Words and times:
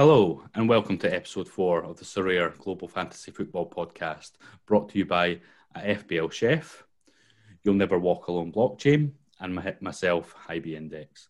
Hello, 0.00 0.42
and 0.54 0.66
welcome 0.66 0.96
to 0.96 1.14
episode 1.14 1.46
four 1.46 1.84
of 1.84 1.98
the 1.98 2.06
Sorare 2.06 2.56
Global 2.56 2.88
Fantasy 2.88 3.30
Football 3.32 3.68
Podcast, 3.68 4.30
brought 4.64 4.88
to 4.88 4.98
you 4.98 5.04
by 5.04 5.40
FBL 5.76 6.32
Chef, 6.32 6.84
You'll 7.62 7.74
Never 7.74 7.98
Walk 7.98 8.28
Alone 8.28 8.50
Blockchain, 8.50 9.12
and 9.40 9.54
my, 9.54 9.76
myself, 9.82 10.34
Hybe 10.48 10.74
Index. 10.74 11.28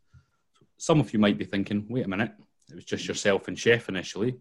Some 0.77 1.01
of 1.01 1.13
you 1.13 1.19
might 1.19 1.37
be 1.37 1.45
thinking, 1.45 1.85
wait 1.91 2.05
a 2.05 2.09
minute, 2.09 2.31
it 2.69 2.77
was 2.77 2.85
just 2.85 3.09
yourself 3.09 3.49
and 3.49 3.59
Chef 3.59 3.89
initially. 3.89 4.39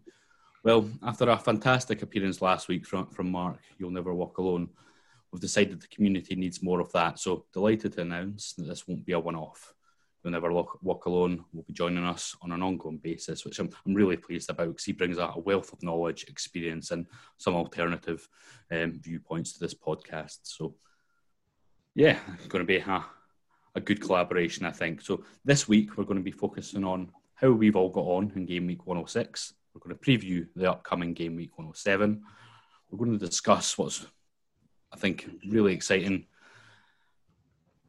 Well, 0.62 0.88
after 1.02 1.28
a 1.28 1.36
fantastic 1.36 2.02
appearance 2.02 2.40
last 2.40 2.68
week 2.68 2.86
from, 2.86 3.08
from 3.08 3.32
Mark, 3.32 3.58
You'll 3.78 3.90
Never 3.90 4.14
Walk 4.14 4.38
Alone, 4.38 4.68
we've 5.32 5.42
decided 5.42 5.80
the 5.80 5.88
community 5.88 6.36
needs 6.36 6.62
more 6.62 6.78
of 6.78 6.92
that. 6.92 7.18
So, 7.18 7.46
delighted 7.52 7.94
to 7.94 8.02
announce 8.02 8.52
that 8.52 8.68
this 8.68 8.86
won't 8.86 9.04
be 9.04 9.10
a 9.10 9.18
one 9.18 9.34
off. 9.34 9.74
You'll 10.22 10.32
Never 10.32 10.52
Walk, 10.52 10.78
walk 10.82 11.06
Alone 11.06 11.44
will 11.52 11.62
be 11.62 11.72
joining 11.72 12.04
us 12.04 12.36
on 12.42 12.52
an 12.52 12.62
ongoing 12.62 12.98
basis, 12.98 13.44
which 13.44 13.58
I'm, 13.58 13.70
I'm 13.86 13.94
really 13.94 14.18
pleased 14.18 14.50
about 14.50 14.68
because 14.68 14.84
he 14.84 14.92
brings 14.92 15.16
a, 15.16 15.32
a, 15.34 15.38
wealth 15.38 15.72
of 15.72 15.82
knowledge, 15.82 16.24
experience, 16.28 16.90
and 16.90 17.06
some 17.38 17.54
alternative 17.54 18.28
um, 18.70 19.00
viewpoints 19.02 19.54
to 19.54 19.60
this 19.60 19.74
podcast. 19.74 20.40
So, 20.42 20.74
yeah, 21.94 22.18
going 22.48 22.62
to 22.62 22.66
be 22.66 22.76
a, 22.76 23.04
a 23.74 23.80
good 23.80 24.02
collaboration, 24.02 24.66
I 24.66 24.72
think. 24.72 25.00
So, 25.00 25.24
this 25.44 25.66
week 25.66 25.96
we're 25.96 26.04
going 26.04 26.18
to 26.18 26.24
be 26.24 26.32
focusing 26.32 26.84
on 26.84 27.10
how 27.34 27.50
we've 27.52 27.76
all 27.76 27.90
got 27.90 28.04
on 28.04 28.32
in 28.36 28.44
game 28.44 28.66
week 28.66 28.86
106. 28.86 29.54
We're 29.72 29.80
going 29.80 29.98
to 29.98 30.04
preview 30.04 30.46
the 30.54 30.70
upcoming 30.70 31.14
game 31.14 31.36
week 31.36 31.56
107. 31.56 32.22
We're 32.90 32.98
going 32.98 33.18
to 33.18 33.26
discuss 33.26 33.78
what's, 33.78 34.04
I 34.92 34.98
think, 34.98 35.30
really 35.48 35.72
exciting 35.72 36.26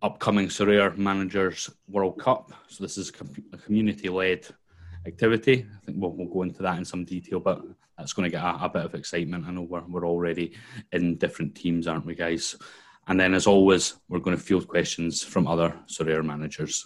upcoming 0.01 0.47
Sorare 0.47 0.97
Managers 0.97 1.69
World 1.87 2.19
Cup. 2.19 2.51
So 2.67 2.83
this 2.83 2.97
is 2.97 3.11
a 3.53 3.57
community-led 3.57 4.47
activity. 5.05 5.65
I 5.75 5.85
think 5.85 5.97
we'll, 5.99 6.11
we'll, 6.11 6.27
go 6.27 6.43
into 6.43 6.61
that 6.63 6.77
in 6.77 6.85
some 6.85 7.05
detail, 7.05 7.39
but 7.39 7.61
that's 7.97 8.13
going 8.13 8.29
to 8.29 8.35
get 8.35 8.43
a, 8.43 8.65
a, 8.65 8.69
bit 8.69 8.85
of 8.85 8.95
excitement. 8.95 9.45
I 9.47 9.51
know 9.51 9.61
we're, 9.61 9.83
we're 9.87 10.07
already 10.07 10.53
in 10.91 11.17
different 11.17 11.55
teams, 11.55 11.87
aren't 11.87 12.05
we, 12.05 12.15
guys? 12.15 12.55
And 13.07 13.19
then, 13.19 13.33
as 13.33 13.47
always, 13.47 13.95
we're 14.09 14.19
going 14.19 14.37
to 14.37 14.41
field 14.41 14.67
questions 14.67 15.23
from 15.23 15.47
other 15.47 15.75
Sorare 15.87 16.23
managers. 16.23 16.85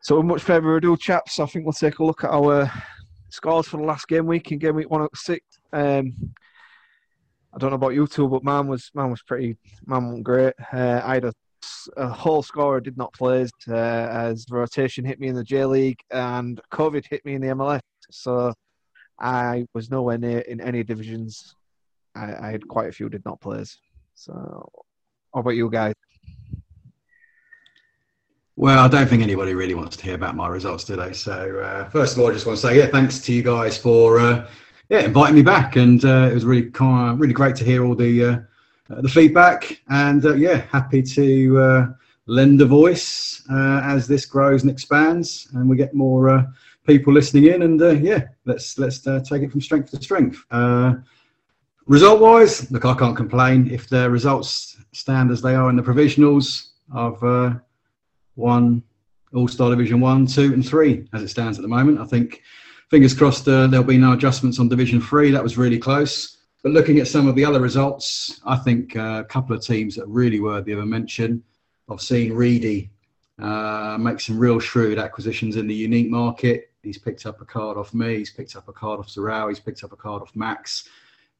So, 0.00 0.22
much 0.22 0.42
further 0.42 0.76
ado, 0.76 0.96
chaps, 0.96 1.40
I 1.40 1.46
think 1.46 1.64
we'll 1.64 1.72
take 1.72 1.98
a 1.98 2.04
look 2.04 2.24
at 2.24 2.30
our 2.30 2.70
scores 3.30 3.68
for 3.68 3.78
the 3.78 3.84
last 3.84 4.08
game 4.08 4.26
week 4.26 4.52
in 4.52 4.58
game 4.58 4.76
week 4.76 4.90
106. 4.90 5.44
Um, 5.72 6.14
I 7.54 7.58
don't 7.58 7.70
know 7.70 7.76
about 7.76 7.94
you 7.94 8.06
two, 8.06 8.28
but 8.28 8.44
man 8.44 8.68
was 8.68 8.90
man 8.94 9.10
was 9.10 9.22
pretty 9.22 9.56
man 9.86 10.12
was 10.12 10.22
great. 10.22 10.54
Uh, 10.72 11.00
I 11.02 11.14
had 11.14 11.24
a 11.24 11.32
a 11.96 12.08
whole 12.08 12.42
scorer 12.42 12.80
did 12.80 12.96
not 12.96 13.12
play 13.12 13.46
uh, 13.68 13.74
as 13.74 14.46
rotation 14.50 15.04
hit 15.04 15.20
me 15.20 15.28
in 15.28 15.34
the 15.34 15.44
J 15.44 15.64
League 15.64 16.00
and 16.10 16.60
COVID 16.72 17.04
hit 17.08 17.24
me 17.24 17.34
in 17.34 17.40
the 17.40 17.48
MLS. 17.48 17.80
So 18.10 18.52
I 19.18 19.66
was 19.74 19.90
nowhere 19.90 20.18
near 20.18 20.40
in 20.40 20.60
any 20.60 20.82
divisions. 20.82 21.54
I, 22.14 22.48
I 22.48 22.50
had 22.50 22.66
quite 22.66 22.88
a 22.88 22.92
few 22.92 23.08
did 23.08 23.24
not 23.24 23.40
plays. 23.40 23.78
So, 24.14 24.32
how 25.34 25.40
about 25.40 25.50
you 25.50 25.70
guys? 25.70 25.94
Well, 28.56 28.84
I 28.84 28.88
don't 28.88 29.08
think 29.08 29.22
anybody 29.22 29.54
really 29.54 29.74
wants 29.74 29.96
to 29.96 30.04
hear 30.04 30.16
about 30.16 30.34
my 30.34 30.48
results 30.48 30.82
today. 30.82 31.12
So, 31.12 31.60
uh, 31.60 31.88
first 31.90 32.16
of 32.16 32.22
all, 32.22 32.28
I 32.28 32.32
just 32.32 32.46
want 32.46 32.58
to 32.58 32.66
say, 32.66 32.78
yeah, 32.78 32.86
thanks 32.86 33.20
to 33.20 33.32
you 33.32 33.42
guys 33.42 33.78
for 33.78 34.18
uh, 34.18 34.48
yeah 34.88 35.00
inviting 35.00 35.36
me 35.36 35.42
back, 35.42 35.76
and 35.76 36.04
uh, 36.04 36.28
it 36.30 36.34
was 36.34 36.44
really 36.44 36.70
kind 36.70 37.20
really 37.20 37.34
great 37.34 37.54
to 37.56 37.64
hear 37.64 37.84
all 37.84 37.94
the 37.94 38.24
uh, 38.24 38.38
Uh, 38.90 39.02
the 39.02 39.08
feedback. 39.08 39.82
And 39.90 40.24
uh, 40.24 40.34
yeah, 40.34 40.62
happy 40.72 41.02
to 41.02 41.58
uh, 41.58 41.86
lend 42.26 42.60
a 42.62 42.66
voice 42.66 43.42
uh, 43.50 43.82
as 43.84 44.08
this 44.08 44.24
grows 44.24 44.62
and 44.62 44.70
expands, 44.70 45.48
and 45.52 45.68
we 45.68 45.76
get 45.76 45.94
more 45.94 46.30
uh, 46.30 46.44
people 46.86 47.12
listening 47.12 47.46
in. 47.46 47.62
And 47.62 48.02
yeah, 48.02 48.28
let's 48.46 48.78
let's 48.78 49.00
take 49.00 49.42
it 49.42 49.50
from 49.50 49.60
strength 49.60 49.90
to 49.90 50.02
strength. 50.02 50.42
result 51.86 52.20
wise, 52.20 52.70
look, 52.70 52.86
I 52.86 52.94
can't 52.94 53.16
complain 53.16 53.70
if 53.70 53.88
the 53.88 54.08
results 54.10 54.76
stand 54.92 55.30
as 55.30 55.42
they 55.42 55.54
are 55.54 55.68
in 55.68 55.76
the 55.76 55.82
provisionals. 55.82 56.70
I've 56.94 57.60
won 58.36 58.82
All 59.34 59.48
Star 59.48 59.68
Division 59.68 60.00
One, 60.00 60.26
Two, 60.26 60.54
and 60.54 60.66
Three 60.66 61.06
as 61.12 61.22
it 61.22 61.28
stands 61.28 61.58
at 61.58 61.62
the 61.62 61.68
moment. 61.68 62.00
I 62.00 62.06
think 62.06 62.42
fingers 62.88 63.12
crossed 63.12 63.46
uh, 63.48 63.66
there'll 63.66 63.84
be 63.84 63.98
no 63.98 64.12
adjustments 64.12 64.58
on 64.58 64.70
Division 64.70 64.98
Three. 64.98 65.30
That 65.30 65.42
was 65.42 65.58
really 65.58 65.78
close. 65.78 66.37
But 66.62 66.72
looking 66.72 66.98
at 66.98 67.06
some 67.06 67.28
of 67.28 67.36
the 67.36 67.44
other 67.44 67.60
results, 67.60 68.40
I 68.44 68.56
think 68.56 68.96
uh, 68.96 69.22
a 69.24 69.24
couple 69.24 69.54
of 69.54 69.62
teams 69.62 69.94
that 69.94 70.04
are 70.04 70.08
really 70.08 70.40
worthy 70.40 70.72
of 70.72 70.80
a 70.80 70.86
mention. 70.86 71.42
I've 71.88 72.00
seen 72.00 72.32
Reedy 72.32 72.90
uh, 73.38 73.96
make 74.00 74.20
some 74.20 74.38
real 74.38 74.58
shrewd 74.58 74.98
acquisitions 74.98 75.56
in 75.56 75.68
the 75.68 75.74
unique 75.74 76.10
market. 76.10 76.70
He's 76.82 76.98
picked 76.98 77.26
up 77.26 77.40
a 77.40 77.44
card 77.44 77.76
off 77.76 77.94
me. 77.94 78.18
He's 78.18 78.32
picked 78.32 78.56
up 78.56 78.68
a 78.68 78.72
card 78.72 78.98
off 78.98 79.08
Zarao. 79.08 79.48
He's 79.48 79.60
picked 79.60 79.84
up 79.84 79.92
a 79.92 79.96
card 79.96 80.22
off 80.22 80.34
Max. 80.34 80.88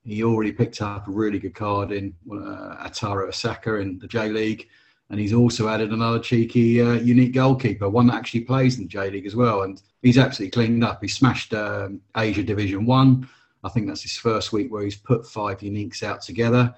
He 0.05 0.23
already 0.23 0.53
picked 0.53 0.81
up 0.81 1.09
a 1.09 1.11
really 1.11 1.39
good 1.39 1.55
card 1.55 1.91
in 1.91 2.15
uh, 2.31 2.87
Ataru 2.87 3.29
Esaka 3.29 3.83
in 3.83 3.99
the 3.99 4.07
J 4.07 4.29
League. 4.29 4.69
And 5.11 5.19
he's 5.19 5.33
also 5.33 5.69
added 5.69 5.91
another 5.91 6.19
cheeky 6.19 6.81
uh, 6.81 6.93
unique 6.93 7.33
goalkeeper, 7.33 7.89
one 7.89 8.07
that 8.07 8.15
actually 8.15 8.43
plays 8.43 8.77
in 8.77 8.85
the 8.85 8.89
J 8.89 9.11
League 9.11 9.27
as 9.27 9.35
well. 9.35 9.63
And 9.63 9.83
he's 10.03 10.19
absolutely 10.19 10.53
cleaned 10.53 10.85
up. 10.85 11.03
He 11.03 11.09
smashed 11.09 11.55
um, 11.55 12.01
Asia 12.17 12.43
Division 12.43 12.87
1 12.87 13.29
I 13.65 13.69
think 13.69 13.87
that's 13.87 14.03
his 14.03 14.17
first 14.17 14.53
week 14.53 14.73
where 14.73 14.85
he's 14.85 14.97
put 14.97 15.27
five 15.27 15.61
uniques 15.61 16.03
out 16.03 16.23
together. 16.23 16.75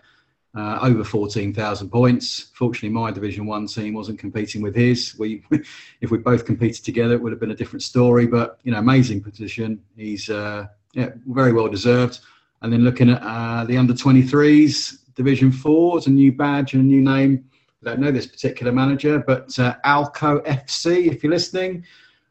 Uh, 0.53 0.81
over 0.83 1.05
14,000 1.05 1.91
points. 1.91 2.51
Fortunately, 2.55 2.89
my 2.89 3.13
Division 3.13 3.47
One 3.47 3.69
team 3.69 3.95
wasn't 3.95 4.19
competing 4.19 4.63
with 4.63 4.75
his. 4.75 5.15
We, 5.17 5.45
if 6.01 6.11
we 6.11 6.19
both 6.19 6.45
competed 6.45 6.85
together, 6.85 7.15
it 7.15 7.23
would 7.23 7.31
have 7.31 7.39
been 7.39 7.53
a 7.53 7.57
different 7.57 7.85
story. 7.85 8.27
But 8.27 8.59
you 8.65 8.73
know, 8.73 8.79
amazing 8.79 9.23
position. 9.23 9.81
He's 9.97 10.29
uh, 10.29 10.67
yeah, 10.93 11.11
very 11.27 11.53
well 11.53 11.69
deserved. 11.69 12.19
And 12.63 12.73
then 12.73 12.83
looking 12.83 13.11
at 13.11 13.23
uh, 13.23 13.65
the 13.65 13.77
under 13.77 13.95
23s, 13.95 15.15
Division 15.15 15.53
Four, 15.53 15.99
it's 15.99 16.09
a 16.09 16.11
new 16.11 16.33
badge 16.33 16.75
and 16.75 16.83
a 16.83 16.87
new 16.87 17.01
name. 17.01 17.45
I 17.83 17.91
don't 17.91 18.01
know 18.01 18.11
this 18.11 18.27
particular 18.27 18.73
manager, 18.73 19.23
but 19.25 19.57
uh, 19.59 19.77
Alco 19.87 20.45
FC, 20.45 21.07
if 21.07 21.23
you're 21.23 21.33
listening, 21.33 21.85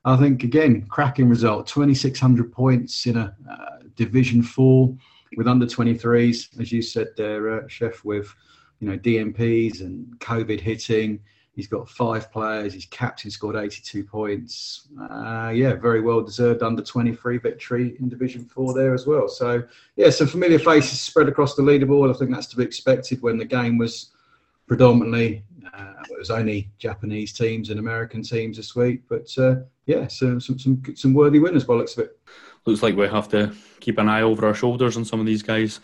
I 0.05 0.15
think 0.17 0.43
again, 0.43 0.85
cracking 0.87 1.29
result. 1.29 1.67
2,600 1.67 2.51
points 2.51 3.05
in 3.05 3.17
a 3.17 3.35
uh, 3.49 3.78
Division 3.99 4.41
Four 4.41 4.95
with 5.35 5.45
under 5.45 5.65
23s, 5.65 6.59
as 6.59 6.71
you 6.71 6.81
said 6.81 7.09
there, 7.17 7.51
uh, 7.51 7.67
Chef, 7.67 8.05
with 8.05 8.33
you 8.79 8.89
know 8.89 8.97
DMPs 8.97 9.81
and 9.81 10.07
COVID 10.19 10.61
hitting. 10.61 11.19
He's 11.51 11.67
got 11.67 11.89
five 11.89 12.31
players. 12.31 12.73
His 12.73 12.85
captain 12.85 13.29
scored 13.29 13.57
82 13.57 14.05
points. 14.05 14.87
Uh, 15.11 15.51
yeah, 15.53 15.73
very 15.73 15.99
well 15.99 16.21
deserved 16.21 16.63
under 16.63 16.81
23 16.81 17.39
victory 17.39 17.97
in 17.99 18.07
Division 18.07 18.45
Four 18.45 18.73
there 18.73 18.93
as 18.93 19.05
well. 19.05 19.27
So 19.27 19.63
yeah, 19.97 20.09
some 20.11 20.27
familiar 20.27 20.59
faces 20.59 21.01
spread 21.01 21.27
across 21.27 21.55
the 21.55 21.61
leaderboard. 21.61 22.09
I 22.09 22.17
think 22.17 22.31
that's 22.31 22.47
to 22.47 22.55
be 22.55 22.63
expected 22.63 23.21
when 23.21 23.37
the 23.37 23.43
game 23.43 23.77
was 23.77 24.11
predominantly 24.65 25.43
uh, 25.73 25.93
it 26.09 26.17
was 26.17 26.31
only 26.31 26.69
Japanese 26.77 27.33
teams 27.33 27.69
and 27.69 27.79
American 27.79 28.23
teams 28.23 28.57
this 28.57 28.75
week. 28.75 29.01
But 29.09 29.27
uh, 29.37 29.57
yeah, 29.85 30.07
so 30.07 30.39
some 30.39 30.57
some 30.57 30.81
some 30.95 31.13
worthy 31.13 31.39
winners 31.39 31.65
by 31.65 31.73
looks 31.73 31.97
of 31.97 32.05
it 32.05 32.17
looks 32.69 32.83
like 32.83 32.95
we 32.95 33.07
have 33.07 33.29
to 33.29 33.53
keep 33.79 33.97
an 33.97 34.07
eye 34.07 34.21
over 34.21 34.45
our 34.45 34.53
shoulders 34.53 34.95
on 34.95 35.03
some 35.03 35.19
of 35.19 35.25
these 35.25 35.41
guys. 35.41 35.79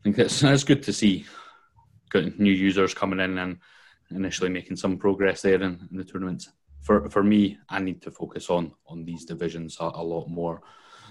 I 0.00 0.02
think 0.02 0.18
it's, 0.18 0.42
it's 0.42 0.64
good 0.64 0.82
to 0.84 0.92
see 0.92 1.26
good 2.08 2.40
new 2.40 2.52
users 2.52 2.94
coming 2.94 3.20
in 3.20 3.36
and 3.36 3.58
initially 4.10 4.48
making 4.48 4.76
some 4.76 4.96
progress 4.96 5.42
there 5.42 5.62
in, 5.62 5.86
in 5.90 5.96
the 5.96 6.04
tournaments. 6.04 6.50
For 6.80 7.10
for 7.10 7.22
me, 7.22 7.58
I 7.68 7.80
need 7.80 8.00
to 8.02 8.10
focus 8.10 8.48
on 8.48 8.72
on 8.86 9.04
these 9.04 9.26
divisions 9.26 9.76
a, 9.80 9.90
a 9.94 10.02
lot 10.02 10.28
more, 10.28 10.62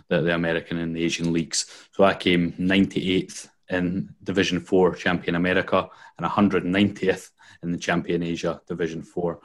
the, 0.07 0.21
the 0.21 0.33
American 0.33 0.77
and 0.79 0.95
the 0.95 1.03
Asian 1.03 1.31
leagues. 1.31 1.65
So 1.91 2.03
I 2.03 2.15
came 2.15 2.53
98th 2.53 3.49
in 3.69 4.15
Division 4.23 4.59
Four 4.59 4.95
Champion 4.95 5.35
America 5.35 5.87
and 6.17 6.25
190th 6.25 7.29
in 7.61 7.71
the 7.71 7.77
Champion 7.77 8.23
Asia 8.23 8.61
Division 8.67 9.03
Four. 9.03 9.41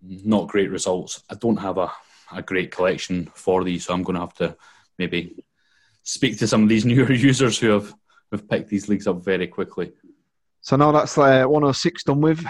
Not 0.00 0.48
great 0.48 0.70
results. 0.70 1.22
I 1.28 1.34
don't 1.34 1.56
have 1.56 1.76
a 1.78 1.92
a 2.32 2.42
great 2.42 2.70
collection 2.70 3.30
for 3.34 3.64
these. 3.64 3.86
So 3.86 3.94
I'm 3.94 4.02
going 4.02 4.14
to 4.14 4.20
have 4.20 4.34
to 4.34 4.56
maybe 4.98 5.36
speak 6.02 6.38
to 6.38 6.46
some 6.46 6.62
of 6.62 6.68
these 6.68 6.84
newer 6.92 7.12
users 7.12 7.58
who 7.58 7.70
have 7.70 7.92
have 8.32 8.48
picked 8.48 8.68
these 8.68 8.88
leagues 8.88 9.06
up 9.06 9.24
very 9.24 9.46
quickly. 9.46 9.92
So 10.60 10.76
now 10.76 10.92
that's 10.92 11.16
uh, 11.18 11.44
106 11.44 12.04
done 12.04 12.20
with. 12.20 12.44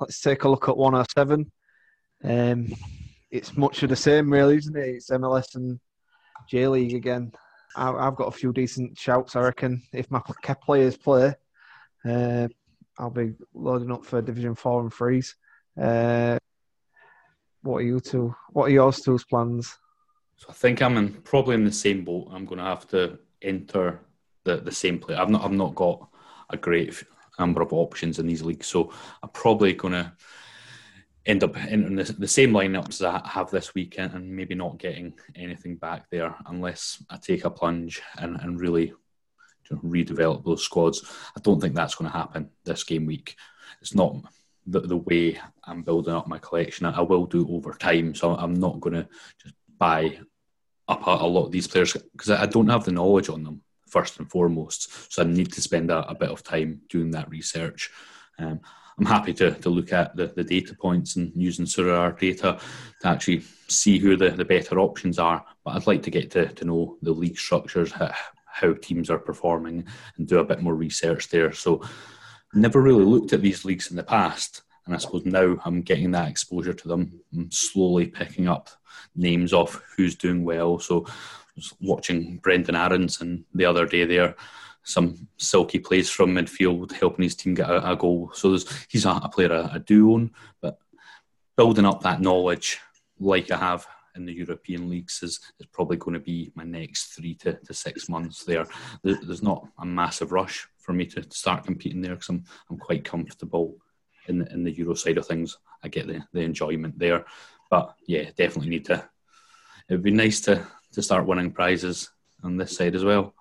Let's 0.00 0.20
take 0.20 0.44
a 0.44 0.48
look 0.48 0.68
at 0.68 0.76
107. 0.76 1.50
Um, 2.24 2.74
it's 3.30 3.56
much 3.56 3.82
of 3.82 3.88
the 3.88 3.96
same, 3.96 4.30
really, 4.30 4.56
isn't 4.56 4.76
it? 4.76 4.88
It's 4.88 5.10
MLS 5.10 5.54
and 5.54 5.78
J 6.48 6.66
League 6.68 6.94
again. 6.94 7.32
I've 7.76 8.16
got 8.16 8.26
a 8.26 8.36
few 8.36 8.52
decent 8.52 8.98
shouts, 8.98 9.36
I 9.36 9.42
reckon. 9.42 9.82
If 9.92 10.10
my 10.10 10.20
players 10.64 10.96
play, 10.96 11.34
uh, 12.04 12.48
I'll 12.98 13.10
be 13.10 13.34
loading 13.54 13.92
up 13.92 14.04
for 14.04 14.20
Division 14.20 14.56
Four 14.56 14.82
and 14.82 14.92
threes. 14.92 15.36
Uh, 15.80 16.38
what 17.62 17.78
are 17.78 17.82
you 17.82 18.00
two? 18.00 18.34
What 18.50 18.66
are 18.66 18.72
yours 18.72 19.00
two's 19.00 19.24
plans? 19.24 19.76
So 20.36 20.46
I 20.48 20.52
think 20.52 20.80
I'm 20.80 20.96
in 20.96 21.12
probably 21.12 21.54
in 21.54 21.64
the 21.64 21.72
same 21.72 22.04
boat. 22.04 22.28
I'm 22.32 22.46
going 22.46 22.58
to 22.58 22.64
have 22.64 22.88
to 22.88 23.18
enter 23.42 24.00
the, 24.44 24.56
the 24.56 24.72
same 24.72 24.98
play. 24.98 25.14
I've 25.14 25.30
not 25.30 25.44
I've 25.44 25.52
not 25.52 25.74
got 25.74 26.08
a 26.50 26.56
great 26.56 27.02
number 27.38 27.62
of 27.62 27.72
options 27.72 28.18
in 28.18 28.26
these 28.26 28.42
leagues, 28.42 28.66
so 28.66 28.92
I'm 29.22 29.30
probably 29.30 29.74
going 29.74 29.94
to 29.94 30.12
end 31.26 31.44
up 31.44 31.56
in 31.66 31.94
the, 31.94 32.04
the 32.04 32.28
same 32.28 32.52
lineups 32.52 32.98
that 32.98 33.22
I 33.24 33.28
have 33.28 33.50
this 33.50 33.74
weekend 33.74 34.14
and 34.14 34.34
maybe 34.34 34.54
not 34.54 34.78
getting 34.78 35.14
anything 35.36 35.76
back 35.76 36.08
there 36.10 36.34
unless 36.46 37.04
I 37.10 37.18
take 37.18 37.44
a 37.44 37.50
plunge 37.50 38.00
and, 38.16 38.36
and 38.40 38.58
really 38.58 38.94
redevelop 39.70 40.44
those 40.44 40.64
squads. 40.64 41.04
I 41.36 41.40
don't 41.40 41.60
think 41.60 41.74
that's 41.74 41.94
going 41.94 42.10
to 42.10 42.16
happen 42.16 42.50
this 42.64 42.84
game 42.84 43.06
week. 43.06 43.36
It's 43.80 43.94
not 43.94 44.16
the, 44.66 44.80
the 44.80 44.96
way 44.96 45.38
I'm 45.64 45.82
building 45.82 46.14
up 46.14 46.26
my 46.26 46.38
collection. 46.38 46.86
I, 46.86 46.98
I 46.98 47.00
will 47.00 47.26
do 47.26 47.48
over 47.50 47.72
time, 47.72 48.14
so 48.14 48.34
I'm 48.34 48.54
not 48.54 48.80
going 48.80 48.94
to 48.94 49.08
just 49.42 49.54
buy 49.78 50.18
up 50.88 51.06
a, 51.06 51.10
a 51.10 51.26
lot 51.26 51.46
of 51.46 51.52
these 51.52 51.66
players 51.66 51.96
because 52.12 52.30
I, 52.30 52.42
I 52.42 52.46
don't 52.46 52.68
have 52.68 52.84
the 52.84 52.92
knowledge 52.92 53.28
on 53.28 53.42
them 53.42 53.62
first 53.88 54.18
and 54.18 54.30
foremost. 54.30 55.12
So 55.12 55.22
I 55.22 55.26
need 55.26 55.52
to 55.52 55.60
spend 55.60 55.90
a, 55.90 56.08
a 56.08 56.14
bit 56.14 56.30
of 56.30 56.42
time 56.42 56.82
doing 56.88 57.10
that 57.12 57.28
research. 57.30 57.90
Um, 58.38 58.60
I'm 58.98 59.06
happy 59.06 59.32
to, 59.34 59.52
to 59.52 59.70
look 59.70 59.92
at 59.92 60.14
the, 60.14 60.26
the 60.26 60.44
data 60.44 60.74
points 60.74 61.16
and 61.16 61.32
using 61.34 61.64
Sorare 61.64 62.18
data 62.18 62.60
to 63.00 63.08
actually 63.08 63.42
see 63.66 63.98
who 63.98 64.14
the, 64.16 64.30
the 64.30 64.44
better 64.44 64.78
options 64.78 65.18
are. 65.18 65.44
But 65.64 65.74
I'd 65.74 65.86
like 65.86 66.02
to 66.02 66.10
get 66.10 66.30
to, 66.32 66.48
to 66.48 66.64
know 66.64 66.98
the 67.00 67.12
league 67.12 67.38
structures, 67.38 67.92
how, 67.92 68.12
how 68.44 68.74
teams 68.74 69.08
are 69.08 69.18
performing, 69.18 69.86
and 70.18 70.28
do 70.28 70.38
a 70.38 70.44
bit 70.44 70.60
more 70.60 70.74
research 70.74 71.30
there. 71.30 71.52
So, 71.52 71.82
never 72.54 72.80
really 72.80 73.04
looked 73.04 73.32
at 73.32 73.42
these 73.42 73.64
leagues 73.64 73.90
in 73.90 73.96
the 73.96 74.02
past. 74.02 74.62
And 74.86 74.94
I 74.94 74.98
suppose 74.98 75.24
now 75.24 75.56
I'm 75.64 75.82
getting 75.82 76.10
that 76.12 76.28
exposure 76.28 76.74
to 76.74 76.88
them. 76.88 77.20
I'm 77.32 77.50
slowly 77.50 78.06
picking 78.06 78.48
up 78.48 78.70
names 79.14 79.52
off 79.52 79.82
who's 79.96 80.16
doing 80.16 80.44
well. 80.44 80.78
So, 80.78 81.06
watching 81.80 82.40
Brenden 82.40 82.78
Aaronson 82.78 83.44
the 83.52 83.66
other 83.66 83.84
day 83.84 84.04
there 84.04 84.34
some 84.82 85.28
silky 85.38 85.78
plays 85.78 86.08
from 86.10 86.34
midfield, 86.34 86.92
helping 86.92 87.22
his 87.22 87.34
team 87.34 87.54
get 87.54 87.70
a, 87.70 87.92
a 87.92 87.96
goal. 87.96 88.30
So 88.34 88.56
he's 88.88 89.04
a, 89.04 89.10
a 89.10 89.28
player 89.28 89.52
I, 89.52 89.74
I, 89.74 89.78
do 89.78 90.12
own, 90.12 90.30
but 90.60 90.78
building 91.56 91.84
up 91.84 92.02
that 92.02 92.20
knowledge 92.20 92.78
like 93.18 93.50
I 93.50 93.58
have 93.58 93.86
in 94.16 94.24
the 94.24 94.32
European 94.32 94.88
leagues 94.88 95.22
is, 95.22 95.40
is 95.58 95.66
probably 95.66 95.96
going 95.96 96.14
to 96.14 96.20
be 96.20 96.50
my 96.54 96.64
next 96.64 97.14
three 97.14 97.34
to, 97.36 97.54
to 97.54 97.74
six 97.74 98.08
months 98.08 98.44
there. 98.44 98.66
There's 99.02 99.42
not 99.42 99.66
a 99.78 99.86
massive 99.86 100.32
rush 100.32 100.66
for 100.78 100.92
me 100.92 101.06
to 101.06 101.24
start 101.30 101.64
competing 101.64 102.00
there 102.00 102.14
because 102.14 102.28
I'm, 102.28 102.44
I'm 102.70 102.78
quite 102.78 103.04
comfortable 103.04 103.76
in 104.28 104.38
the, 104.38 104.52
in 104.52 104.64
the 104.64 104.72
Euro 104.78 104.94
side 104.94 105.18
of 105.18 105.26
things. 105.26 105.58
I 105.82 105.88
get 105.88 106.06
the, 106.06 106.22
the 106.32 106.40
enjoyment 106.40 106.98
there. 106.98 107.24
But 107.70 107.94
yeah, 108.06 108.30
definitely 108.36 108.70
need 108.70 108.84
to. 108.86 109.08
It 109.88 109.94
would 109.94 110.02
be 110.02 110.10
nice 110.10 110.40
to, 110.42 110.66
to 110.92 111.02
start 111.02 111.26
winning 111.26 111.52
prizes 111.52 112.10
on 112.42 112.56
this 112.56 112.76
side 112.76 112.94
as 112.94 113.04
well. 113.04 113.34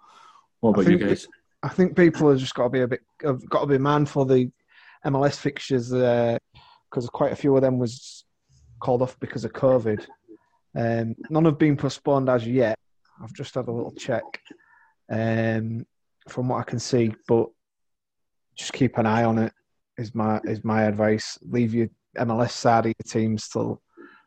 What 0.60 0.72
about 0.72 0.92
you 0.92 0.98
guys? 0.98 1.28
I 1.62 1.70
think 1.70 1.96
people 1.96 2.30
have 2.30 2.40
just 2.40 2.56
got 2.56 2.64
to 2.64 2.70
be 2.70 2.82
a 2.82 2.88
bit, 2.88 3.02
have 3.24 3.48
got 3.50 3.62
to 3.62 3.68
be 3.68 3.78
mindful 3.78 4.26
for 4.26 4.34
the 4.34 4.50
MLS 5.06 5.36
fixtures 5.36 5.90
because 5.90 7.06
uh, 7.06 7.12
quite 7.12 7.34
a 7.34 7.36
few 7.36 7.56
of 7.56 7.62
them 7.62 7.80
was 7.80 8.26
called 8.80 9.02
off 9.02 9.20
because 9.20 9.46
of 9.46 9.54
COVID. 9.54 10.06
Um, 10.76 11.16
none 11.30 11.46
have 11.46 11.58
been 11.58 11.78
postponed 11.78 12.30
as 12.30 12.46
yet. 12.48 12.78
I've 13.22 13.34
just 13.34 13.56
had 13.56 13.68
a 13.68 13.72
little 13.72 13.92
check 13.92 14.24
um, 15.10 15.86
from 16.28 16.50
what 16.50 16.60
I 16.60 16.64
can 16.64 16.80
see, 16.80 17.14
but 17.28 17.50
just 18.56 18.74
keep 18.74 18.98
an 18.98 19.06
eye 19.06 19.24
on 19.24 19.40
it. 19.40 19.54
Is 19.98 20.16
my 20.16 20.40
is 20.46 20.64
my 20.64 20.84
advice. 20.84 21.38
Leave 21.42 21.74
your 21.74 21.90
MLS 22.18 22.52
side 22.52 22.86
of 22.86 22.94
your 22.98 23.12
teams 23.12 23.50
till 23.50 23.82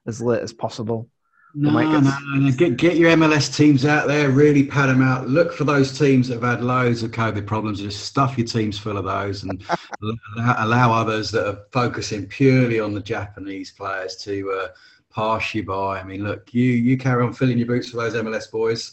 as 0.06 0.20
late 0.20 0.42
as 0.42 0.52
possible. 0.52 1.08
No, 1.54 1.70
no, 1.70 2.00
no, 2.00 2.50
Get, 2.52 2.78
get 2.78 2.96
your 2.96 3.10
MLS 3.10 3.54
teams 3.54 3.84
out 3.84 4.08
there, 4.08 4.30
really 4.30 4.64
pad 4.64 4.88
them 4.88 5.02
out. 5.02 5.28
Look 5.28 5.52
for 5.52 5.64
those 5.64 5.98
teams 5.98 6.28
that 6.28 6.40
have 6.40 6.50
had 6.50 6.64
loads 6.64 7.02
of 7.02 7.10
COVID 7.10 7.46
problems. 7.46 7.80
Just 7.80 8.06
stuff 8.06 8.38
your 8.38 8.46
teams 8.46 8.78
full 8.78 8.96
of 8.96 9.04
those 9.04 9.42
and 9.42 9.62
allow, 10.38 10.64
allow, 10.64 10.92
others 10.94 11.30
that 11.32 11.46
are 11.46 11.58
focusing 11.70 12.26
purely 12.26 12.80
on 12.80 12.94
the 12.94 13.02
Japanese 13.02 13.70
players 13.70 14.16
to 14.16 14.50
uh, 14.50 14.68
pass 15.14 15.54
you 15.54 15.64
by. 15.64 16.00
I 16.00 16.04
mean, 16.04 16.24
look, 16.24 16.52
you, 16.52 16.64
you 16.64 16.96
carry 16.96 17.24
on 17.24 17.32
filling 17.32 17.58
your 17.58 17.66
boots 17.66 17.90
for 17.90 17.96
those 17.98 18.14
MLS 18.14 18.50
boys. 18.50 18.92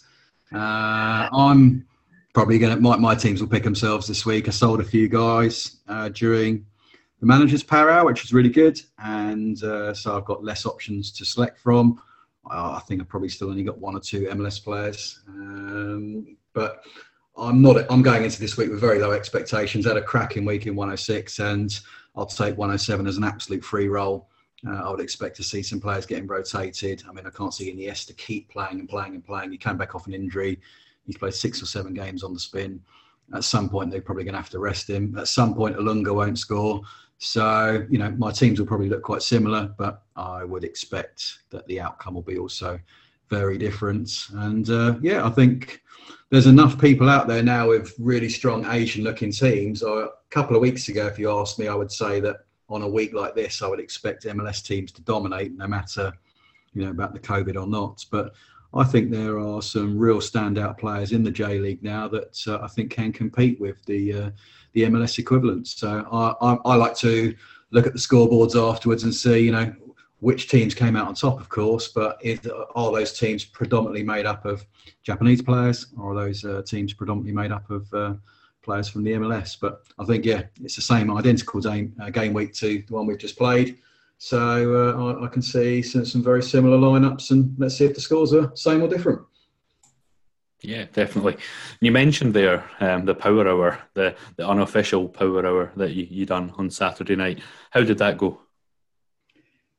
Uh, 0.53 1.29
I'm 1.31 1.85
probably 2.33 2.59
going 2.59 2.75
to, 2.75 2.81
my, 2.81 2.97
my 2.97 3.15
teams 3.15 3.41
will 3.41 3.49
pick 3.49 3.63
themselves 3.63 4.07
this 4.07 4.25
week. 4.25 4.47
I 4.47 4.51
sold 4.51 4.81
a 4.81 4.83
few 4.83 5.07
guys 5.07 5.77
uh, 5.87 6.09
during 6.09 6.65
the 7.19 7.25
manager's 7.25 7.63
power 7.63 7.89
hour, 7.89 8.05
which 8.05 8.23
is 8.23 8.33
really 8.33 8.49
good. 8.49 8.79
And 8.97 9.61
uh, 9.63 9.93
so 9.93 10.17
I've 10.17 10.25
got 10.25 10.43
less 10.43 10.65
options 10.65 11.11
to 11.13 11.25
select 11.25 11.59
from. 11.59 12.01
I 12.51 12.79
think 12.87 13.01
I've 13.01 13.07
probably 13.07 13.29
still 13.29 13.49
only 13.49 13.63
got 13.63 13.77
one 13.77 13.95
or 13.95 13.99
two 13.99 14.21
MLS 14.25 14.63
players, 14.63 15.21
um, 15.27 16.35
but 16.53 16.83
I'm 17.37 17.61
not. 17.61 17.77
I'm 17.91 18.01
going 18.01 18.23
into 18.23 18.39
this 18.39 18.57
week 18.57 18.69
with 18.69 18.79
very 18.79 18.99
low 18.99 19.11
expectations. 19.11 19.85
I 19.85 19.89
had 19.89 19.97
a 19.97 20.01
cracking 20.01 20.45
week 20.45 20.65
in 20.65 20.75
106, 20.75 21.39
and 21.39 21.79
I'll 22.15 22.25
take 22.25 22.57
107 22.57 23.07
as 23.07 23.17
an 23.17 23.23
absolute 23.23 23.63
free 23.63 23.87
roll. 23.87 24.29
Uh, 24.67 24.71
I 24.71 24.89
would 24.89 24.99
expect 24.99 25.35
to 25.37 25.43
see 25.43 25.63
some 25.63 25.79
players 25.79 26.05
getting 26.05 26.27
rotated. 26.27 27.03
I 27.07 27.13
mean, 27.13 27.25
I 27.25 27.29
can't 27.29 27.53
see 27.53 27.73
Iniesta 27.73 28.15
keep 28.17 28.49
playing 28.49 28.79
and 28.79 28.89
playing 28.89 29.15
and 29.15 29.25
playing. 29.25 29.51
He 29.51 29.57
came 29.57 29.77
back 29.77 29.95
off 29.95 30.07
an 30.07 30.13
injury. 30.13 30.59
He's 31.05 31.17
played 31.17 31.33
six 31.33 31.61
or 31.61 31.65
seven 31.65 31.93
games 31.93 32.23
on 32.23 32.33
the 32.33 32.39
spin. 32.39 32.81
At 33.33 33.43
some 33.43 33.69
point, 33.69 33.91
they're 33.91 34.01
probably 34.01 34.23
going 34.23 34.33
to 34.33 34.41
have 34.41 34.49
to 34.49 34.59
rest 34.59 34.89
him. 34.89 35.15
At 35.17 35.27
some 35.27 35.53
point, 35.53 35.77
Olunga 35.77 36.13
won't 36.13 36.39
score. 36.39 36.81
So, 37.19 37.85
you 37.89 37.97
know, 37.97 38.11
my 38.11 38.31
teams 38.31 38.59
will 38.59 38.67
probably 38.67 38.89
look 38.89 39.03
quite 39.03 39.21
similar, 39.21 39.73
but 39.77 40.03
I 40.15 40.43
would 40.43 40.63
expect 40.63 41.39
that 41.51 41.67
the 41.67 41.81
outcome 41.81 42.15
will 42.15 42.21
be 42.21 42.37
also 42.37 42.79
very 43.29 43.57
different. 43.57 44.09
And 44.33 44.69
uh, 44.69 44.95
yeah, 45.01 45.25
I 45.25 45.29
think 45.29 45.81
there's 46.29 46.47
enough 46.47 46.79
people 46.79 47.09
out 47.09 47.27
there 47.27 47.43
now 47.43 47.69
with 47.69 47.93
really 47.99 48.29
strong 48.29 48.65
Asian 48.65 49.03
looking 49.03 49.31
teams. 49.31 49.83
a 49.83 50.09
couple 50.29 50.55
of 50.55 50.61
weeks 50.61 50.87
ago, 50.87 51.07
if 51.07 51.19
you 51.19 51.31
asked 51.31 51.59
me, 51.59 51.67
I 51.67 51.75
would 51.75 51.91
say 51.91 52.19
that 52.21 52.45
on 52.69 52.83
a 52.83 52.87
week 52.87 53.13
like 53.13 53.35
this, 53.35 53.61
I 53.61 53.67
would 53.67 53.79
expect 53.79 54.25
MLS 54.25 54.63
teams 54.63 54.91
to 54.93 55.01
dominate 55.01 55.57
no 55.57 55.67
matter, 55.67 56.13
you 56.73 56.83
know, 56.83 56.91
about 56.91 57.13
the 57.13 57.19
COVID 57.19 57.55
or 57.55 57.67
not. 57.67 58.05
But 58.11 58.33
I 58.73 58.83
think 58.83 59.09
there 59.09 59.39
are 59.39 59.61
some 59.61 59.97
real 59.97 60.19
standout 60.19 60.77
players 60.77 61.11
in 61.11 61.23
the 61.23 61.31
J 61.31 61.59
League 61.59 61.83
now 61.83 62.07
that 62.09 62.39
uh, 62.47 62.59
I 62.61 62.67
think 62.67 62.91
can 62.91 63.11
compete 63.11 63.59
with 63.59 63.83
the 63.85 64.13
uh, 64.13 64.29
the 64.73 64.83
MLS 64.83 65.17
equivalents. 65.17 65.75
So 65.77 66.05
I, 66.11 66.35
I, 66.45 66.57
I, 66.65 66.75
like 66.75 66.95
to 66.97 67.35
look 67.71 67.87
at 67.87 67.93
the 67.93 67.99
scoreboards 67.99 68.55
afterwards 68.55 69.03
and 69.03 69.13
see, 69.13 69.39
you 69.39 69.51
know, 69.51 69.73
which 70.19 70.47
teams 70.49 70.75
came 70.75 70.95
out 70.95 71.07
on 71.07 71.15
top, 71.15 71.39
of 71.39 71.49
course, 71.49 71.87
but 71.87 72.19
is, 72.21 72.39
are 72.75 72.91
those 72.91 73.17
teams 73.17 73.43
predominantly 73.45 74.03
made 74.03 74.27
up 74.27 74.45
of 74.45 74.63
Japanese 75.01 75.41
players 75.41 75.87
or 75.97 76.11
are 76.11 76.15
those 76.15 76.45
uh, 76.45 76.61
teams 76.67 76.93
predominantly 76.93 77.33
made 77.33 77.51
up 77.51 77.69
of 77.71 77.91
uh, 77.93 78.13
players 78.69 78.87
from 78.87 79.03
the 79.03 79.13
MLS? 79.13 79.57
But 79.59 79.83
I 79.97 80.05
think, 80.05 80.25
yeah, 80.25 80.43
it's 80.63 80.75
the 80.75 80.81
same 80.81 81.09
identical 81.09 81.59
game, 81.59 81.95
uh, 81.99 82.11
game 82.11 82.33
week 82.33 82.53
to 82.55 82.83
the 82.87 82.93
one 82.93 83.07
we've 83.07 83.17
just 83.17 83.37
played. 83.37 83.79
So 84.19 84.37
uh, 84.75 85.21
I, 85.21 85.25
I, 85.25 85.27
can 85.27 85.41
see 85.41 85.81
some, 85.81 86.05
some 86.05 86.21
very 86.21 86.43
similar 86.43 86.77
lineups, 86.77 87.31
and 87.31 87.55
let's 87.57 87.77
see 87.77 87.85
if 87.85 87.95
the 87.95 88.01
scores 88.01 88.33
are 88.33 88.51
same 88.55 88.83
or 88.83 88.87
different. 88.87 89.21
Yeah, 90.61 90.85
definitely. 90.91 91.37
You 91.79 91.91
mentioned 91.91 92.33
there 92.33 92.69
um, 92.81 93.05
the 93.05 93.15
power 93.15 93.47
hour, 93.47 93.79
the, 93.93 94.15
the 94.35 94.47
unofficial 94.47 95.07
power 95.07 95.45
hour 95.45 95.71
that 95.77 95.93
you, 95.93 96.05
you 96.09 96.25
done 96.25 96.53
on 96.57 96.69
Saturday 96.69 97.15
night. 97.15 97.39
How 97.71 97.81
did 97.81 97.97
that 97.99 98.17
go? 98.17 98.41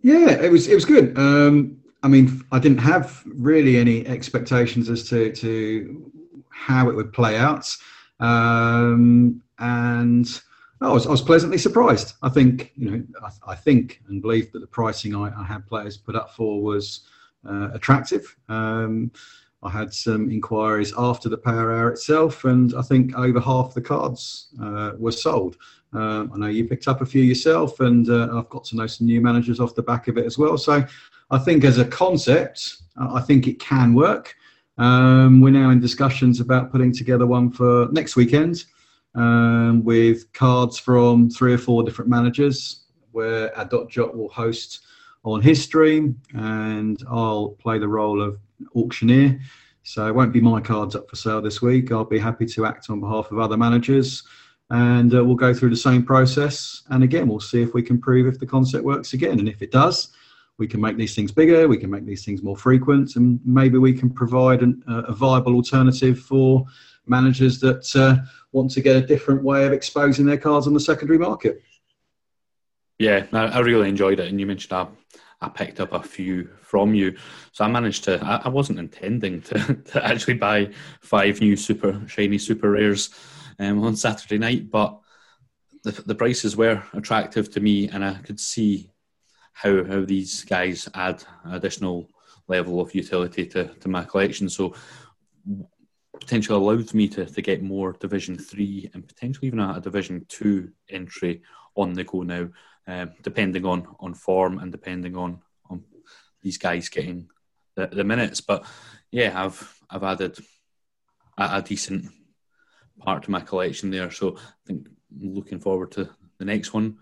Yeah, 0.01 0.31
it 0.31 0.51
was 0.51 0.67
it 0.67 0.75
was 0.75 0.87
good. 0.87 1.17
Um, 1.19 1.83
I 2.03 2.09
mean, 2.09 2.43
I 2.51 2.59
didn't 2.59 2.79
have 2.79 3.23
really 3.27 3.77
any 3.77 4.07
expectations 4.07 4.89
as 4.89 5.07
to 5.11 5.31
to 5.33 6.11
how 6.49 6.89
it 6.89 6.97
would 6.97 7.13
play 7.13 7.37
out, 7.37 7.67
um, 8.21 9.43
and 9.59 10.43
I 10.81 10.93
was, 10.93 11.07
I 11.07 11.11
was 11.11 11.21
pleasantly 11.23 11.59
surprised. 11.59 12.15
I 12.23 12.29
think 12.29 12.73
you 12.77 12.91
know 12.91 13.03
I, 13.23 13.53
I 13.53 13.55
think 13.55 14.03
and 14.09 14.23
believe 14.23 14.53
that 14.53 14.61
the 14.61 14.67
pricing 14.67 15.15
I, 15.15 15.31
I, 15.39 15.45
had 15.45 15.67
players 15.67 15.97
put 15.97 16.17
up 16.17 16.35
for 16.35 16.63
was 16.63 17.01
uh, 17.49 17.71
attractive. 17.73 18.37
Um, 18.49 19.11
I 19.63 19.69
had 19.69 19.93
some 19.93 20.31
inquiries 20.31 20.95
after 20.97 21.29
the 21.29 21.37
power 21.37 21.73
hour 21.75 21.91
itself, 21.91 22.45
and 22.45 22.75
I 22.75 22.83
think 22.83 23.15
over 23.15 23.41
half 23.41 23.75
the 23.75 23.83
cards 23.83 24.49
uh, 24.63 24.93
were 24.99 25.13
sold. 25.13 25.57
Uh, 25.93 26.27
I 26.33 26.39
know 26.39 26.47
you 26.47 26.67
picked 26.67 26.89
up 26.89 27.03
a 27.03 27.07
few 27.07 27.23
yourself, 27.23 27.81
and 27.81 28.09
uh, 28.09 28.29
I've 28.33 28.49
got 28.49 28.65
to 28.65 28.77
know 28.77 28.87
some 28.87 29.07
new 29.07 29.21
managers 29.21 29.61
off 29.61 29.75
the 29.75 29.83
back 29.83 30.09
of 30.09 30.17
it 30.17 30.25
as 30.25 30.39
well. 30.39 30.57
So 30.57 30.83
I 31.31 31.39
think 31.39 31.65
as 31.65 31.79
a 31.79 31.85
concept, 31.85 32.77
I 32.97 33.21
think 33.21 33.47
it 33.47 33.59
can 33.59 33.93
work. 33.93 34.35
Um, 34.81 35.43
we're 35.43 35.51
now 35.51 35.69
in 35.69 35.79
discussions 35.79 36.41
about 36.41 36.73
putting 36.73 36.91
together 36.91 37.27
one 37.27 37.53
for 37.53 37.89
next 37.93 38.17
weekend 38.17 38.65
um, 39.15 39.85
with 39.85 40.33
cards 40.33 40.79
from 40.79 41.29
three 41.29 41.53
or 41.53 41.59
four 41.59 41.83
different 41.83 42.11
managers, 42.11 42.87
where 43.13 43.51
Adotjot 43.51 44.15
will 44.15 44.31
host 44.31 44.81
on 45.23 45.43
his 45.43 45.63
stream, 45.63 46.19
and 46.33 47.03
I'll 47.11 47.51
play 47.59 47.79
the 47.79 47.89
role 47.89 48.23
of 48.23 48.39
auctioneer. 48.75 49.39
So 49.83 50.07
it 50.07 50.15
won't 50.15 50.33
be 50.33 50.41
my 50.41 50.63
cards 50.63 50.97
up 50.97 51.11
for 51.11 51.17
sale 51.17 51.43
this 51.43 51.61
week. 51.61 51.93
I'll 51.93 52.05
be 52.07 52.19
happy 52.19 52.47
to 52.47 52.65
act 52.65 52.89
on 52.89 53.01
behalf 53.01 53.31
of 53.31 53.39
other 53.39 53.59
managers 53.59 54.23
and 54.71 55.15
uh, 55.15 55.25
we'll 55.25 55.35
go 55.35 55.53
through 55.53 55.71
the 55.71 55.77
same 55.77 56.05
process. 56.05 56.83
And 56.91 57.03
again, 57.03 57.29
we'll 57.29 57.41
see 57.41 57.61
if 57.61 57.75
we 57.75 57.83
can 57.83 58.01
prove 58.01 58.27
if 58.27 58.39
the 58.39 58.47
concept 58.47 58.85
works 58.85 59.13
again. 59.13 59.39
And 59.41 59.49
if 59.49 59.63
it 59.63 59.73
does, 59.73 60.09
we 60.61 60.69
can 60.69 60.81
make 60.81 60.99
these 60.99 61.15
things 61.15 61.33
bigger, 61.33 61.67
we 61.67 61.79
can 61.79 61.91
make 61.91 62.05
these 62.05 62.23
things 62.23 62.43
more 62.43 62.57
frequent, 62.57 63.17
and 63.17 63.41
maybe 63.47 63.79
we 63.79 63.95
can 63.95 64.11
provide 64.11 64.61
an, 64.61 64.85
uh, 64.87 65.05
a 65.09 65.13
viable 65.13 65.55
alternative 65.55 66.21
for 66.21 66.67
managers 67.07 67.59
that 67.61 67.97
uh, 67.97 68.17
want 68.53 68.71
to 68.73 68.83
get 68.83 68.95
a 68.95 69.01
different 69.01 69.43
way 69.43 69.67
of 69.67 69.73
exposing 69.73 70.27
their 70.27 70.37
cards 70.37 70.67
on 70.67 70.75
the 70.75 70.79
secondary 70.79 71.19
market. 71.19 71.63
Yeah, 72.99 73.25
I, 73.33 73.61
really 73.61 73.89
enjoyed 73.89 74.21
it, 74.21 74.29
and 74.29 74.39
you 74.39 74.47
mentioned 74.47 74.75
I, 74.75 74.87
I 75.41 75.49
picked 75.49 75.81
up 75.81 75.95
a 75.95 76.03
few 76.03 76.51
from 76.61 76.95
you, 76.95 77.17
so 77.53 77.65
I 77.65 77.69
managed 77.69 78.05
to. 78.05 78.23
I, 78.23 78.43
I 78.45 78.49
wasn't 78.51 78.79
intending 78.79 79.41
to, 79.43 79.75
to 79.93 80.07
actually 80.07 80.35
buy 80.35 80.73
five 81.01 81.41
new 81.41 81.57
super 81.57 82.03
shiny 82.07 82.37
super 82.37 82.73
rares 82.73 83.09
um, 83.59 83.83
on 83.83 83.97
Saturday 83.97 84.37
night, 84.37 84.71
but 84.71 85.01
the 85.85 85.93
the 86.05 86.15
prices 86.15 86.55
were 86.55 86.83
attractive 86.93 87.51
to 87.53 87.61
me, 87.61 87.89
and 87.89 88.05
I 88.05 88.19
could 88.19 88.39
see 88.39 88.90
how 89.53 89.85
how 89.85 90.05
these 90.05 90.45
guys 90.45 90.89
add 90.95 91.23
additional 91.51 92.09
level 92.49 92.81
of 92.81 92.95
utility 92.95 93.47
to, 93.47 93.65
to 93.65 93.89
my 93.89 94.05
collection. 94.05 94.49
So 94.49 94.75
potentially 96.19 96.57
allows 96.57 96.93
me 96.93 97.09
to, 97.09 97.25
to 97.25 97.43
get 97.43 97.63
more 97.63 97.93
Division 97.93 98.37
Three 98.37 98.91
and 98.93 99.07
potentially 99.07 99.47
even 99.47 99.61
a, 99.61 99.75
a 99.77 99.81
Division 99.81 100.27
Two 100.29 100.73
entry 100.89 101.43
on 101.77 101.95
the 101.95 102.05
go 102.05 102.23
now, 102.23 102.49
um, 102.87 103.13
depending 103.23 103.65
on 103.65 103.87
on 104.01 104.15
form 104.15 104.59
and 104.59 104.71
depending 104.73 105.17
on 105.17 105.41
on 105.71 105.85
these 106.43 106.59
guys 106.59 106.89
getting 106.89 107.29
the, 107.77 107.87
the 107.87 108.05
minutes. 108.05 108.41
But 108.41 108.65
yeah, 109.11 109.33
I've 109.35 109.81
I've 109.89 110.05
added 110.05 110.39
a, 111.39 111.59
a, 111.59 111.63
decent 111.63 112.07
part 112.99 113.25
to 113.25 113.31
my 113.31 113.41
collection 113.41 113.91
there. 113.91 114.11
So 114.11 114.37
I 114.37 114.67
think 114.67 114.89
looking 115.17 115.61
forward 115.61 115.93
to 115.93 116.11
the 116.39 116.45
next 116.45 116.73
one. 116.75 116.99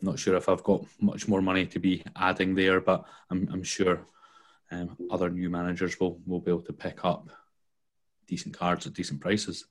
Not 0.00 0.18
sure 0.18 0.36
if 0.36 0.48
I've 0.48 0.62
got 0.62 0.84
much 1.00 1.26
more 1.26 1.40
money 1.40 1.66
to 1.66 1.78
be 1.78 2.02
adding 2.16 2.54
there, 2.54 2.80
but 2.80 3.04
I'm, 3.30 3.48
I'm 3.52 3.62
sure 3.62 4.00
um, 4.70 4.96
other 5.10 5.30
new 5.30 5.48
managers 5.48 5.98
will, 5.98 6.20
will 6.26 6.40
be 6.40 6.50
able 6.50 6.62
to 6.62 6.72
pick 6.72 7.04
up 7.04 7.30
decent 8.26 8.56
cards 8.56 8.86
at 8.86 8.94
decent 8.94 9.20
prices. 9.20 9.66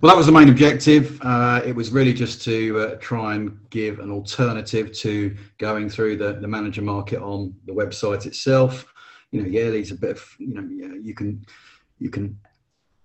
Well, 0.00 0.12
that 0.12 0.16
was 0.16 0.26
the 0.26 0.32
main 0.32 0.48
objective. 0.48 1.20
Uh, 1.22 1.60
it 1.64 1.74
was 1.74 1.90
really 1.90 2.12
just 2.12 2.42
to 2.44 2.78
uh, 2.78 2.94
try 3.00 3.34
and 3.34 3.58
give 3.70 3.98
an 3.98 4.12
alternative 4.12 4.92
to 4.98 5.36
going 5.58 5.88
through 5.88 6.18
the, 6.18 6.34
the 6.34 6.46
manager 6.46 6.82
market 6.82 7.20
on 7.20 7.54
the 7.66 7.72
website 7.72 8.24
itself. 8.24 8.86
You 9.32 9.42
know, 9.42 9.48
yeah, 9.48 9.70
there's 9.70 9.90
a 9.90 9.96
bit 9.96 10.10
of 10.10 10.36
you 10.38 10.54
know, 10.54 10.68
yeah, 10.70 10.94
you 11.02 11.14
can 11.14 11.44
you 11.98 12.10
can 12.10 12.38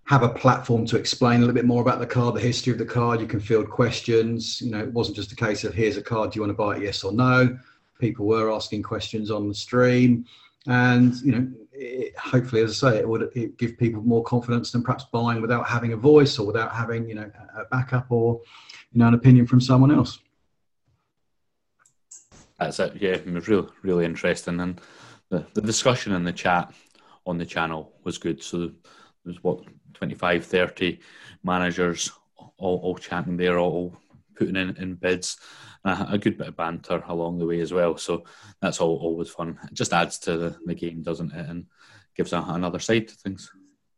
have 0.05 0.23
a 0.23 0.29
platform 0.29 0.85
to 0.85 0.97
explain 0.97 1.37
a 1.37 1.39
little 1.39 1.55
bit 1.55 1.65
more 1.65 1.81
about 1.81 1.99
the 1.99 2.05
card, 2.05 2.35
the 2.35 2.41
history 2.41 2.73
of 2.73 2.79
the 2.79 2.85
card. 2.85 3.21
You 3.21 3.27
can 3.27 3.39
field 3.39 3.69
questions. 3.69 4.61
You 4.61 4.71
know, 4.71 4.79
it 4.79 4.91
wasn't 4.91 5.15
just 5.15 5.31
a 5.31 5.35
case 5.35 5.63
of 5.63 5.73
here's 5.73 5.97
a 5.97 6.01
card, 6.01 6.31
do 6.31 6.37
you 6.37 6.41
want 6.41 6.51
to 6.51 6.61
buy 6.61 6.75
it, 6.75 6.83
yes 6.83 7.03
or 7.03 7.13
no. 7.13 7.57
People 7.99 8.25
were 8.25 8.51
asking 8.51 8.83
questions 8.83 9.31
on 9.31 9.47
the 9.47 9.55
stream 9.55 10.25
and 10.67 11.15
you 11.21 11.31
know 11.31 11.47
it, 11.73 12.17
hopefully 12.17 12.61
as 12.61 12.83
i 12.83 12.91
say 12.91 12.97
it 12.99 13.07
would 13.07 13.29
it 13.35 13.57
give 13.57 13.77
people 13.77 14.01
more 14.01 14.23
confidence 14.23 14.71
than 14.71 14.81
perhaps 14.81 15.05
buying 15.11 15.41
without 15.41 15.67
having 15.67 15.93
a 15.93 15.97
voice 15.97 16.39
or 16.39 16.47
without 16.47 16.73
having 16.73 17.07
you 17.07 17.15
know 17.15 17.29
a 17.57 17.65
backup 17.65 18.05
or 18.09 18.39
you 18.91 18.99
know 18.99 19.07
an 19.07 19.13
opinion 19.13 19.45
from 19.45 19.59
someone 19.59 19.91
else 19.91 20.19
that's 22.59 22.79
it 22.79 22.93
yeah 22.95 23.11
it 23.11 23.31
was 23.31 23.47
really 23.47 23.67
really 23.81 24.05
interesting 24.05 24.59
and 24.59 24.79
the, 25.29 25.45
the 25.53 25.61
discussion 25.61 26.13
in 26.13 26.23
the 26.23 26.31
chat 26.31 26.71
on 27.25 27.37
the 27.37 27.45
channel 27.45 27.91
was 28.03 28.17
good 28.17 28.41
so 28.41 28.71
there's 29.25 29.43
what 29.43 29.63
25 29.93 30.45
30 30.45 30.99
managers 31.43 32.11
all, 32.57 32.79
all 32.83 32.97
chatting 32.97 33.37
there 33.37 33.59
all 33.59 33.95
putting 34.35 34.55
in, 34.55 34.75
in 34.77 34.95
bids 34.95 35.37
a, 35.85 36.17
good 36.17 36.37
bit 36.37 36.47
of 36.47 36.55
banter 36.55 37.03
along 37.07 37.39
the 37.39 37.45
way 37.45 37.59
as 37.59 37.73
well. 37.73 37.97
So 37.97 38.23
that's 38.61 38.79
all 38.79 38.97
always 38.97 39.29
fun. 39.29 39.59
It 39.65 39.73
just 39.73 39.93
adds 39.93 40.17
to 40.19 40.37
the, 40.37 40.57
the 40.65 40.75
game, 40.75 41.01
doesn't 41.01 41.33
it? 41.33 41.49
And 41.49 41.65
gives 42.15 42.33
a, 42.33 42.43
another 42.47 42.79
side 42.79 43.07
to 43.09 43.15
things. 43.15 43.51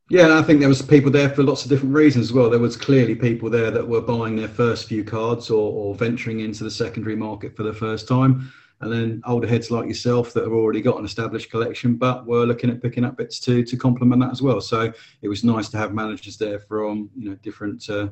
Yeah, 0.10 0.26
and 0.26 0.34
I 0.34 0.44
think 0.44 0.60
there 0.60 0.70
was 0.70 0.82
people 0.82 1.10
there 1.10 1.30
for 1.30 1.44
lots 1.44 1.64
of 1.64 1.70
different 1.70 1.96
reasons 1.96 2.28
as 2.28 2.34
well. 2.34 2.50
There 2.50 2.60
was 2.60 2.78
clearly 2.78 3.16
people 3.16 3.50
there 3.50 3.72
that 3.72 3.88
were 3.88 4.02
buying 4.02 4.36
their 4.36 4.48
first 4.48 4.88
few 4.88 5.04
cards 5.04 5.50
or, 5.50 5.72
or 5.72 5.96
venturing 5.96 6.42
into 6.42 6.64
the 6.64 6.72
secondary 6.72 7.16
market 7.16 7.56
for 7.56 7.64
the 7.64 7.74
first 7.74 8.08
time, 8.08 8.52
and 8.86 8.94
then 8.94 9.22
older 9.26 9.48
heads 9.48 9.72
like 9.72 9.88
yourself 9.88 10.32
that 10.34 10.44
have 10.44 10.54
already 10.54 10.82
got 10.82 11.00
an 11.00 11.06
established 11.06 11.50
collection, 11.50 11.96
but 11.96 12.26
were 12.26 12.46
looking 12.46 12.70
at 12.70 12.82
picking 12.82 13.04
up 13.04 13.18
bits 13.18 13.40
to 13.42 13.64
to 13.64 13.76
complement 13.76 14.22
that 14.22 14.32
as 14.32 14.42
well. 14.42 14.62
So 14.62 14.94
it 15.22 15.28
was 15.28 15.44
nice 15.44 15.70
to 15.70 15.78
have 15.78 15.94
managers 15.94 16.38
there 16.38 16.60
from 16.60 17.10
you 17.16 17.30
know 17.30 17.36
different 17.36 17.90
uh, 17.90 18.10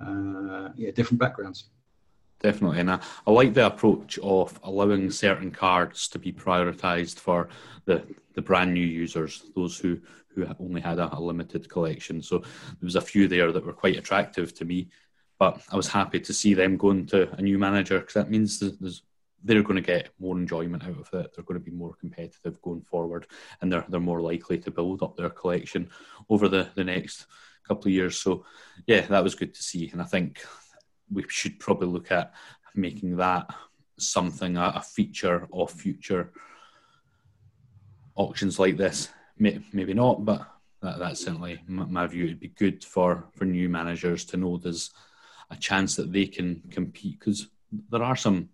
uh, 0.00 0.68
yeah 0.76 0.90
different 0.90 1.18
backgrounds 1.18 1.70
definitely. 2.40 2.80
And 2.80 2.90
I, 2.90 3.00
I 3.26 3.30
like 3.30 3.54
the 3.54 3.66
approach 3.66 4.18
of 4.22 4.58
allowing 4.62 5.10
certain 5.10 5.50
cards 5.50 6.08
to 6.08 6.18
be 6.18 6.32
prioritized 6.32 7.18
for 7.18 7.48
the, 7.84 8.02
the 8.34 8.42
brand 8.42 8.74
new 8.74 8.86
users, 8.86 9.44
those 9.54 9.78
who, 9.78 10.00
who 10.28 10.46
only 10.58 10.80
had 10.80 10.98
a, 10.98 11.14
a, 11.14 11.20
limited 11.20 11.68
collection. 11.68 12.22
So 12.22 12.38
there 12.38 12.82
was 12.82 12.96
a 12.96 13.00
few 13.00 13.28
there 13.28 13.52
that 13.52 13.64
were 13.64 13.74
quite 13.74 13.98
attractive 13.98 14.54
to 14.54 14.64
me, 14.64 14.88
but 15.38 15.60
I 15.70 15.76
was 15.76 15.88
happy 15.88 16.20
to 16.20 16.32
see 16.32 16.54
them 16.54 16.76
going 16.76 17.06
to 17.06 17.30
a 17.34 17.42
new 17.42 17.58
manager 17.58 17.98
because 17.98 18.14
that 18.14 18.30
means 18.30 18.58
there's, 18.58 19.02
they're 19.42 19.62
going 19.62 19.76
to 19.76 19.82
get 19.82 20.10
more 20.18 20.36
enjoyment 20.36 20.84
out 20.84 20.98
of 20.98 21.08
it. 21.12 21.34
They're 21.34 21.44
going 21.44 21.58
to 21.58 21.64
be 21.64 21.70
more 21.70 21.94
competitive 21.94 22.60
going 22.62 22.82
forward, 22.82 23.26
and 23.60 23.72
they're 23.72 23.84
they're 23.88 24.00
more 24.00 24.20
likely 24.20 24.58
to 24.58 24.70
build 24.70 25.02
up 25.02 25.16
their 25.16 25.30
collection 25.30 25.90
over 26.28 26.48
the, 26.48 26.68
the 26.74 26.84
next 26.84 27.26
couple 27.66 27.88
of 27.88 27.92
years. 27.92 28.18
So, 28.18 28.44
yeah, 28.86 29.02
that 29.02 29.24
was 29.24 29.34
good 29.34 29.54
to 29.54 29.62
see, 29.62 29.88
and 29.90 30.02
I 30.02 30.04
think 30.04 30.44
we 31.10 31.24
should 31.28 31.58
probably 31.58 31.88
look 31.88 32.12
at 32.12 32.32
making 32.74 33.16
that 33.16 33.52
something 33.98 34.56
a, 34.56 34.72
a 34.76 34.80
feature 34.80 35.48
of 35.52 35.70
future 35.70 36.32
auctions 38.14 38.58
like 38.58 38.76
this. 38.76 39.08
Maybe 39.38 39.94
not, 39.94 40.24
but 40.24 40.46
that, 40.82 40.98
that's 40.98 41.24
certainly 41.24 41.62
my 41.66 42.06
view. 42.06 42.26
It'd 42.26 42.40
be 42.40 42.48
good 42.48 42.84
for, 42.84 43.28
for 43.34 43.44
new 43.44 43.68
managers 43.68 44.24
to 44.26 44.36
know 44.36 44.58
there's 44.58 44.90
a 45.50 45.56
chance 45.56 45.96
that 45.96 46.12
they 46.12 46.26
can 46.26 46.62
compete 46.70 47.18
because 47.18 47.48
there 47.90 48.02
are 48.02 48.16
some 48.16 48.50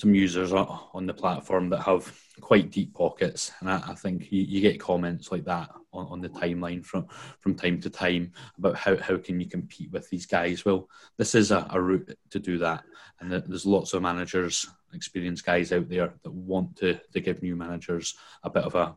some 0.00 0.14
users 0.14 0.50
on 0.52 1.04
the 1.06 1.12
platform 1.12 1.68
that 1.68 1.82
have 1.82 2.10
quite 2.40 2.70
deep 2.70 2.94
pockets, 2.94 3.52
and 3.60 3.68
I, 3.68 3.82
I 3.88 3.94
think 3.94 4.32
you, 4.32 4.40
you, 4.42 4.62
get 4.62 4.80
comments 4.80 5.30
like 5.30 5.44
that 5.44 5.68
on, 5.92 6.06
on, 6.06 6.20
the 6.22 6.30
timeline 6.30 6.82
from 6.82 7.06
from 7.38 7.54
time 7.54 7.78
to 7.82 7.90
time 7.90 8.32
about 8.56 8.76
how, 8.76 8.96
how 8.96 9.18
can 9.18 9.38
you 9.38 9.46
compete 9.46 9.90
with 9.92 10.08
these 10.08 10.24
guys. 10.24 10.64
Well, 10.64 10.88
this 11.18 11.34
is 11.34 11.50
a, 11.50 11.66
a 11.68 11.78
route 11.78 12.16
to 12.30 12.38
do 12.38 12.56
that, 12.58 12.82
and 13.20 13.30
there's 13.30 13.66
lots 13.66 13.92
of 13.92 14.00
managers, 14.00 14.66
experienced 14.94 15.44
guys 15.44 15.70
out 15.70 15.90
there 15.90 16.14
that 16.22 16.32
want 16.32 16.76
to 16.76 16.98
to 17.12 17.20
give 17.20 17.42
new 17.42 17.54
managers 17.54 18.14
a 18.42 18.48
bit 18.48 18.64
of 18.64 18.74
a 18.74 18.96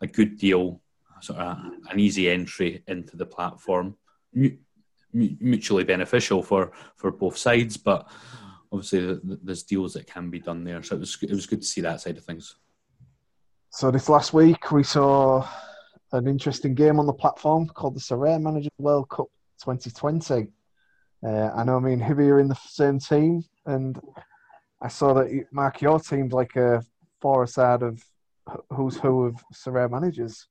a 0.00 0.06
good 0.06 0.38
deal, 0.38 0.80
sort 1.22 1.40
of 1.40 1.58
an 1.90 1.98
easy 1.98 2.30
entry 2.30 2.84
into 2.86 3.16
the 3.16 3.26
platform, 3.26 3.96
mutually 5.12 5.82
beneficial 5.82 6.40
for 6.40 6.70
for 6.94 7.10
both 7.10 7.36
sides, 7.36 7.76
but 7.76 8.08
obviously 8.72 9.18
there's 9.22 9.62
deals 9.62 9.94
that 9.94 10.06
can 10.06 10.30
be 10.30 10.40
done 10.40 10.64
there. 10.64 10.82
So 10.82 10.96
it 10.96 11.00
was 11.00 11.18
it 11.22 11.30
was 11.30 11.46
good 11.46 11.62
to 11.62 11.66
see 11.66 11.80
that 11.80 12.00
side 12.00 12.16
of 12.16 12.24
things. 12.24 12.56
So 13.70 13.90
this 13.90 14.08
last 14.08 14.32
week 14.32 14.72
we 14.72 14.82
saw 14.82 15.46
an 16.12 16.26
interesting 16.26 16.74
game 16.74 16.98
on 16.98 17.06
the 17.06 17.12
platform 17.12 17.68
called 17.68 17.94
the 17.94 18.00
Sorare 18.00 18.40
Managers 18.40 18.70
World 18.78 19.08
Cup 19.08 19.28
2020. 19.62 20.48
Uh, 21.24 21.50
I 21.54 21.64
know 21.64 21.78
me 21.80 21.92
and 21.92 22.02
Hibby 22.02 22.28
are 22.30 22.40
in 22.40 22.48
the 22.48 22.58
same 22.66 22.98
team, 22.98 23.44
and 23.66 24.00
I 24.80 24.88
saw 24.88 25.12
that 25.14 25.46
Mark, 25.52 25.82
your 25.82 26.00
team's 26.00 26.32
like 26.32 26.56
a 26.56 26.82
four 27.20 27.46
side 27.46 27.82
of 27.82 28.02
who's 28.72 28.96
who 28.96 29.26
of 29.26 29.36
Sorare 29.54 29.90
managers. 29.90 30.46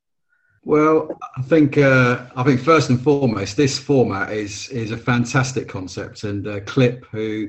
Well, 0.62 1.08
I 1.36 1.42
think 1.42 1.78
uh, 1.78 2.26
I 2.36 2.42
think 2.42 2.60
first 2.60 2.90
and 2.90 3.00
foremost, 3.00 3.56
this 3.56 3.78
format 3.78 4.32
is 4.32 4.68
is 4.68 4.92
a 4.92 4.96
fantastic 4.96 5.68
concept, 5.68 6.24
and 6.24 6.46
uh, 6.46 6.60
Clip, 6.60 7.04
who 7.10 7.48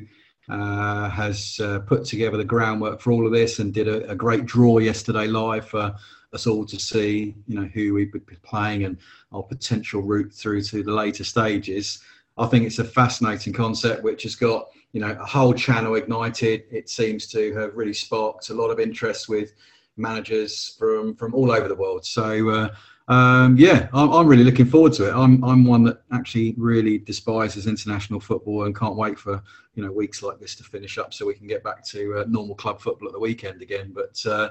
uh, 0.49 1.09
has 1.09 1.59
uh, 1.63 1.79
put 1.79 2.05
together 2.05 2.37
the 2.37 2.43
groundwork 2.43 2.99
for 2.99 3.11
all 3.11 3.25
of 3.25 3.31
this 3.31 3.59
and 3.59 3.73
did 3.73 3.87
a, 3.87 4.09
a, 4.09 4.15
great 4.15 4.45
draw 4.45 4.79
yesterday 4.79 5.27
live 5.27 5.67
for 5.67 5.95
us 6.33 6.47
all 6.47 6.65
to 6.65 6.79
see, 6.79 7.35
you 7.47 7.59
know, 7.59 7.69
who 7.73 7.93
we 7.93 8.05
would 8.05 8.25
be 8.25 8.35
playing 8.37 8.83
and 8.85 8.97
our 9.31 9.43
potential 9.43 10.01
route 10.01 10.33
through 10.33 10.61
to 10.63 10.83
the 10.83 10.91
later 10.91 11.23
stages. 11.23 11.99
I 12.37 12.47
think 12.47 12.65
it's 12.65 12.79
a 12.79 12.83
fascinating 12.83 13.53
concept 13.53 14.03
which 14.03 14.23
has 14.23 14.35
got, 14.35 14.69
you 14.93 15.01
know, 15.01 15.11
a 15.11 15.25
whole 15.25 15.53
channel 15.53 15.95
ignited. 15.95 16.63
It 16.71 16.89
seems 16.89 17.27
to 17.27 17.53
have 17.55 17.75
really 17.75 17.93
sparked 17.93 18.49
a 18.49 18.53
lot 18.53 18.69
of 18.69 18.79
interest 18.79 19.29
with 19.29 19.53
managers 19.97 20.75
from 20.79 21.15
from 21.15 21.35
all 21.35 21.51
over 21.51 21.67
the 21.67 21.75
world. 21.75 22.05
So 22.05 22.49
uh, 22.49 22.69
um, 23.07 23.57
yeah, 23.57 23.89
I'm, 23.93 24.11
I'm, 24.11 24.27
really 24.27 24.43
looking 24.43 24.65
forward 24.65 24.93
to 24.93 25.09
it. 25.09 25.13
I'm, 25.13 25.43
I'm 25.43 25.65
one 25.65 25.83
that 25.83 26.01
actually 26.11 26.53
really 26.57 26.97
despises 26.97 27.67
international 27.67 28.19
football 28.19 28.65
and 28.65 28.75
can't 28.75 28.95
wait 28.95 29.17
for 29.17 29.41
you 29.75 29.83
know 29.83 29.91
weeks 29.91 30.21
like 30.21 30.39
this 30.39 30.55
to 30.55 30.63
finish 30.63 30.97
up 30.97 31.13
so 31.13 31.25
we 31.25 31.33
can 31.33 31.47
get 31.47 31.63
back 31.63 31.83
to 31.87 32.19
uh, 32.19 32.25
normal 32.27 32.55
club 32.55 32.79
football 32.79 33.07
at 33.07 33.13
the 33.13 33.19
weekend 33.19 33.61
again. 33.61 33.91
But 33.93 34.23
uh, 34.25 34.49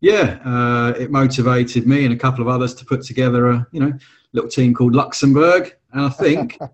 yeah, 0.00 0.40
uh, 0.44 0.94
it 0.98 1.10
motivated 1.10 1.86
me 1.86 2.04
and 2.04 2.14
a 2.14 2.16
couple 2.16 2.42
of 2.42 2.48
others 2.48 2.74
to 2.74 2.84
put 2.84 3.02
together 3.02 3.50
a 3.50 3.66
you 3.72 3.80
know 3.80 3.92
little 4.32 4.50
team 4.50 4.74
called 4.74 4.94
Luxembourg, 4.94 5.76
and 5.92 6.02
I 6.02 6.10
think. 6.10 6.58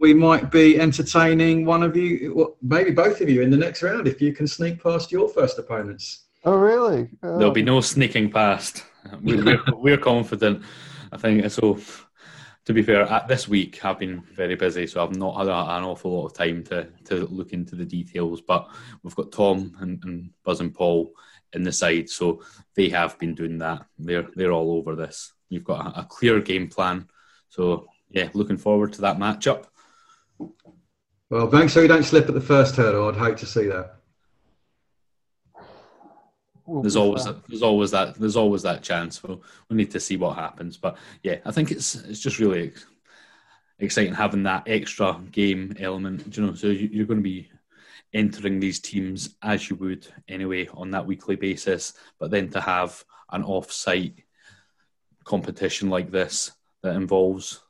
we 0.00 0.14
might 0.14 0.50
be 0.52 0.78
entertaining 0.78 1.64
one 1.64 1.82
of 1.82 1.96
you, 1.96 2.32
well, 2.32 2.56
maybe 2.62 2.92
both 2.92 3.20
of 3.20 3.28
you, 3.28 3.42
in 3.42 3.50
the 3.50 3.56
next 3.56 3.82
round 3.82 4.06
if 4.06 4.20
you 4.20 4.32
can 4.32 4.46
sneak 4.46 4.80
past 4.80 5.10
your 5.10 5.28
first 5.28 5.58
opponents. 5.58 6.26
Oh, 6.44 6.56
really? 6.56 7.08
Oh. 7.22 7.36
There'll 7.36 7.52
be 7.52 7.62
no 7.62 7.80
sneaking 7.80 8.30
past. 8.30 8.84
We're, 9.22 9.62
we're, 9.68 9.98
confident. 9.98 10.62
I 11.12 11.16
think 11.16 11.50
so. 11.50 11.78
to 12.64 12.72
be 12.72 12.82
fair, 12.82 13.24
this 13.28 13.48
week 13.48 13.84
I've 13.84 13.98
been 13.98 14.22
very 14.34 14.54
busy, 14.54 14.86
so 14.86 15.02
I've 15.02 15.16
not 15.16 15.38
had 15.38 15.48
an 15.48 15.84
awful 15.84 16.12
lot 16.12 16.26
of 16.26 16.34
time 16.34 16.62
to, 16.64 16.88
to 17.04 17.26
look 17.26 17.52
into 17.52 17.76
the 17.76 17.84
details. 17.84 18.40
But 18.40 18.68
we've 19.02 19.14
got 19.14 19.32
Tom 19.32 19.76
and, 19.80 20.02
and 20.04 20.30
Buzz 20.44 20.60
and 20.60 20.74
Paul 20.74 21.12
in 21.52 21.62
the 21.62 21.72
side, 21.72 22.10
so 22.10 22.42
they 22.74 22.88
have 22.90 23.18
been 23.18 23.34
doing 23.34 23.58
that. 23.58 23.86
They're 23.98 24.28
they're 24.34 24.52
all 24.52 24.72
over 24.72 24.94
this. 24.94 25.32
You've 25.48 25.64
got 25.64 25.96
a, 25.96 26.00
a 26.00 26.04
clear 26.04 26.40
game 26.40 26.68
plan, 26.68 27.08
so 27.48 27.86
yeah, 28.10 28.28
looking 28.34 28.58
forward 28.58 28.92
to 28.94 29.00
that 29.02 29.18
matchup. 29.18 29.64
Well, 31.30 31.50
thanks. 31.50 31.72
So 31.72 31.80
you 31.80 31.88
don't 31.88 32.04
slip 32.04 32.28
at 32.28 32.34
the 32.34 32.40
first 32.40 32.76
hurdle. 32.76 33.08
I'd 33.08 33.16
hate 33.16 33.38
to 33.38 33.46
see 33.46 33.66
that. 33.66 33.97
There's 36.68 36.96
always 36.96 37.24
that, 37.24 37.46
there's 37.48 37.62
always 37.62 37.90
that 37.92 38.14
there's 38.16 38.36
always 38.36 38.62
that 38.62 38.82
chance. 38.82 39.22
We'll, 39.22 39.42
we 39.68 39.76
need 39.76 39.90
to 39.92 40.00
see 40.00 40.16
what 40.16 40.36
happens. 40.36 40.76
But 40.76 40.96
yeah, 41.22 41.38
I 41.44 41.50
think 41.50 41.70
it's 41.70 41.94
it's 41.94 42.20
just 42.20 42.38
really 42.38 42.72
exciting 43.78 44.14
having 44.14 44.42
that 44.44 44.64
extra 44.66 45.20
game 45.30 45.74
element. 45.78 46.36
You 46.36 46.46
know, 46.46 46.54
so 46.54 46.68
you're 46.68 47.06
going 47.06 47.20
to 47.20 47.22
be 47.22 47.50
entering 48.12 48.60
these 48.60 48.80
teams 48.80 49.36
as 49.42 49.68
you 49.68 49.76
would 49.76 50.06
anyway 50.28 50.68
on 50.74 50.90
that 50.90 51.06
weekly 51.06 51.36
basis, 51.36 51.94
but 52.18 52.30
then 52.30 52.48
to 52.48 52.60
have 52.60 53.04
an 53.32 53.44
off-site 53.44 54.24
competition 55.24 55.90
like 55.90 56.10
this 56.10 56.52
that 56.82 56.96
involves 56.96 57.60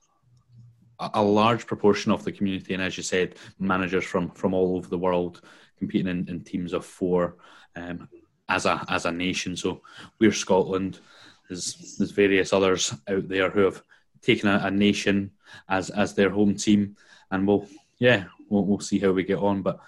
a, 1.00 1.10
a 1.14 1.22
large 1.22 1.66
proportion 1.66 2.12
of 2.12 2.24
the 2.24 2.32
community, 2.32 2.74
and 2.74 2.82
as 2.82 2.96
you 2.96 3.02
said, 3.02 3.36
managers 3.58 4.04
from 4.04 4.30
from 4.30 4.54
all 4.54 4.76
over 4.76 4.88
the 4.88 4.98
world 4.98 5.40
competing 5.78 6.08
in, 6.08 6.28
in 6.28 6.40
teams 6.40 6.72
of 6.72 6.84
four. 6.84 7.36
Um, 7.76 8.08
as 8.48 8.66
a 8.66 8.84
as 8.88 9.04
a 9.04 9.12
nation. 9.12 9.56
So 9.56 9.82
we're 10.18 10.32
Scotland. 10.32 11.00
There's 11.48 11.96
there's 11.98 12.10
various 12.10 12.52
others 12.52 12.94
out 13.08 13.28
there 13.28 13.50
who 13.50 13.60
have 13.60 13.82
taken 14.22 14.48
a, 14.48 14.60
a 14.64 14.70
nation 14.70 15.32
as 15.68 15.90
as 15.90 16.14
their 16.14 16.30
home 16.30 16.54
team, 16.54 16.96
and 17.30 17.46
we'll 17.46 17.66
yeah 17.98 18.24
we'll, 18.48 18.64
we'll 18.64 18.80
see 18.80 18.98
how 18.98 19.12
we 19.12 19.22
get 19.24 19.38
on. 19.38 19.62
But 19.62 19.80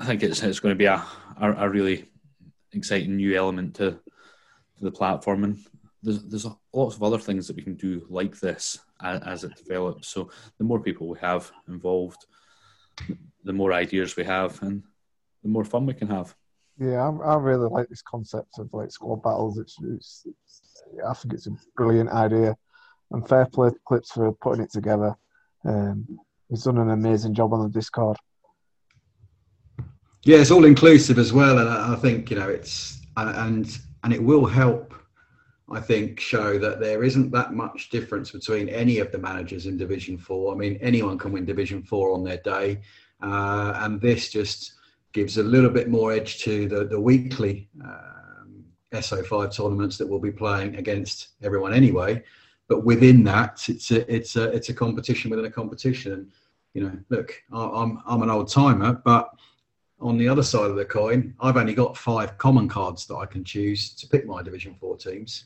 I 0.00 0.06
think 0.06 0.22
it's 0.22 0.42
it's 0.42 0.60
going 0.60 0.74
to 0.74 0.78
be 0.78 0.86
a 0.86 1.04
a, 1.40 1.52
a 1.52 1.68
really 1.68 2.06
exciting 2.72 3.16
new 3.16 3.36
element 3.36 3.74
to, 3.76 3.92
to 3.92 4.84
the 4.84 4.90
platform, 4.90 5.44
and 5.44 5.58
there's 6.02 6.22
there's 6.24 6.46
lots 6.72 6.96
of 6.96 7.02
other 7.02 7.18
things 7.18 7.46
that 7.46 7.56
we 7.56 7.62
can 7.62 7.74
do 7.74 8.06
like 8.08 8.38
this 8.38 8.78
as, 9.02 9.20
as 9.22 9.44
it 9.44 9.56
develops. 9.56 10.08
So 10.08 10.30
the 10.58 10.64
more 10.64 10.80
people 10.80 11.08
we 11.08 11.18
have 11.20 11.50
involved, 11.68 12.26
the 13.44 13.52
more 13.52 13.72
ideas 13.72 14.16
we 14.16 14.24
have, 14.24 14.62
and 14.62 14.82
the 15.42 15.48
more 15.48 15.64
fun 15.64 15.86
we 15.86 15.94
can 15.94 16.08
have. 16.08 16.34
Yeah, 16.80 17.08
I, 17.08 17.32
I 17.32 17.36
really 17.36 17.68
like 17.68 17.88
this 17.88 18.02
concept 18.02 18.58
of 18.58 18.72
like 18.72 18.92
squad 18.92 19.22
battles. 19.22 19.58
It's, 19.58 19.76
it's, 19.82 20.26
it's, 20.26 20.82
I 21.08 21.12
think 21.14 21.34
it's 21.34 21.48
a 21.48 21.56
brilliant 21.76 22.10
idea, 22.10 22.56
and 23.10 23.28
fair 23.28 23.46
play 23.46 23.70
to 23.70 23.76
clips 23.84 24.12
for 24.12 24.32
putting 24.32 24.62
it 24.62 24.70
together. 24.70 25.16
Um, 25.64 26.20
he's 26.48 26.64
done 26.64 26.78
an 26.78 26.90
amazing 26.90 27.34
job 27.34 27.52
on 27.52 27.64
the 27.64 27.68
Discord. 27.68 28.16
Yeah, 30.24 30.38
it's 30.38 30.50
all 30.50 30.64
inclusive 30.64 31.18
as 31.18 31.32
well, 31.32 31.58
and 31.58 31.68
I, 31.68 31.94
I 31.94 31.96
think 31.96 32.30
you 32.30 32.36
know 32.36 32.48
it's 32.48 33.00
and 33.16 33.78
and 34.04 34.12
it 34.12 34.22
will 34.22 34.46
help. 34.46 34.94
I 35.70 35.80
think 35.80 36.18
show 36.18 36.58
that 36.58 36.80
there 36.80 37.04
isn't 37.04 37.30
that 37.32 37.52
much 37.52 37.90
difference 37.90 38.30
between 38.30 38.70
any 38.70 39.00
of 39.00 39.12
the 39.12 39.18
managers 39.18 39.66
in 39.66 39.76
Division 39.76 40.16
Four. 40.16 40.54
I 40.54 40.56
mean, 40.56 40.78
anyone 40.80 41.18
can 41.18 41.32
win 41.32 41.44
Division 41.44 41.82
Four 41.82 42.12
on 42.12 42.22
their 42.24 42.38
day, 42.38 42.80
uh, 43.22 43.72
and 43.76 44.00
this 44.00 44.30
just 44.30 44.74
gives 45.12 45.38
a 45.38 45.42
little 45.42 45.70
bit 45.70 45.88
more 45.88 46.12
edge 46.12 46.38
to 46.42 46.68
the, 46.68 46.84
the 46.84 47.00
weekly 47.00 47.68
um, 47.82 48.64
SO5 48.92 49.54
tournaments 49.54 49.96
that 49.98 50.06
we'll 50.06 50.18
be 50.18 50.30
playing 50.30 50.76
against 50.76 51.28
everyone 51.42 51.72
anyway. 51.74 52.22
But 52.68 52.84
within 52.84 53.24
that, 53.24 53.64
it's 53.68 53.90
a, 53.90 54.14
it's 54.14 54.36
a, 54.36 54.44
it's 54.52 54.68
a 54.68 54.74
competition 54.74 55.30
within 55.30 55.46
a 55.46 55.50
competition. 55.50 56.30
You 56.74 56.84
know, 56.84 56.98
look, 57.08 57.34
I'm, 57.52 58.02
I'm 58.06 58.22
an 58.22 58.30
old 58.30 58.48
timer, 58.50 59.00
but 59.04 59.30
on 60.00 60.18
the 60.18 60.28
other 60.28 60.42
side 60.42 60.70
of 60.70 60.76
the 60.76 60.84
coin, 60.84 61.34
I've 61.40 61.56
only 61.56 61.74
got 61.74 61.96
five 61.96 62.36
common 62.38 62.68
cards 62.68 63.06
that 63.06 63.16
I 63.16 63.26
can 63.26 63.42
choose 63.42 63.94
to 63.94 64.06
pick 64.06 64.26
my 64.26 64.42
Division 64.42 64.76
4 64.78 64.96
teams. 64.96 65.44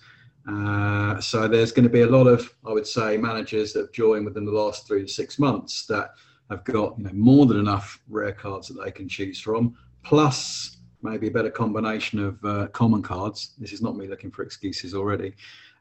Uh, 0.48 1.20
so 1.20 1.46
there's 1.46 1.72
going 1.72 1.85
to 1.85 1.90
be 1.90 2.03
a 2.03 2.07
lot 2.07 2.27
of, 2.27 2.53
I 2.66 2.72
would 2.72 2.87
say, 2.87 3.16
managers 3.16 3.72
that 3.72 3.81
have 3.81 3.92
joined 3.92 4.25
within 4.25 4.44
the 4.44 4.53
last 4.53 4.87
three 4.87 5.03
to 5.03 5.09
six 5.09 5.38
months 5.38 5.87
that 5.87 6.14
have 6.53 6.65
got 6.65 6.97
you 6.99 7.05
know, 7.05 7.11
more 7.12 7.47
than 7.47 7.59
enough 7.59 8.01
rare 8.09 8.33
cards 8.33 8.69
that 8.69 8.83
they 8.83 8.91
can 8.91 9.09
choose 9.09 9.41
from, 9.41 9.75
plus 10.05 10.79
maybe 11.03 11.29
a 11.29 11.31
better 11.31 11.51
combination 11.51 12.19
of 12.25 12.45
uh, 12.45 12.69
common 12.69 13.03
cards. 13.03 13.55
This 13.59 13.73
is 13.73 13.83
not 13.83 13.97
me 13.97 14.07
looking 14.07 14.31
for 14.31 14.43
excuses 14.43 14.95
already. 14.95 15.35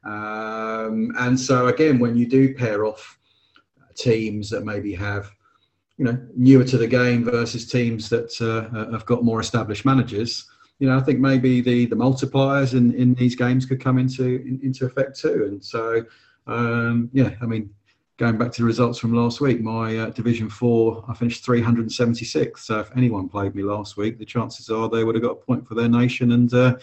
Um, 0.03 1.13
and 1.19 1.39
so 1.39 1.67
again, 1.67 1.99
when 1.99 2.15
you 2.15 2.27
do 2.27 2.53
pair 2.55 2.85
off 2.85 3.19
teams 3.95 4.49
that 4.49 4.65
maybe 4.65 4.93
have 4.93 5.31
you 5.97 6.05
know 6.05 6.17
newer 6.35 6.63
to 6.63 6.77
the 6.77 6.87
game 6.87 7.23
versus 7.23 7.67
teams 7.67 8.09
that 8.09 8.31
uh, 8.41 8.91
have 8.91 9.05
got 9.05 9.23
more 9.23 9.39
established 9.39 9.85
managers, 9.85 10.49
you 10.79 10.87
know 10.87 10.97
I 10.97 11.01
think 11.01 11.19
maybe 11.19 11.61
the 11.61 11.85
the 11.85 11.95
multipliers 11.95 12.73
in, 12.73 12.93
in 12.95 13.13
these 13.13 13.35
games 13.35 13.65
could 13.65 13.79
come 13.79 13.99
into 13.99 14.23
in, 14.23 14.59
into 14.63 14.85
effect 14.85 15.19
too. 15.19 15.45
And 15.47 15.63
so 15.63 16.03
um, 16.47 17.09
yeah, 17.13 17.35
I 17.41 17.45
mean 17.45 17.69
going 18.21 18.37
back 18.37 18.51
to 18.51 18.61
the 18.61 18.67
results 18.67 18.99
from 18.99 19.15
last 19.15 19.41
week, 19.41 19.61
my 19.61 19.97
uh, 19.97 20.09
Division 20.11 20.47
4, 20.47 21.05
I 21.07 21.13
finished 21.15 21.43
376. 21.43 22.63
So 22.63 22.79
if 22.81 22.95
anyone 22.95 23.27
played 23.27 23.55
me 23.55 23.63
last 23.63 23.97
week, 23.97 24.19
the 24.19 24.25
chances 24.25 24.69
are 24.69 24.87
they 24.87 25.03
would 25.03 25.15
have 25.15 25.23
got 25.23 25.31
a 25.31 25.35
point 25.43 25.67
for 25.67 25.73
their 25.73 25.89
nation 25.89 26.33
and 26.33 26.53
uh, 26.53 26.77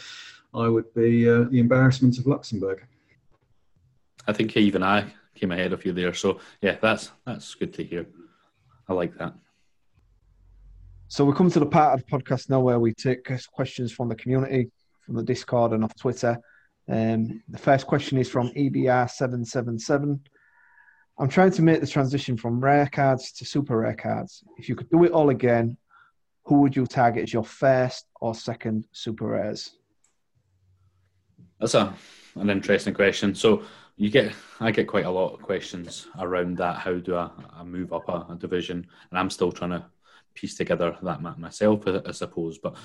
I 0.52 0.66
would 0.66 0.92
be 0.94 1.30
uh, 1.30 1.44
the 1.44 1.60
embarrassment 1.60 2.18
of 2.18 2.26
Luxembourg. 2.26 2.84
I 4.26 4.32
think 4.32 4.56
even 4.56 4.82
I 4.82 5.12
came 5.36 5.52
ahead 5.52 5.72
of 5.72 5.86
you 5.86 5.92
there. 5.92 6.12
So 6.12 6.40
yeah, 6.60 6.76
that's 6.82 7.12
that's 7.24 7.54
good 7.54 7.72
to 7.74 7.84
hear. 7.84 8.04
I 8.88 8.94
like 8.94 9.16
that. 9.18 9.32
So 11.06 11.24
we 11.24 11.34
come 11.34 11.52
to 11.52 11.60
the 11.60 11.66
part 11.66 11.94
of 11.94 12.04
the 12.04 12.18
podcast 12.18 12.50
now 12.50 12.58
where 12.58 12.80
we 12.80 12.92
take 12.94 13.30
questions 13.52 13.92
from 13.92 14.08
the 14.08 14.16
community, 14.16 14.72
from 15.06 15.14
the 15.14 15.22
Discord 15.22 15.70
and 15.70 15.84
off 15.84 15.94
Twitter. 15.94 16.36
Um, 16.88 17.44
the 17.48 17.58
first 17.58 17.86
question 17.86 18.18
is 18.18 18.28
from 18.28 18.48
EBR777. 18.54 20.18
I'm 21.20 21.28
trying 21.28 21.50
to 21.52 21.62
make 21.62 21.80
the 21.80 21.86
transition 21.86 22.36
from 22.36 22.60
rare 22.60 22.86
cards 22.86 23.32
to 23.32 23.44
super 23.44 23.78
rare 23.78 23.94
cards. 23.94 24.44
If 24.56 24.68
you 24.68 24.76
could 24.76 24.88
do 24.88 25.02
it 25.04 25.10
all 25.10 25.30
again, 25.30 25.76
who 26.44 26.60
would 26.60 26.76
you 26.76 26.86
target 26.86 27.24
as 27.24 27.32
your 27.32 27.44
first 27.44 28.06
or 28.20 28.34
second 28.34 28.86
super 28.92 29.26
rares? 29.26 29.74
That's 31.58 31.74
a 31.74 31.92
an 32.36 32.50
interesting 32.50 32.94
question. 32.94 33.34
So 33.34 33.64
you 33.96 34.10
get 34.10 34.32
I 34.60 34.70
get 34.70 34.86
quite 34.86 35.06
a 35.06 35.10
lot 35.10 35.34
of 35.34 35.42
questions 35.42 36.06
around 36.20 36.56
that. 36.58 36.76
How 36.76 36.94
do 36.94 37.16
I, 37.16 37.30
I 37.52 37.64
move 37.64 37.92
up 37.92 38.08
a, 38.08 38.32
a, 38.32 38.36
division? 38.38 38.86
And 39.10 39.18
I'm 39.18 39.30
still 39.30 39.50
trying 39.50 39.70
to 39.70 39.84
piece 40.34 40.54
together 40.54 40.96
that 41.02 41.20
myself, 41.20 41.82
I 41.86 42.12
suppose. 42.12 42.58
But 42.58 42.74
I 42.74 42.76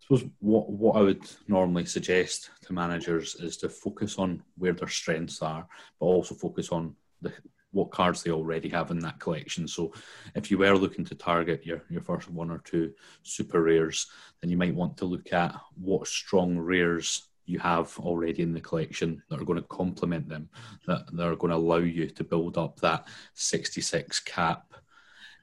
suppose 0.00 0.28
what 0.40 0.68
what 0.68 0.96
I 0.96 1.02
would 1.02 1.24
normally 1.46 1.86
suggest 1.86 2.50
to 2.62 2.72
managers 2.72 3.36
is 3.36 3.56
to 3.58 3.68
focus 3.68 4.18
on 4.18 4.42
where 4.56 4.72
their 4.72 4.88
strengths 4.88 5.40
are, 5.42 5.68
but 6.00 6.06
also 6.06 6.34
focus 6.34 6.70
on 6.70 6.96
the 7.22 7.32
what 7.72 7.90
cards 7.90 8.22
they 8.22 8.30
already 8.30 8.68
have 8.68 8.90
in 8.90 8.98
that 9.00 9.20
collection. 9.20 9.68
So 9.68 9.92
if 10.34 10.50
you 10.50 10.58
were 10.58 10.76
looking 10.76 11.04
to 11.06 11.14
target 11.14 11.66
your, 11.66 11.82
your 11.90 12.00
first 12.00 12.30
one 12.30 12.50
or 12.50 12.58
two 12.58 12.92
super 13.22 13.62
rares, 13.62 14.06
then 14.40 14.50
you 14.50 14.56
might 14.56 14.74
want 14.74 14.96
to 14.98 15.04
look 15.04 15.32
at 15.32 15.54
what 15.76 16.06
strong 16.06 16.58
rares 16.58 17.28
you 17.44 17.58
have 17.58 17.98
already 17.98 18.42
in 18.42 18.52
the 18.52 18.60
collection 18.60 19.22
that 19.28 19.40
are 19.40 19.44
going 19.44 19.60
to 19.60 19.68
complement 19.68 20.28
them, 20.28 20.48
that, 20.86 21.04
that 21.12 21.26
are 21.26 21.36
going 21.36 21.50
to 21.50 21.56
allow 21.56 21.78
you 21.78 22.08
to 22.08 22.24
build 22.24 22.58
up 22.58 22.78
that 22.80 23.08
66 23.34 24.20
cap 24.20 24.74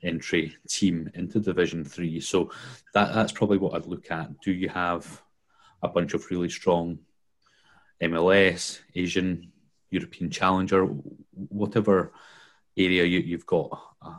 entry 0.04 0.56
team 0.68 1.10
into 1.16 1.40
Division 1.40 1.84
3. 1.84 2.20
So 2.20 2.52
that, 2.94 3.14
that's 3.14 3.32
probably 3.32 3.58
what 3.58 3.74
I'd 3.74 3.88
look 3.88 4.12
at. 4.12 4.40
Do 4.42 4.52
you 4.52 4.70
have 4.70 5.22
a 5.82 5.88
bunch 5.88 6.14
of 6.14 6.30
really 6.30 6.50
strong 6.50 7.00
MLS, 8.02 8.80
Asian 8.94 9.52
European 9.90 10.30
Challenger, 10.30 10.88
whatever 11.50 12.14
area 12.78 13.04
you, 13.04 13.38
have 13.38 13.46
got 13.46 13.82
uh, 14.02 14.14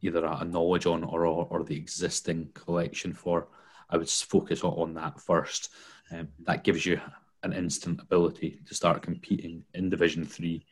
either 0.00 0.24
a, 0.24 0.44
knowledge 0.44 0.86
on 0.86 1.04
or, 1.04 1.24
or, 1.24 1.64
the 1.64 1.76
existing 1.76 2.50
collection 2.54 3.12
for, 3.12 3.48
I 3.90 3.96
would 3.96 4.08
focus 4.08 4.62
on 4.62 4.94
that 4.94 5.20
first. 5.20 5.70
Um, 6.10 6.28
that 6.44 6.64
gives 6.64 6.84
you 6.86 7.00
an 7.42 7.52
instant 7.52 8.00
ability 8.00 8.60
to 8.66 8.74
start 8.74 9.02
competing 9.02 9.64
in 9.74 9.90
Division 9.90 10.24
Three 10.24 10.64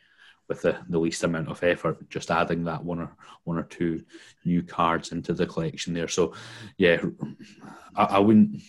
with 0.48 0.62
the, 0.62 0.76
the 0.88 0.98
least 0.98 1.22
amount 1.24 1.48
of 1.48 1.62
effort. 1.62 2.09
Just 2.11 2.30
adding 2.30 2.64
that 2.64 2.85
one 2.85 3.00
or 3.00 3.16
one 3.44 3.59
or 3.59 3.62
two 3.62 4.04
new 4.44 4.62
cards 4.62 5.12
into 5.12 5.33
the 5.33 5.46
collection 5.46 5.94
there. 5.94 6.09
So, 6.09 6.35
yeah, 6.76 7.00
I, 7.94 8.04
I 8.04 8.18
wouldn't. 8.18 8.62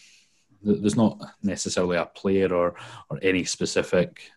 There's 0.64 0.96
not 0.96 1.20
necessarily 1.42 1.98
a 1.98 2.06
player 2.06 2.54
or 2.54 2.76
or 3.10 3.20
any 3.22 3.44
specific 3.44 4.32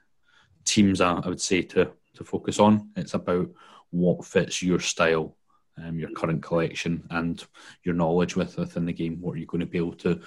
teams 0.64 1.00
I, 1.00 1.12
I 1.12 1.28
would 1.28 1.40
say 1.40 1.62
to 1.62 1.92
to 2.14 2.24
focus 2.24 2.58
on. 2.58 2.90
It's 2.96 3.14
about 3.14 3.48
what 3.90 4.24
fits 4.24 4.62
your 4.62 4.80
style, 4.80 5.36
um, 5.82 5.98
your 5.98 6.10
current 6.10 6.42
collection, 6.42 7.04
and 7.10 7.44
your 7.82 7.94
knowledge 7.94 8.36
with 8.36 8.56
within 8.56 8.86
the 8.86 8.92
game. 8.92 9.20
What 9.20 9.34
are 9.34 9.38
you 9.38 9.46
going 9.46 9.60
to 9.60 9.66
be 9.66 9.78
able 9.78 9.94
to 9.96 10.20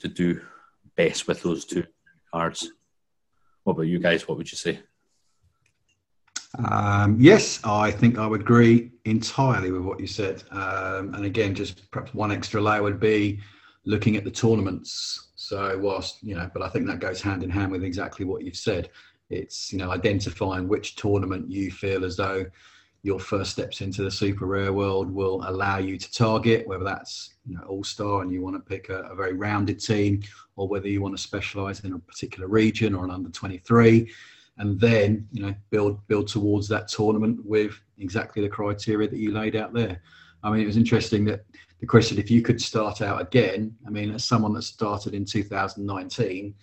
to 0.00 0.08
do 0.08 0.40
best 0.96 1.28
with 1.28 1.42
those 1.42 1.64
two 1.64 1.84
cards? 2.32 2.70
What 3.64 3.74
about 3.74 3.82
you 3.82 3.98
guys? 3.98 4.26
What 4.26 4.38
would 4.38 4.50
you 4.50 4.56
say? 4.56 4.80
Um, 6.70 7.16
yes, 7.20 7.60
I 7.64 7.90
think 7.90 8.18
I 8.18 8.26
would 8.26 8.40
agree 8.40 8.92
entirely 9.04 9.70
with 9.70 9.82
what 9.82 10.00
you 10.00 10.06
said. 10.06 10.42
Um, 10.50 11.14
and 11.14 11.24
again, 11.24 11.54
just 11.54 11.90
perhaps 11.90 12.14
one 12.14 12.32
extra 12.32 12.60
layer 12.60 12.82
would 12.82 12.98
be 12.98 13.40
looking 13.84 14.16
at 14.16 14.24
the 14.24 14.30
tournaments. 14.30 15.28
So, 15.36 15.78
whilst, 15.78 16.22
you 16.22 16.34
know, 16.34 16.50
but 16.52 16.62
I 16.62 16.68
think 16.68 16.86
that 16.86 17.00
goes 17.00 17.20
hand 17.20 17.42
in 17.42 17.50
hand 17.50 17.70
with 17.70 17.84
exactly 17.84 18.24
what 18.24 18.44
you've 18.44 18.56
said. 18.56 18.90
It's, 19.30 19.72
you 19.72 19.78
know, 19.78 19.90
identifying 19.90 20.68
which 20.68 20.96
tournament 20.96 21.50
you 21.50 21.70
feel 21.70 22.04
as 22.04 22.16
though 22.16 22.46
your 23.02 23.20
first 23.20 23.52
steps 23.52 23.80
into 23.80 24.02
the 24.02 24.10
super 24.10 24.46
rare 24.46 24.72
world 24.72 25.10
will 25.10 25.42
allow 25.46 25.78
you 25.78 25.96
to 25.96 26.12
target, 26.12 26.66
whether 26.66 26.84
that's 26.84 27.34
you 27.46 27.56
know, 27.56 27.62
all 27.68 27.84
star 27.84 28.22
and 28.22 28.32
you 28.32 28.42
want 28.42 28.56
to 28.56 28.60
pick 28.60 28.88
a, 28.88 29.02
a, 29.02 29.14
very 29.14 29.34
rounded 29.34 29.78
team, 29.78 30.22
or 30.56 30.66
whether 30.66 30.88
you 30.88 31.00
want 31.00 31.16
to 31.16 31.22
specialize 31.22 31.80
in 31.80 31.92
a 31.92 31.98
particular 31.98 32.48
region 32.48 32.94
or 32.94 33.04
an 33.04 33.10
under 33.10 33.30
23 33.30 34.10
and 34.58 34.78
then 34.80 35.26
you 35.32 35.42
know 35.42 35.54
build 35.70 36.06
build 36.08 36.28
towards 36.28 36.68
that 36.68 36.88
tournament 36.88 37.38
with 37.44 37.80
exactly 37.98 38.42
the 38.42 38.48
criteria 38.48 39.08
that 39.08 39.18
you 39.18 39.32
laid 39.32 39.56
out 39.56 39.72
there. 39.72 40.00
I 40.42 40.50
mean, 40.50 40.60
it 40.60 40.66
was 40.66 40.76
interesting 40.76 41.24
that 41.26 41.44
the 41.80 41.86
question 41.86 42.18
if 42.18 42.30
you 42.30 42.42
could 42.42 42.60
start 42.60 43.00
out 43.00 43.20
again. 43.20 43.74
I 43.86 43.90
mean, 43.90 44.12
as 44.12 44.24
someone 44.24 44.52
that 44.54 44.62
started 44.62 45.14
in 45.14 45.24
2019, 45.24 46.54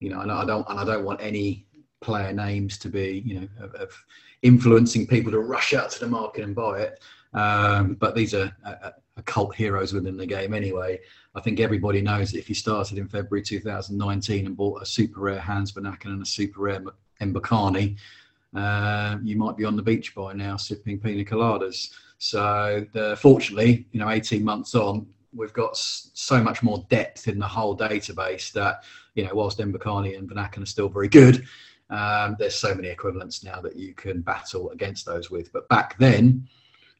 you 0.00 0.10
know, 0.10 0.20
and 0.20 0.30
I 0.30 0.44
don't 0.44 0.68
and 0.68 0.78
I 0.78 0.84
don't 0.84 1.04
want 1.04 1.20
any 1.22 1.66
player 2.02 2.32
names 2.32 2.76
to 2.78 2.88
be 2.88 3.22
you 3.24 3.40
know 3.40 3.48
of, 3.60 3.74
of 3.74 4.04
influencing 4.42 5.06
people 5.06 5.32
to 5.32 5.40
rush 5.40 5.72
out 5.72 5.90
to 5.90 6.00
the 6.00 6.06
market 6.06 6.44
and 6.44 6.54
buy 6.54 6.80
it. 6.80 7.02
Um, 7.34 7.94
but 7.94 8.14
these 8.14 8.34
are 8.34 8.54
uh, 8.64 8.90
cult 9.24 9.54
heroes 9.54 9.92
within 9.92 10.16
the 10.16 10.26
game 10.26 10.52
anyway. 10.52 10.98
I 11.34 11.40
think 11.40 11.60
everybody 11.60 12.02
knows 12.02 12.32
that 12.32 12.38
if 12.38 12.48
you 12.48 12.54
started 12.54 12.98
in 12.98 13.08
February 13.08 13.42
2019 13.42 14.46
and 14.46 14.56
bought 14.56 14.82
a 14.82 14.86
super 14.86 15.20
rare 15.20 15.40
Hans 15.40 15.72
Vanaken 15.72 16.06
and 16.06 16.22
a 16.22 16.26
super 16.26 16.62
rare 16.62 16.82
Mbokani, 17.20 17.96
uh, 18.54 19.16
you 19.22 19.36
might 19.36 19.56
be 19.56 19.64
on 19.64 19.76
the 19.76 19.82
beach 19.82 20.14
by 20.14 20.32
now 20.32 20.56
sipping 20.56 20.98
pina 20.98 21.24
coladas. 21.24 21.90
So, 22.18 22.86
uh, 22.94 23.16
fortunately, 23.16 23.86
you 23.92 24.00
know, 24.00 24.10
18 24.10 24.44
months 24.44 24.74
on, 24.74 25.06
we've 25.34 25.52
got 25.52 25.76
so 25.76 26.42
much 26.42 26.62
more 26.62 26.84
depth 26.90 27.28
in 27.28 27.38
the 27.38 27.48
whole 27.48 27.76
database 27.76 28.52
that, 28.52 28.84
you 29.14 29.24
know, 29.24 29.34
whilst 29.34 29.58
Mbokani 29.58 30.18
and 30.18 30.28
Vanaken 30.28 30.62
are 30.62 30.66
still 30.66 30.88
very 30.88 31.08
good, 31.08 31.46
um, 31.92 32.36
there's 32.38 32.54
so 32.54 32.74
many 32.74 32.88
equivalents 32.88 33.44
now 33.44 33.60
that 33.60 33.76
you 33.76 33.92
can 33.92 34.22
battle 34.22 34.70
against 34.70 35.04
those 35.04 35.30
with. 35.30 35.52
But 35.52 35.68
back 35.68 35.98
then, 35.98 36.48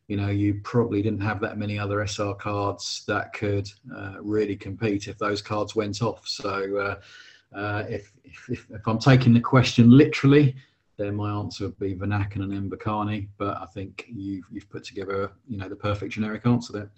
you 0.06 0.18
know, 0.18 0.28
you 0.28 0.60
probably 0.62 1.00
didn't 1.00 1.22
have 1.22 1.40
that 1.40 1.56
many 1.56 1.78
other 1.78 2.02
SR 2.06 2.34
cards 2.34 3.02
that 3.08 3.32
could 3.32 3.70
uh, 3.96 4.16
really 4.20 4.54
compete 4.54 5.08
if 5.08 5.16
those 5.16 5.40
cards 5.40 5.74
went 5.74 6.02
off. 6.02 6.28
So, 6.28 6.76
uh, 6.76 7.56
uh, 7.56 7.84
if, 7.88 8.12
if, 8.24 8.66
if, 8.70 8.86
I'm 8.86 8.98
taking 8.98 9.32
the 9.32 9.40
question 9.40 9.90
literally, 9.90 10.54
then 10.98 11.14
my 11.14 11.30
answer 11.30 11.64
would 11.64 11.78
be 11.78 11.94
Vanaken 11.94 12.42
and 12.42 12.70
Mbokani. 12.70 13.28
But 13.38 13.56
I 13.62 13.66
think 13.66 14.06
you've, 14.12 14.44
you've 14.50 14.68
put 14.68 14.84
together, 14.84 15.32
you 15.48 15.56
know, 15.56 15.68
the 15.70 15.76
perfect 15.76 16.12
generic 16.12 16.44
answer 16.46 16.72
there. 16.74 16.90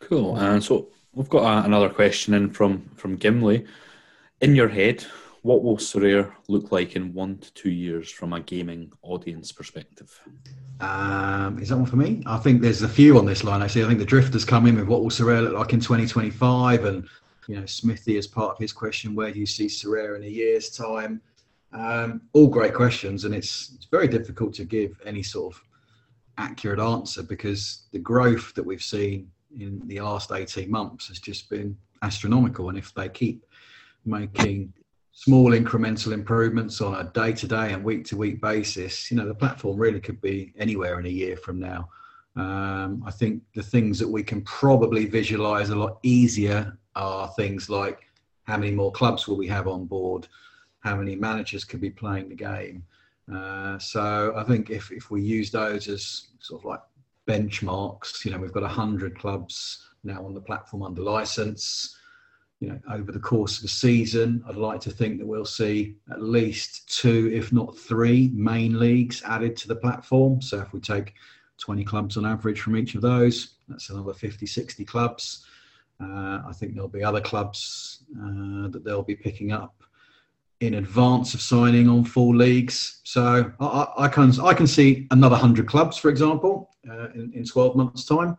Cool. 0.00 0.36
And 0.38 0.62
so 0.62 0.88
we've 1.14 1.28
got 1.28 1.44
a, 1.44 1.64
another 1.64 1.88
question 1.88 2.34
in 2.34 2.50
from 2.50 2.90
from 2.96 3.16
Gimli. 3.16 3.64
In 4.40 4.56
your 4.56 4.68
head, 4.68 5.04
what 5.42 5.62
will 5.62 5.78
Sorare 5.78 6.32
look 6.48 6.70
like 6.70 6.96
in 6.96 7.14
one 7.14 7.38
to 7.38 7.52
two 7.54 7.70
years 7.70 8.10
from 8.10 8.32
a 8.32 8.40
gaming 8.40 8.92
audience 9.02 9.52
perspective? 9.52 10.20
Um, 10.80 11.58
is 11.58 11.70
that 11.70 11.76
one 11.76 11.86
for 11.86 11.96
me? 11.96 12.22
I 12.26 12.36
think 12.38 12.60
there's 12.60 12.82
a 12.82 12.88
few 12.88 13.18
on 13.18 13.26
this 13.26 13.42
line. 13.44 13.62
Actually, 13.62 13.84
I 13.84 13.88
think 13.88 13.98
the 13.98 14.04
drifters 14.04 14.44
come 14.44 14.66
in 14.66 14.76
with 14.76 14.86
what 14.86 15.02
will 15.02 15.10
Sorare 15.10 15.42
look 15.42 15.54
like 15.54 15.72
in 15.72 15.80
2025, 15.80 16.84
and 16.84 17.08
you 17.48 17.56
know, 17.58 17.66
Smithy 17.66 18.18
as 18.18 18.26
part 18.26 18.52
of 18.52 18.58
his 18.58 18.72
question, 18.72 19.14
where 19.14 19.32
do 19.32 19.40
you 19.40 19.46
see 19.46 19.66
Sorare 19.66 20.16
in 20.16 20.24
a 20.24 20.28
year's 20.28 20.70
time? 20.70 21.20
Um, 21.72 22.22
all 22.32 22.48
great 22.48 22.74
questions, 22.74 23.24
and 23.24 23.34
it's 23.34 23.72
it's 23.74 23.86
very 23.86 24.08
difficult 24.08 24.54
to 24.54 24.64
give 24.64 25.00
any 25.06 25.22
sort 25.22 25.54
of 25.54 25.62
accurate 26.36 26.80
answer 26.80 27.22
because 27.22 27.86
the 27.92 27.98
growth 27.98 28.54
that 28.54 28.62
we've 28.62 28.82
seen 28.82 29.30
in 29.58 29.80
the 29.86 30.00
last 30.00 30.32
18 30.32 30.70
months 30.70 31.08
has 31.08 31.18
just 31.18 31.48
been 31.48 31.76
astronomical, 32.02 32.68
and 32.68 32.76
if 32.76 32.92
they 32.94 33.08
keep 33.08 33.46
making 34.04 34.72
small 35.20 35.50
incremental 35.50 36.12
improvements 36.12 36.80
on 36.80 36.94
a 36.94 37.10
day 37.10 37.30
to 37.30 37.46
day 37.46 37.74
and 37.74 37.84
week 37.84 38.06
to 38.06 38.16
week 38.16 38.40
basis, 38.40 39.10
you 39.10 39.18
know, 39.18 39.28
the 39.28 39.34
platform 39.34 39.76
really 39.76 40.00
could 40.00 40.18
be 40.22 40.50
anywhere 40.58 40.98
in 40.98 41.04
a 41.04 41.10
year 41.10 41.36
from 41.36 41.60
now. 41.60 41.90
Um, 42.36 43.02
I 43.06 43.10
think 43.10 43.42
the 43.54 43.62
things 43.62 43.98
that 43.98 44.08
we 44.08 44.22
can 44.22 44.40
probably 44.44 45.04
visualize 45.04 45.68
a 45.68 45.76
lot 45.76 45.98
easier 46.02 46.78
are 46.96 47.28
things 47.36 47.68
like 47.68 48.08
how 48.44 48.56
many 48.56 48.72
more 48.72 48.90
clubs 48.92 49.28
will 49.28 49.36
we 49.36 49.46
have 49.48 49.68
on 49.68 49.84
board, 49.84 50.26
how 50.78 50.96
many 50.96 51.16
managers 51.16 51.64
could 51.64 51.82
be 51.82 51.90
playing 51.90 52.30
the 52.30 52.34
game. 52.34 52.82
Uh, 53.30 53.78
so 53.78 54.32
I 54.34 54.44
think 54.44 54.70
if, 54.70 54.90
if 54.90 55.10
we 55.10 55.20
use 55.20 55.50
those 55.50 55.86
as 55.88 56.28
sort 56.38 56.62
of 56.62 56.64
like 56.64 56.80
benchmarks, 57.28 58.24
you 58.24 58.30
know, 58.30 58.38
we've 58.38 58.54
got 58.54 58.62
100 58.62 59.18
clubs 59.18 59.86
now 60.02 60.24
on 60.24 60.32
the 60.32 60.40
platform 60.40 60.82
under 60.82 61.02
license 61.02 61.98
you 62.60 62.68
know, 62.68 62.78
over 62.90 63.10
the 63.10 63.18
course 63.18 63.56
of 63.56 63.62
the 63.62 63.68
season, 63.68 64.44
I'd 64.46 64.56
like 64.56 64.80
to 64.82 64.90
think 64.90 65.18
that 65.18 65.26
we'll 65.26 65.46
see 65.46 65.94
at 66.10 66.22
least 66.22 66.94
two, 66.94 67.30
if 67.32 67.52
not 67.52 67.76
three, 67.76 68.30
main 68.34 68.78
leagues 68.78 69.22
added 69.24 69.56
to 69.58 69.68
the 69.68 69.76
platform. 69.76 70.42
So 70.42 70.60
if 70.60 70.72
we 70.74 70.80
take 70.80 71.14
20 71.56 71.84
clubs 71.84 72.18
on 72.18 72.26
average 72.26 72.60
from 72.60 72.76
each 72.76 72.94
of 72.94 73.00
those, 73.00 73.54
that's 73.66 73.88
another 73.88 74.12
50, 74.12 74.44
60 74.44 74.84
clubs. 74.84 75.46
Uh, 76.02 76.42
I 76.46 76.52
think 76.54 76.74
there'll 76.74 76.88
be 76.88 77.02
other 77.02 77.20
clubs 77.20 78.04
uh, 78.18 78.68
that 78.68 78.82
they'll 78.84 79.02
be 79.02 79.16
picking 79.16 79.52
up 79.52 79.82
in 80.60 80.74
advance 80.74 81.32
of 81.32 81.40
signing 81.40 81.88
on 81.88 82.04
full 82.04 82.36
leagues. 82.36 83.00
So 83.04 83.50
I, 83.58 83.86
I 83.96 84.08
can 84.08 84.38
I 84.40 84.52
can 84.52 84.66
see 84.66 85.06
another 85.10 85.36
hundred 85.36 85.66
clubs, 85.66 85.96
for 85.96 86.10
example, 86.10 86.70
uh, 86.90 87.08
in, 87.14 87.32
in 87.34 87.44
12 87.44 87.76
months' 87.76 88.04
time 88.04 88.36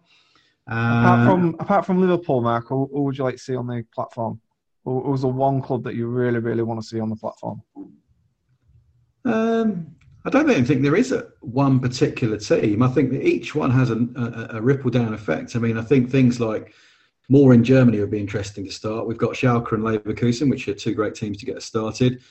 apart 0.68 1.20
uh, 1.20 1.26
from 1.26 1.56
apart 1.60 1.86
from 1.86 2.02
Liverpool, 2.02 2.42
Mark, 2.42 2.68
who, 2.68 2.90
who, 2.92 3.04
would 3.04 3.18
you 3.18 3.24
like 3.24 3.36
to 3.36 3.42
see 3.42 3.56
on 3.56 3.68
the 3.68 3.86
platform? 3.94 4.40
Who, 4.86 5.00
was 5.00 5.22
the 5.22 5.28
one 5.28 5.62
club 5.62 5.84
that 5.84 5.96
you 5.96 6.08
really, 6.08 6.40
really 6.40 6.64
want 6.64 6.82
to 6.82 6.88
see 6.88 7.00
on 7.00 7.10
the 7.10 7.16
platform? 7.16 7.62
Um, 9.26 9.96
I 10.26 10.30
don't 10.30 10.50
even 10.50 10.66
think 10.66 10.82
there 10.82 10.96
is 10.96 11.12
a 11.12 11.28
one 11.42 11.80
particular 11.80 12.38
team. 12.38 12.84
I 12.84 12.88
think 12.88 13.12
that 13.12 13.26
each 13.26 13.56
one 13.56 13.72
has 13.72 13.90
a, 13.90 14.08
a, 14.16 14.58
a, 14.58 14.62
ripple 14.62 14.92
down 14.92 15.14
effect. 15.14 15.56
I 15.56 15.60
mean, 15.60 15.78
I 15.78 15.84
think 15.84 16.10
things 16.10 16.40
like 16.40 16.74
more 17.30 17.54
in 17.54 17.64
Germany 17.64 18.00
would 18.00 18.12
be 18.12 18.20
interesting 18.20 18.66
to 18.66 18.72
start. 18.72 19.08
We've 19.08 19.18
got 19.18 19.32
Schalke 19.32 19.72
and 19.72 19.84
Leverkusen, 19.84 20.50
which 20.50 20.68
are 20.68 20.74
two 20.74 20.94
great 20.94 21.16
teams 21.16 21.38
to 21.38 21.46
get 21.46 21.58
us 21.58 21.66
started. 21.66 22.22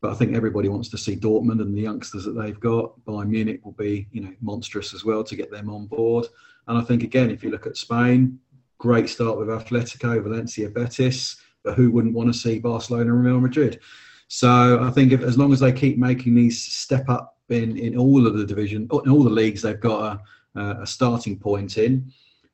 But 0.00 0.12
I 0.12 0.14
think 0.14 0.34
everybody 0.34 0.68
wants 0.68 0.88
to 0.90 0.98
see 0.98 1.16
Dortmund 1.16 1.60
and 1.60 1.76
the 1.76 1.82
youngsters 1.82 2.24
that 2.24 2.32
they've 2.32 2.58
got. 2.58 2.98
Bayern 3.04 3.28
Munich 3.28 3.60
will 3.64 3.72
be, 3.72 4.08
you 4.12 4.22
know, 4.22 4.32
monstrous 4.40 4.94
as 4.94 5.04
well 5.04 5.22
to 5.24 5.36
get 5.36 5.50
them 5.50 5.68
on 5.70 5.86
board. 5.86 6.26
And 6.70 6.78
I 6.78 6.82
think, 6.82 7.02
again, 7.02 7.30
if 7.30 7.42
you 7.42 7.50
look 7.50 7.66
at 7.66 7.76
Spain, 7.76 8.38
great 8.78 9.08
start 9.08 9.36
with 9.36 9.48
Atletico, 9.48 10.22
Valencia, 10.22 10.70
Betis, 10.70 11.36
but 11.64 11.74
who 11.74 11.90
wouldn't 11.90 12.14
want 12.14 12.32
to 12.32 12.38
see 12.38 12.60
Barcelona 12.60 13.12
and 13.12 13.24
Real 13.24 13.40
Madrid? 13.40 13.80
So 14.28 14.78
I 14.80 14.90
think 14.92 15.10
if, 15.10 15.20
as 15.22 15.36
long 15.36 15.52
as 15.52 15.58
they 15.58 15.72
keep 15.72 15.98
making 15.98 16.36
these 16.36 16.62
step 16.62 17.08
up 17.08 17.36
in, 17.48 17.76
in 17.76 17.98
all 17.98 18.24
of 18.24 18.38
the 18.38 18.46
division, 18.46 18.88
in 19.04 19.10
all 19.10 19.24
the 19.24 19.30
leagues, 19.30 19.62
they've 19.62 19.80
got 19.80 20.22
a, 20.54 20.60
a 20.82 20.86
starting 20.86 21.36
point 21.40 21.76
in. 21.76 22.12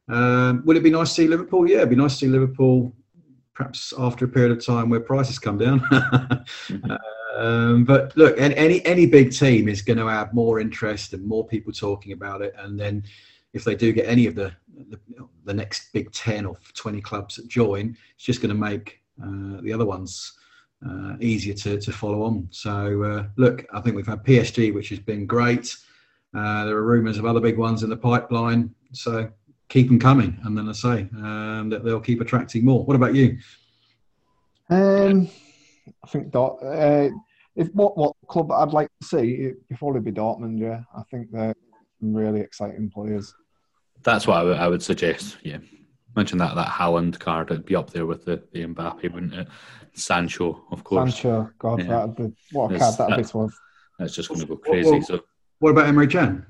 Um, 0.09 0.63
would 0.65 0.79
it 0.79 0.83
be 0.83 0.91
nice 0.91 1.11
to 1.11 1.15
see 1.15 1.29
Liverpool? 1.29 1.69
Yeah, 1.69 1.79
it'd 1.79 1.91
be 1.91 1.97
nice 1.97 2.15
to 2.15 2.19
see 2.21 2.29
Liverpool 2.29 2.97
perhaps 3.53 3.93
after 3.99 4.25
a 4.25 4.29
period 4.29 4.53
of 4.53 4.65
time 4.65 4.89
where 4.89 5.01
prices 5.01 5.39
come 5.39 5.59
down. 5.59 5.83
um, 7.37 7.85
but 7.85 8.17
look, 8.17 8.35
any 8.41 8.83
any 8.87 9.05
big 9.05 9.31
team 9.31 9.69
is 9.69 9.83
going 9.83 9.99
to 9.99 10.07
have 10.07 10.33
more 10.33 10.59
interest 10.59 11.13
and 11.13 11.23
more 11.27 11.47
people 11.47 11.71
talking 11.71 12.13
about 12.13 12.41
it, 12.41 12.55
and 12.59 12.81
then 12.81 13.05
if 13.57 13.65
they 13.65 13.75
do 13.75 13.93
get 13.93 14.07
any 14.07 14.27
of 14.27 14.35
the 14.35 14.53
the, 14.89 15.01
the 15.45 15.55
next 15.55 15.93
big 15.93 16.13
10 16.13 16.45
or 16.47 16.57
20 16.75 17.01
clubs 17.01 17.37
that 17.37 17.49
join, 17.49 17.97
it's 18.15 18.25
just 18.25 18.41
going 18.41 18.55
to 18.55 18.61
make 18.61 19.01
uh, 19.23 19.61
the 19.63 19.73
other 19.73 19.87
ones 19.87 20.35
uh, 20.87 21.15
easier 21.21 21.55
to, 21.55 21.81
to 21.81 21.93
follow 21.93 22.23
on. 22.23 22.47
So, 22.51 23.03
uh, 23.03 23.27
look, 23.37 23.67
I 23.73 23.81
think 23.81 23.97
we've 23.97 24.07
had 24.07 24.23
PSG, 24.23 24.75
which 24.75 24.91
has 24.91 24.99
been 24.99 25.27
great. 25.27 25.75
Uh, 26.37 26.67
there 26.67 26.77
are 26.77 26.85
rumours 26.85 27.19
of 27.19 27.25
other 27.25 27.41
big 27.41 27.57
ones 27.57 27.83
in 27.83 27.91
the 27.91 27.97
pipeline. 27.97 28.75
So, 28.93 29.31
keep 29.69 29.89
them 29.89 29.99
coming. 29.99 30.39
And 30.45 30.57
then 30.57 30.69
I 30.69 30.73
say 30.73 31.09
um, 31.17 31.71
that 31.71 31.85
they'll 31.85 32.01
keep 32.01 32.21
attracting 32.21 32.65
more. 32.65 32.85
What 32.85 32.97
about 32.97 33.15
you? 33.15 33.39
Um, 34.69 35.29
I 36.05 36.09
think 36.09 36.31
Dort, 36.31 36.63
uh, 36.63 37.09
if 37.55 37.69
what 37.73 37.97
what 37.97 38.15
club 38.27 38.51
I'd 38.51 38.73
like 38.73 38.89
to 39.01 39.07
see, 39.07 39.35
it'd 39.35 39.79
probably 39.79 40.01
be 40.01 40.13
Dortmund. 40.13 40.59
Yeah, 40.59 40.83
I 40.95 41.03
think 41.11 41.31
they're 41.31 41.55
some 42.01 42.15
really 42.15 42.41
exciting 42.41 42.91
players. 42.91 43.33
That's 44.07 44.25
what 44.29 44.37
I, 44.37 44.41
w- 44.41 44.57
I 44.57 44.69
would 44.69 44.85
suggest. 44.85 45.37
Yeah, 45.43 45.59
mention 46.15 46.39
that 46.39 46.55
that 46.55 46.69
Haaland 46.69 47.19
card. 47.19 47.51
It'd 47.51 47.67
be 47.67 47.75
up 47.75 47.91
there 47.91 48.07
with 48.07 48.25
the, 48.25 48.41
the 48.53 48.65
Mbappe, 48.65 49.13
wouldn't 49.13 49.35
it? 49.35 49.49
Sancho, 49.95 50.65
of 50.71 50.85
course. 50.85 51.13
Sancho, 51.13 51.51
God, 51.59 51.81
yeah. 51.81 51.87
that'd 51.89 52.15
be 52.15 52.33
what 52.53 52.73
a 52.73 52.79
card 52.79 52.97
that'd 52.97 53.25
that, 53.25 53.33
be 53.33 53.39
worth. 53.39 53.59
That's 53.99 54.15
just 54.15 54.29
going 54.29 54.41
to 54.43 54.47
go 54.47 54.57
crazy. 54.59 54.89
Well, 54.89 55.03
so, 55.03 55.21
what 55.59 55.71
about 55.71 55.87
Emre 55.93 56.09
Can? 56.09 56.47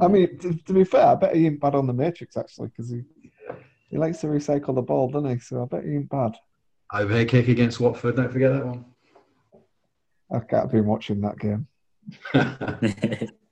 I 0.00 0.08
mean, 0.08 0.36
to, 0.38 0.54
to, 0.54 0.72
be 0.72 0.82
fair, 0.82 1.06
I 1.06 1.14
bet 1.14 1.36
he 1.36 1.46
ain't 1.46 1.60
bad 1.60 1.76
on 1.76 1.86
the 1.86 1.92
Matrix 1.92 2.36
actually 2.36 2.68
because 2.68 2.90
he 2.90 3.02
he 3.90 3.96
likes 3.96 4.18
to 4.22 4.26
recycle 4.26 4.74
the 4.74 4.82
ball, 4.82 5.08
doesn't 5.08 5.30
he? 5.30 5.38
So 5.38 5.62
I 5.62 5.66
bet 5.66 5.84
he 5.84 5.92
ain't 5.94 6.10
bad. 6.10 6.36
Overhead 6.92 7.28
kick 7.28 7.46
against 7.46 7.78
Watford. 7.78 8.16
Don't 8.16 8.32
forget 8.32 8.54
that 8.54 8.66
one. 8.66 8.86
I 10.32 10.40
can't 10.40 10.72
be 10.72 10.80
watching 10.80 11.20
that 11.20 11.38
game. 11.38 11.68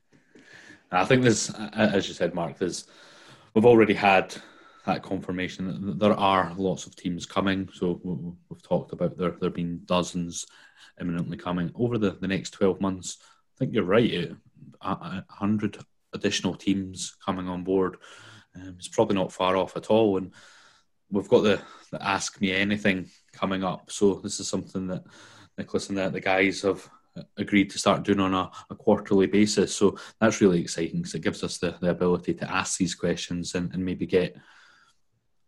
I 0.92 1.04
think 1.04 1.22
there's, 1.22 1.50
as 1.50 2.08
you 2.08 2.14
said, 2.14 2.34
Mark, 2.34 2.58
there's 2.58 2.84
we've 3.54 3.66
already 3.66 3.94
had 3.94 4.34
that 4.86 5.02
confirmation 5.02 5.86
that 5.86 5.98
there 5.98 6.14
are 6.14 6.52
lots 6.56 6.86
of 6.86 6.96
teams 6.96 7.24
coming. 7.26 7.68
So 7.72 8.00
we've 8.48 8.62
talked 8.62 8.92
about 8.92 9.16
there 9.16 9.36
there 9.40 9.50
being 9.50 9.80
dozens 9.86 10.46
imminently 11.00 11.36
coming 11.36 11.70
over 11.74 11.98
the, 11.98 12.10
the 12.12 12.28
next 12.28 12.50
12 12.50 12.80
months. 12.80 13.18
I 13.20 13.58
think 13.58 13.74
you're 13.74 13.84
right. 13.84 14.32
A 14.82 15.24
hundred 15.28 15.78
additional 16.12 16.54
teams 16.54 17.16
coming 17.24 17.48
on 17.48 17.64
board. 17.64 17.96
Um, 18.54 18.74
it's 18.78 18.88
probably 18.88 19.16
not 19.16 19.32
far 19.32 19.56
off 19.56 19.76
at 19.76 19.86
all. 19.90 20.18
And 20.18 20.32
we've 21.10 21.28
got 21.28 21.42
the, 21.42 21.60
the 21.90 22.02
Ask 22.02 22.40
Me 22.40 22.52
Anything 22.52 23.08
coming 23.32 23.64
up. 23.64 23.90
So 23.90 24.14
this 24.14 24.40
is 24.40 24.48
something 24.48 24.88
that 24.88 25.04
Nicholas 25.56 25.88
and 25.88 25.98
the, 25.98 26.10
the 26.10 26.20
guys 26.20 26.62
have 26.62 26.88
agreed 27.36 27.70
to 27.70 27.78
start 27.78 28.02
doing 28.02 28.20
on 28.20 28.34
a, 28.34 28.50
a 28.70 28.74
quarterly 28.74 29.26
basis. 29.26 29.74
So 29.74 29.98
that's 30.20 30.40
really 30.40 30.60
exciting 30.60 30.98
because 30.98 31.14
it 31.14 31.22
gives 31.22 31.42
us 31.42 31.58
the, 31.58 31.76
the 31.80 31.90
ability 31.90 32.34
to 32.34 32.50
ask 32.50 32.78
these 32.78 32.94
questions 32.94 33.54
and, 33.54 33.72
and 33.72 33.84
maybe 33.84 34.06
get 34.06 34.36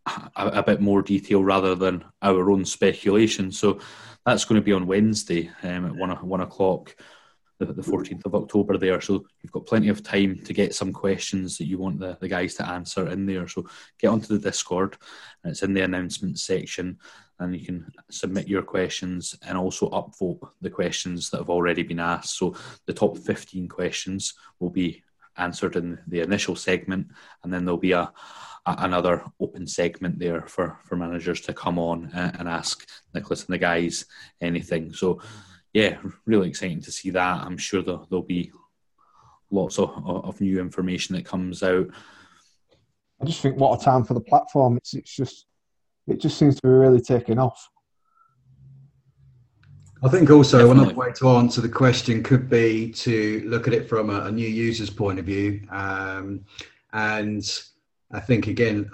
a, 0.05 0.47
a, 0.47 0.63
bit 0.63 0.81
more 0.81 1.01
detail 1.01 1.43
rather 1.43 1.75
than 1.75 2.05
our 2.21 2.51
own 2.51 2.65
speculation. 2.65 3.51
So 3.51 3.79
that's 4.25 4.45
going 4.45 4.61
to 4.61 4.65
be 4.65 4.73
on 4.73 4.87
Wednesday 4.87 5.49
um, 5.63 5.85
at 5.85 5.95
one, 5.95 6.11
one 6.11 6.41
o'clock 6.41 6.95
the, 7.59 7.65
the 7.65 7.81
14th 7.81 8.25
of 8.25 8.35
October 8.35 8.77
there. 8.77 8.99
So 9.01 9.25
you've 9.41 9.51
got 9.51 9.65
plenty 9.65 9.89
of 9.89 10.03
time 10.03 10.41
to 10.43 10.53
get 10.53 10.75
some 10.75 10.91
questions 10.91 11.57
that 11.57 11.67
you 11.67 11.77
want 11.77 11.99
the, 11.99 12.17
the 12.19 12.27
guys 12.27 12.55
to 12.55 12.67
answer 12.67 13.07
in 13.09 13.25
there. 13.25 13.47
So 13.47 13.65
get 13.99 14.09
onto 14.09 14.27
the 14.27 14.39
Discord. 14.39 14.97
It's 15.43 15.63
in 15.63 15.73
the 15.73 15.81
announcement 15.81 16.37
section 16.39 16.99
and 17.39 17.55
you 17.55 17.65
can 17.65 17.91
submit 18.09 18.47
your 18.47 18.61
questions 18.61 19.35
and 19.45 19.57
also 19.57 19.89
upvote 19.89 20.39
the 20.61 20.69
questions 20.69 21.29
that 21.29 21.37
have 21.37 21.49
already 21.49 21.83
been 21.83 21.99
asked. 21.99 22.37
So 22.37 22.55
the 22.85 22.93
top 22.93 23.17
15 23.17 23.67
questions 23.67 24.33
will 24.59 24.69
be 24.69 25.03
answered 25.37 25.75
in 25.75 25.99
the 26.07 26.21
initial 26.21 26.55
segment 26.55 27.07
and 27.43 27.53
then 27.53 27.65
there'll 27.65 27.77
be 27.77 27.91
a, 27.91 28.11
a 28.65 28.75
another 28.79 29.23
open 29.39 29.67
segment 29.67 30.17
there 30.17 30.47
for, 30.47 30.79
for 30.85 30.95
managers 30.95 31.41
to 31.41 31.53
come 31.53 31.77
on 31.77 32.09
and, 32.13 32.39
and 32.39 32.49
ask 32.49 32.87
Nicholas 33.13 33.45
and 33.45 33.53
the 33.53 33.57
guys 33.57 34.05
anything. 34.41 34.93
So 34.93 35.21
yeah, 35.73 35.97
really 36.25 36.47
exciting 36.47 36.81
to 36.83 36.91
see 36.91 37.09
that. 37.09 37.43
I'm 37.43 37.57
sure 37.57 37.81
there'll, 37.81 38.07
there'll 38.09 38.23
be 38.23 38.51
lots 39.51 39.77
of, 39.77 39.91
of 40.07 40.39
new 40.39 40.59
information 40.59 41.15
that 41.15 41.25
comes 41.25 41.63
out. 41.63 41.87
I 43.21 43.25
just 43.25 43.41
think 43.41 43.57
what 43.57 43.79
a 43.79 43.83
time 43.83 44.03
for 44.03 44.13
the 44.13 44.21
platform. 44.21 44.77
It's 44.77 44.93
it's 44.93 45.15
just 45.15 45.47
it 46.07 46.19
just 46.19 46.37
seems 46.37 46.55
to 46.55 46.61
be 46.63 46.69
really 46.69 47.01
taking 47.01 47.39
off. 47.39 47.69
I 50.03 50.09
think 50.09 50.29
also 50.29 50.59
Definitely. 50.59 50.83
another 50.83 50.95
way 50.95 51.11
to 51.13 51.29
answer 51.29 51.61
the 51.61 51.69
question 51.69 52.21
could 52.21 52.49
be 52.49 52.91
to 52.91 53.41
look 53.45 53.67
at 53.67 53.73
it 53.73 53.89
from 53.89 54.09
a, 54.09 54.25
a 54.25 54.31
new 54.31 54.47
user's 54.47 54.89
point 54.89 55.17
of 55.17 55.25
view. 55.25 55.61
Um, 55.71 56.45
and 56.93 57.43
I 58.11 58.19
think 58.19 58.47
again, 58.47 58.89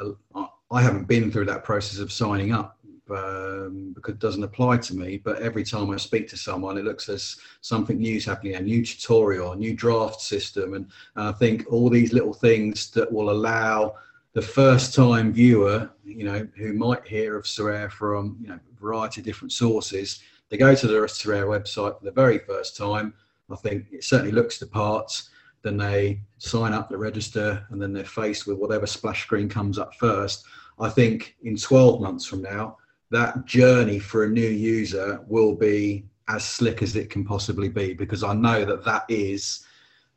I 0.72 0.82
haven't 0.82 1.08
been 1.08 1.32
through 1.32 1.46
that 1.46 1.66
process 1.66 2.00
of 2.00 2.12
signing 2.12 2.54
up 2.54 2.78
um, 3.10 3.92
because 3.94 4.14
it 4.14 4.20
doesn't 4.20 4.44
apply 4.44 4.78
to 4.78 4.96
me. 4.96 5.18
But 5.18 5.42
every 5.42 5.64
time 5.64 5.92
I 5.92 5.98
speak 5.98 6.30
to 6.30 6.38
someone, 6.38 6.78
it 6.78 6.86
looks 6.86 7.10
as 7.10 7.36
something 7.60 7.98
new 7.98 8.16
is 8.16 8.26
happening, 8.26 8.56
a 8.56 8.62
new 8.62 8.86
tutorial, 8.86 9.52
a 9.52 9.56
new 9.56 9.76
draft 9.76 10.22
system, 10.22 10.76
and, 10.76 10.88
and 11.16 11.28
I 11.28 11.32
think 11.34 11.66
all 11.72 11.90
these 11.90 12.14
little 12.14 12.34
things 12.34 12.90
that 12.92 13.12
will 13.12 13.32
allow 13.32 13.96
the 14.34 14.42
first 14.42 14.94
time 14.94 15.34
viewer, 15.34 15.90
you 16.06 16.24
know, 16.24 16.48
who 16.56 16.74
might 16.74 17.06
hear 17.06 17.38
of 17.38 17.44
Sorare 17.44 17.92
from 17.92 18.38
you 18.42 18.48
know 18.48 18.56
a 18.56 18.80
variety 18.80 19.22
of 19.22 19.26
different 19.26 19.52
sources, 19.52 20.22
they 20.50 20.58
go 20.58 20.74
to 20.74 20.88
the 20.88 20.94
Sorare 20.94 21.48
website 21.48 21.98
for 21.98 22.04
the 22.06 22.12
very 22.12 22.40
first 22.40 22.78
time. 22.78 23.14
I 23.50 23.56
think 23.56 23.88
it 23.92 24.04
certainly 24.04 24.32
looks 24.32 24.58
the 24.58 24.68
parts. 24.68 25.30
Then 25.62 25.78
they 25.78 26.22
sign 26.38 26.74
up, 26.74 26.90
they 26.90 26.96
register, 26.96 27.66
and 27.70 27.82
then 27.82 27.94
they're 27.94 28.06
faced 28.06 28.48
with 28.48 28.58
whatever 28.58 28.88
splash 28.88 29.24
screen 29.24 29.50
comes 29.50 29.78
up 29.78 29.94
first. 29.96 30.46
I 30.80 30.90
think 30.90 31.36
in 31.44 31.56
12 31.56 32.02
months 32.02 32.26
from 32.26 32.42
now, 32.42 32.78
that 33.12 33.46
journey 33.46 34.00
for 34.00 34.24
a 34.24 34.30
new 34.30 34.48
user 34.48 35.22
will 35.28 35.54
be 35.54 36.06
as 36.30 36.46
slick 36.46 36.82
as 36.82 36.96
it 36.96 37.10
can 37.10 37.26
possibly 37.26 37.68
be 37.68 37.94
because 37.94 38.24
I 38.24 38.34
know 38.34 38.64
that 38.64 38.86
that 38.86 39.04
is 39.10 39.66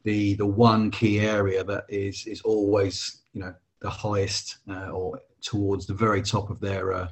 the 0.04 0.34
the 0.34 0.46
one 0.46 0.90
key 0.90 1.18
area 1.20 1.64
that 1.64 1.84
is 1.88 2.26
is 2.26 2.40
always 2.42 3.22
you 3.32 3.40
know 3.40 3.54
the 3.84 3.90
highest 3.90 4.56
uh, 4.68 4.88
or 4.88 5.20
towards 5.40 5.86
the 5.86 5.94
very 5.94 6.22
top 6.22 6.50
of 6.50 6.58
their 6.58 6.92
uh, 6.92 7.08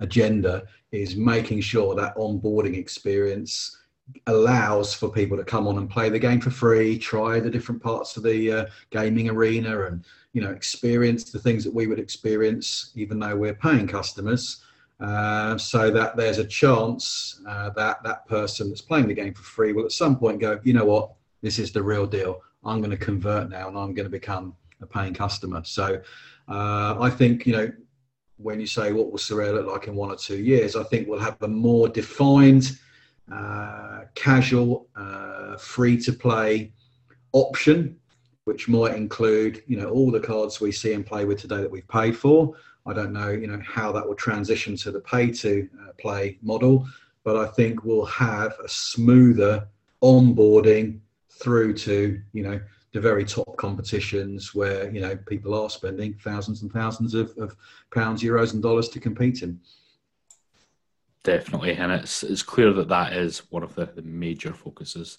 agenda 0.00 0.62
is 0.92 1.16
making 1.16 1.60
sure 1.60 1.94
that 1.94 2.16
onboarding 2.16 2.76
experience 2.76 3.76
allows 4.26 4.94
for 4.94 5.10
people 5.10 5.36
to 5.36 5.44
come 5.44 5.66
on 5.66 5.78
and 5.78 5.90
play 5.90 6.08
the 6.08 6.18
game 6.18 6.40
for 6.40 6.50
free 6.50 6.96
try 6.96 7.40
the 7.40 7.50
different 7.50 7.82
parts 7.82 8.16
of 8.16 8.22
the 8.22 8.52
uh, 8.52 8.66
gaming 8.90 9.28
arena 9.28 9.86
and 9.86 10.04
you 10.32 10.40
know 10.40 10.50
experience 10.50 11.24
the 11.24 11.38
things 11.38 11.64
that 11.64 11.74
we 11.74 11.86
would 11.86 11.98
experience 11.98 12.92
even 12.94 13.18
though 13.18 13.36
we're 13.36 13.54
paying 13.54 13.86
customers 13.86 14.62
uh, 15.02 15.58
so 15.58 15.90
that 15.90 16.16
there's 16.16 16.38
a 16.38 16.44
chance 16.44 17.40
uh, 17.48 17.70
that 17.70 18.00
that 18.04 18.26
person 18.28 18.68
that's 18.68 18.80
playing 18.80 19.08
the 19.08 19.14
game 19.14 19.34
for 19.34 19.42
free 19.42 19.72
will 19.72 19.84
at 19.84 19.90
some 19.90 20.16
point 20.16 20.40
go, 20.40 20.60
you 20.62 20.72
know 20.72 20.84
what, 20.84 21.10
this 21.42 21.58
is 21.58 21.72
the 21.72 21.82
real 21.82 22.06
deal. 22.06 22.40
I'm 22.64 22.78
going 22.78 22.92
to 22.92 22.96
convert 22.96 23.50
now 23.50 23.66
and 23.66 23.76
I'm 23.76 23.94
going 23.94 24.06
to 24.06 24.10
become 24.10 24.54
a 24.82 24.86
paying 24.86 25.14
customer. 25.14 25.62
So 25.64 26.00
uh, 26.48 26.96
I 27.00 27.10
think, 27.10 27.46
you 27.46 27.52
know, 27.52 27.72
when 28.36 28.60
you 28.60 28.66
say 28.66 28.92
what 28.92 29.10
will 29.10 29.18
Sorare 29.18 29.54
look 29.54 29.66
like 29.66 29.86
in 29.86 29.94
one 29.94 30.10
or 30.10 30.16
two 30.16 30.38
years, 30.38 30.74
I 30.74 30.82
think 30.84 31.08
we'll 31.08 31.20
have 31.20 31.40
a 31.42 31.48
more 31.48 31.88
defined, 31.88 32.78
uh, 33.32 34.02
casual, 34.14 34.88
uh, 34.96 35.56
free 35.56 35.96
to 35.98 36.12
play 36.12 36.72
option, 37.32 37.96
which 38.44 38.68
might 38.68 38.96
include, 38.96 39.62
you 39.66 39.76
know, 39.76 39.90
all 39.90 40.10
the 40.10 40.20
cards 40.20 40.60
we 40.60 40.72
see 40.72 40.92
and 40.92 41.06
play 41.06 41.24
with 41.24 41.40
today 41.40 41.60
that 41.60 41.70
we've 41.70 41.86
paid 41.88 42.16
for 42.16 42.54
I 42.84 42.92
don't 42.92 43.12
know, 43.12 43.30
you 43.30 43.46
know, 43.46 43.60
how 43.64 43.92
that 43.92 44.06
will 44.06 44.14
transition 44.14 44.76
to 44.78 44.90
the 44.90 45.00
pay 45.00 45.30
to 45.30 45.68
uh, 45.80 45.92
play 45.98 46.38
model, 46.42 46.86
but 47.24 47.36
I 47.36 47.46
think 47.46 47.84
we'll 47.84 48.04
have 48.06 48.54
a 48.64 48.68
smoother 48.68 49.68
onboarding 50.02 50.98
through 51.30 51.74
to, 51.74 52.20
you 52.32 52.42
know, 52.42 52.60
the 52.92 53.00
very 53.00 53.24
top 53.24 53.56
competitions 53.56 54.54
where, 54.54 54.90
you 54.90 55.00
know, 55.00 55.16
people 55.16 55.54
are 55.54 55.70
spending 55.70 56.14
thousands 56.14 56.62
and 56.62 56.70
thousands 56.70 57.14
of, 57.14 57.36
of 57.38 57.56
pounds, 57.92 58.22
euros, 58.22 58.52
and 58.52 58.62
dollars 58.62 58.88
to 58.90 59.00
compete 59.00 59.42
in. 59.42 59.58
Definitely, 61.24 61.74
and 61.74 61.92
it's 61.92 62.24
it's 62.24 62.42
clear 62.42 62.72
that 62.72 62.88
that 62.88 63.12
is 63.12 63.50
one 63.50 63.62
of 63.62 63.76
the, 63.76 63.86
the 63.86 64.02
major 64.02 64.52
focuses 64.52 65.18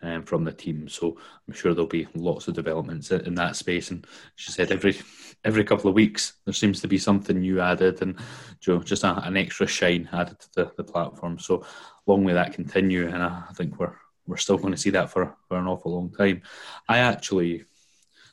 um, 0.00 0.22
from 0.22 0.44
the 0.44 0.52
team. 0.52 0.88
So 0.88 1.18
I'm 1.46 1.52
sure 1.52 1.74
there'll 1.74 1.86
be 1.86 2.08
lots 2.14 2.48
of 2.48 2.54
developments 2.54 3.10
in 3.10 3.34
that 3.34 3.56
space. 3.56 3.90
And 3.90 4.06
she 4.34 4.50
said 4.50 4.72
every 4.72 4.96
every 5.44 5.62
couple 5.64 5.88
of 5.88 5.94
weeks 5.94 6.34
there 6.46 6.54
seems 6.54 6.80
to 6.80 6.88
be 6.88 6.96
something 6.96 7.38
new 7.38 7.60
added, 7.60 8.00
and 8.00 8.18
you 8.66 8.74
know, 8.74 8.82
just 8.82 9.04
a, 9.04 9.22
an 9.26 9.36
extra 9.36 9.66
shine 9.66 10.08
added 10.12 10.40
to 10.40 10.48
the, 10.54 10.72
the 10.78 10.84
platform. 10.84 11.38
So 11.38 11.66
long 12.06 12.24
may 12.24 12.32
that 12.32 12.54
continue, 12.54 13.06
and 13.08 13.22
I 13.22 13.44
think 13.54 13.78
we're 13.78 13.94
we're 14.26 14.36
still 14.36 14.58
going 14.58 14.72
to 14.72 14.78
see 14.78 14.90
that 14.90 15.10
for, 15.10 15.36
for 15.48 15.58
an 15.58 15.66
awful 15.66 15.94
long 15.94 16.10
time. 16.10 16.42
I 16.88 16.98
actually 16.98 17.64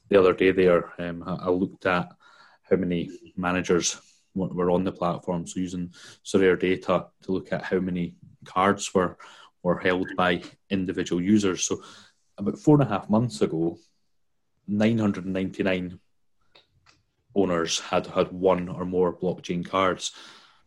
the 0.09 0.19
other 0.19 0.33
day 0.33 0.51
there 0.51 0.91
um, 0.99 1.23
I 1.25 1.49
looked 1.49 1.85
at 1.85 2.11
how 2.63 2.75
many 2.75 3.09
managers 3.35 3.99
were 4.35 4.71
on 4.71 4.83
the 4.83 4.91
platform, 4.91 5.45
so 5.45 5.59
using 5.59 5.93
Sorare 6.23 6.59
data 6.59 7.07
to 7.23 7.31
look 7.31 7.51
at 7.51 7.63
how 7.63 7.79
many 7.79 8.15
cards 8.45 8.93
were 8.93 9.17
were 9.63 9.77
held 9.77 10.07
by 10.15 10.41
individual 10.69 11.21
users. 11.21 11.63
So 11.63 11.81
about 12.37 12.57
four 12.57 12.75
and 12.75 12.83
a 12.83 12.93
half 12.93 13.09
months 13.09 13.41
ago, 13.41 13.77
999 14.67 15.99
owners 17.35 17.79
had 17.79 18.07
had 18.07 18.31
one 18.31 18.69
or 18.69 18.85
more 18.85 19.13
blockchain 19.13 19.67
cards. 19.67 20.11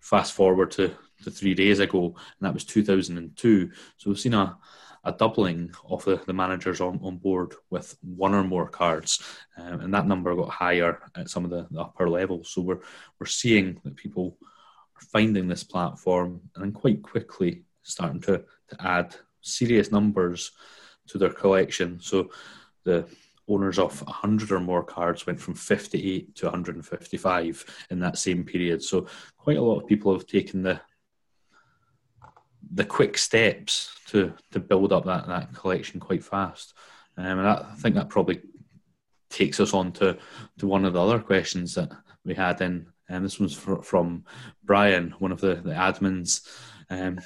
Fast 0.00 0.34
forward 0.34 0.72
to, 0.72 0.94
to 1.22 1.30
three 1.30 1.54
days 1.54 1.78
ago, 1.78 2.06
and 2.06 2.42
that 2.46 2.52
was 2.52 2.64
2002. 2.64 3.70
So 3.96 4.10
we've 4.10 4.20
seen 4.20 4.34
a, 4.34 4.58
a 5.04 5.12
doubling 5.12 5.70
of 5.88 6.04
the, 6.04 6.20
the 6.26 6.32
managers 6.32 6.80
on, 6.80 7.00
on 7.02 7.16
board 7.16 7.54
with 7.70 7.96
one 8.02 8.34
or 8.34 8.44
more 8.44 8.68
cards, 8.68 9.22
um, 9.58 9.80
and 9.80 9.94
that 9.94 10.06
number 10.06 10.34
got 10.34 10.48
higher 10.48 11.00
at 11.16 11.28
some 11.28 11.44
of 11.44 11.50
the, 11.50 11.66
the 11.70 11.80
upper 11.80 12.08
levels. 12.08 12.50
So 12.50 12.62
we're 12.62 12.80
we're 13.18 13.26
seeing 13.26 13.80
that 13.84 13.96
people 13.96 14.36
are 14.40 15.06
finding 15.06 15.48
this 15.48 15.64
platform 15.64 16.40
and 16.54 16.64
then 16.64 16.72
quite 16.72 17.02
quickly 17.02 17.64
starting 17.82 18.20
to, 18.20 18.44
to 18.68 18.76
add 18.80 19.16
serious 19.40 19.90
numbers 19.90 20.52
to 21.08 21.18
their 21.18 21.32
collection. 21.32 22.00
So 22.00 22.30
the 22.84 23.06
owners 23.48 23.78
of 23.78 24.00
100 24.02 24.52
or 24.52 24.60
more 24.60 24.84
cards 24.84 25.26
went 25.26 25.40
from 25.40 25.54
58 25.54 26.34
to 26.36 26.46
155 26.46 27.86
in 27.90 27.98
that 28.00 28.18
same 28.18 28.44
period. 28.44 28.82
So 28.82 29.06
quite 29.36 29.56
a 29.56 29.62
lot 29.62 29.80
of 29.80 29.88
people 29.88 30.12
have 30.12 30.26
taken 30.26 30.62
the 30.62 30.80
the 32.74 32.84
quick 32.84 33.18
steps 33.18 33.94
to 34.08 34.32
to 34.50 34.60
build 34.60 34.92
up 34.92 35.04
that, 35.04 35.26
that 35.26 35.54
collection 35.54 36.00
quite 36.00 36.24
fast. 36.24 36.74
Um, 37.16 37.38
and 37.38 37.46
that, 37.46 37.66
I 37.70 37.74
think 37.74 37.94
that 37.94 38.08
probably 38.08 38.40
takes 39.28 39.60
us 39.60 39.74
on 39.74 39.92
to, 39.92 40.18
to 40.58 40.66
one 40.66 40.84
of 40.84 40.92
the 40.92 41.02
other 41.02 41.18
questions 41.18 41.74
that 41.74 41.90
we 42.24 42.34
had 42.34 42.60
in, 42.60 42.86
and 43.08 43.24
this 43.24 43.38
one's 43.40 43.54
for, 43.54 43.82
from 43.82 44.24
Brian, 44.64 45.14
one 45.18 45.32
of 45.32 45.40
the, 45.40 45.56
the 45.56 45.72
admins. 45.72 46.46
Um, 46.88 47.18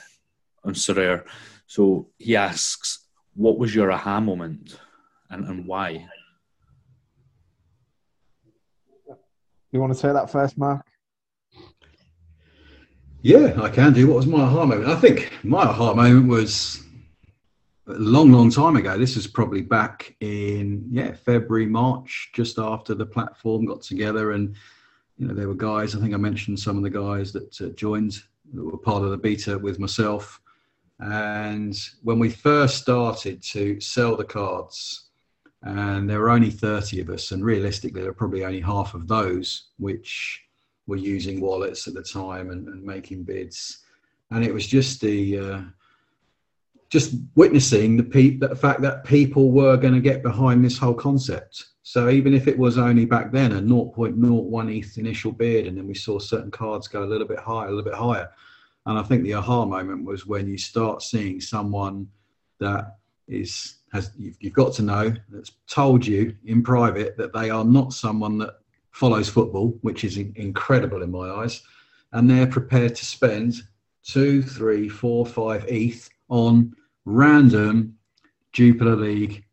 on 0.67 0.75
Sorare. 0.75 1.25
So 1.67 2.09
he 2.19 2.37
asks, 2.37 3.07
what 3.35 3.59
was 3.59 3.75
your 3.75 3.93
aha 3.93 4.21
moment 4.21 4.79
and, 5.31 5.47
and 5.47 5.67
why? 5.67 6.07
You 9.73 9.81
want 9.81 9.93
to 9.93 9.99
say 9.99 10.13
that 10.13 10.31
first, 10.31 10.59
Mark? 10.59 10.87
Yeah, 13.23 13.61
I 13.61 13.69
can 13.69 13.93
do. 13.93 14.07
What 14.07 14.17
was 14.17 14.27
my 14.27 14.43
aha 14.43 14.67
moment? 14.67 14.89
I 14.89 14.97
think 14.97 15.33
my 15.43 15.63
aha 15.63 15.95
moment 15.95 16.29
was 16.29 16.85
a 17.89 17.93
long, 17.93 18.31
long 18.31 18.51
time 18.51 18.77
ago. 18.77 18.99
This 18.99 19.17
was 19.17 19.27
probably 19.27 19.63
back 19.63 20.15
in 20.21 20.87
yeah 20.91 21.13
February, 21.13 21.67
March, 21.67 22.31
just 22.35 22.59
after 22.59 22.95
the 22.95 23.07
platform 23.07 23.67
got 23.67 23.83
together, 23.83 24.33
and 24.33 24.55
you 25.19 25.27
know 25.27 25.35
there 25.35 25.49
were 25.49 25.55
guys. 25.55 25.95
I 25.95 26.01
think 26.01 26.15
I 26.15 26.19
mentioned 26.19 26.59
some 26.61 26.77
of 26.77 26.83
the 26.83 26.91
guys 26.91 27.33
that 27.33 27.61
uh, 27.61 27.69
joined 27.71 28.23
that 28.55 28.65
were 28.65 28.79
part 28.79 29.03
of 29.03 29.11
the 29.11 29.19
beta 29.19 29.59
with 29.59 29.79
myself. 29.79 30.41
And 30.99 31.79
when 32.03 32.19
we 32.19 32.31
first 32.31 32.79
started 32.79 33.43
to 33.43 33.81
sell 33.81 34.17
the 34.17 34.25
cards, 34.25 35.11
and 35.63 36.09
there 36.09 36.21
were 36.21 36.31
only 36.31 36.51
30 36.51 37.01
of 37.01 37.11
us, 37.11 37.33
and 37.33 37.45
realistically, 37.45 38.01
there 38.01 38.11
were 38.11 38.17
probably 38.17 38.45
only 38.45 38.61
half 38.61 38.95
of 38.95 39.09
those 39.09 39.71
which 39.79 40.46
were 40.87 40.97
using 40.97 41.41
wallets 41.41 41.87
at 41.89 41.95
the 41.95 42.03
time 42.03 42.51
and, 42.51 42.69
and 42.69 42.83
making 42.83 43.25
bids. 43.25 43.85
And 44.31 44.45
it 44.45 44.53
was 44.53 44.67
just 44.67 45.01
the 45.01 45.39
uh, 45.39 45.61
just 46.89 47.15
witnessing 47.35 47.97
the, 47.97 48.05
pe- 48.05 48.37
the 48.37 48.55
fact 48.55 48.81
that 48.83 49.05
people 49.05 49.51
were 49.51 49.77
going 49.77 49.95
to 49.95 50.01
get 50.01 50.23
behind 50.23 50.65
this 50.65 50.79
whole 50.79 50.95
concept. 50.95 51.65
So 51.83 52.09
even 52.09 52.35
if 52.35 52.49
it 52.49 52.59
was 52.59 52.79
only 52.79 53.05
back 53.05 53.33
then 53.33 53.53
a 53.53 53.61
0.01 53.61 54.79
ETH 54.79 54.99
initial 54.99 55.33
bid, 55.33 55.67
and 55.67 55.77
then 55.77 55.87
we 55.87 55.95
saw 55.95 56.19
certain 56.19 56.51
cards 56.51 56.89
go 56.89 57.03
a 57.03 57.07
little 57.07 57.27
bit 57.27 57.39
higher, 57.39 57.67
a 57.67 57.71
little 57.71 57.85
bit 57.85 57.95
higher. 57.95 58.31
And 58.87 58.99
I 58.99 59.03
think 59.03 59.25
the 59.25 59.35
aha 59.35 59.65
moment 59.65 60.05
was 60.05 60.27
when 60.27 60.49
you 60.49 60.59
start 60.59 61.03
seeing 61.03 61.41
someone 61.41 62.09
that 62.61 62.99
is 63.29 63.79
has 63.93 64.13
you've, 64.17 64.37
you've 64.41 64.53
got 64.53 64.73
to 64.75 64.83
know 64.83 65.13
that's 65.29 65.53
told 65.69 66.07
you 66.07 66.37
in 66.45 66.63
private 66.63 67.17
that 67.17 67.33
they 67.33 67.51
are 67.51 67.65
not 67.65 67.93
someone 67.93 68.39
that 68.39 68.59
follows 68.97 69.29
football, 69.29 69.79
which 69.83 70.05
is 70.05 70.17
incredible 70.17 71.03
in 71.03 71.11
my 71.11 71.29
eyes, 71.29 71.63
and 72.13 72.31
they're 72.31 72.47
prepared 72.47 72.95
to 72.95 73.05
spend 73.05 73.55
two, 74.03 74.43
three, 74.43 74.89
four, 74.89 75.27
five 75.27 75.67
ETH 75.69 76.09
on 76.31 76.75
random 77.05 77.95
Jupiler 78.53 78.97
League 78.97 79.45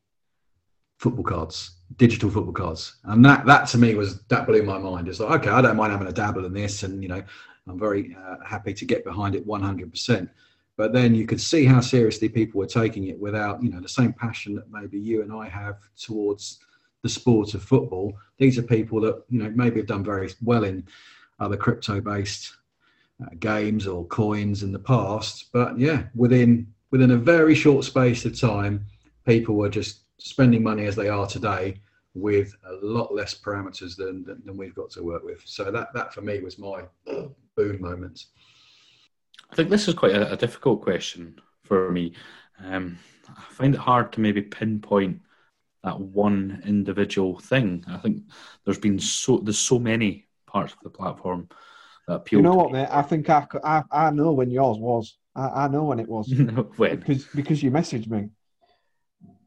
football 0.98 1.26
cards, 1.26 1.72
digital 1.98 2.30
football 2.30 2.54
cards, 2.54 2.96
and 3.04 3.26
that 3.26 3.46
that 3.46 3.68
to 3.68 3.78
me 3.78 3.96
was 3.96 4.22
that 4.30 4.48
blew 4.48 4.64
my 4.64 4.78
mind. 4.78 5.10
It's 5.10 5.20
like 5.20 5.42
okay, 5.42 5.50
I 5.50 5.62
don't 5.62 5.76
mind 5.76 5.92
having 5.92 6.08
a 6.08 6.14
dabble 6.14 6.46
in 6.46 6.54
this, 6.54 6.84
and 6.84 7.04
you 7.04 7.10
know, 7.10 7.22
I'm 7.68 7.78
very 7.78 8.16
uh, 8.16 8.38
happy 8.46 8.74
to 8.74 8.86
get 8.86 9.04
behind 9.04 9.36
it 9.36 9.46
100. 9.46 9.92
percent 9.92 10.30
but 10.76 10.92
then 10.92 11.14
you 11.14 11.28
could 11.28 11.40
see 11.40 11.66
how 11.66 11.80
seriously 11.80 12.28
people 12.28 12.58
were 12.58 12.66
taking 12.66 13.08
it 13.08 13.20
without 13.20 13.62
you 13.62 13.70
know 13.70 13.82
the 13.82 13.90
same 13.90 14.14
passion 14.14 14.56
that 14.56 14.72
maybe 14.72 14.98
you 14.98 15.22
and 15.22 15.34
I 15.34 15.50
have 15.50 15.80
towards 15.98 16.60
the 17.04 17.10
sport 17.10 17.54
of 17.54 17.62
football. 17.62 18.18
These 18.38 18.58
are 18.58 18.64
people 18.64 19.00
that 19.02 19.24
you 19.30 19.44
know 19.44 19.52
maybe 19.54 19.80
have 19.80 19.88
done 19.88 20.04
very 20.04 20.32
well 20.42 20.64
in 20.64 20.88
other 21.40 21.58
crypto-based 21.58 22.56
uh, 23.22 23.30
games 23.40 23.86
or 23.86 24.06
coins 24.08 24.64
in 24.64 24.72
the 24.72 24.80
past, 24.80 25.52
but 25.52 25.78
yeah, 25.78 26.06
within 26.16 26.74
within 26.90 27.12
a 27.12 27.18
very 27.18 27.54
short 27.54 27.86
space 27.86 28.26
of 28.26 28.40
time, 28.40 28.86
people 29.26 29.56
were 29.56 29.70
just 29.70 30.02
spending 30.18 30.64
money 30.64 30.86
as 30.86 30.96
they 30.96 31.10
are 31.10 31.28
today 31.28 31.76
with 32.16 32.56
a 32.68 32.74
lot 32.86 33.14
less 33.14 33.34
parameters 33.34 33.98
than, 33.98 34.24
than, 34.24 34.42
than 34.46 34.56
we've 34.56 34.76
got 34.76 34.92
to 34.92 35.02
work 35.04 35.24
with. 35.24 35.42
So 35.46 35.72
that 35.72 35.94
that 35.94 36.14
for 36.14 36.22
me 36.22 36.40
was 36.40 36.58
my 36.58 36.84
boom 37.56 37.82
moment. 37.82 38.26
I 39.52 39.56
think 39.56 39.70
this 39.70 39.88
is 39.88 39.94
quite 39.94 40.16
a, 40.16 40.32
a 40.32 40.38
difficult 40.38 40.82
question 40.82 41.40
for 41.64 41.92
me. 41.92 42.14
Um, 42.64 42.98
I 43.30 43.42
find 43.50 43.76
it 43.76 43.80
hard 43.80 44.12
to 44.14 44.20
maybe 44.20 44.42
pinpoint 44.42 45.20
that 45.84 46.00
one 46.00 46.62
individual 46.66 47.40
thing. 47.40 47.84
I 47.88 47.98
think 47.98 48.24
there's 48.66 48.80
been 48.80 49.00
so 49.00 49.38
there's 49.38 49.60
so 49.60 49.80
many 49.80 50.28
parts 50.48 50.74
of 50.74 50.80
the 50.84 50.90
platform 50.90 51.50
that 52.08 52.16
appeal. 52.16 52.40
You 52.40 52.44
know 52.44 52.56
what, 52.56 52.72
mate? 52.72 52.88
I 52.90 53.02
think 53.02 53.30
I, 53.30 53.46
I, 53.64 53.84
I 53.92 54.10
know 54.12 54.32
when 54.32 54.50
yours 54.50 54.78
was. 54.78 55.18
I, 55.36 55.66
I 55.66 55.68
know 55.68 55.84
when 55.84 56.00
it 56.00 56.08
was. 56.08 56.32
when? 56.78 57.00
Because 57.00 57.26
because 57.26 57.62
you 57.62 57.72
messaged 57.72 58.10
me. 58.10 58.30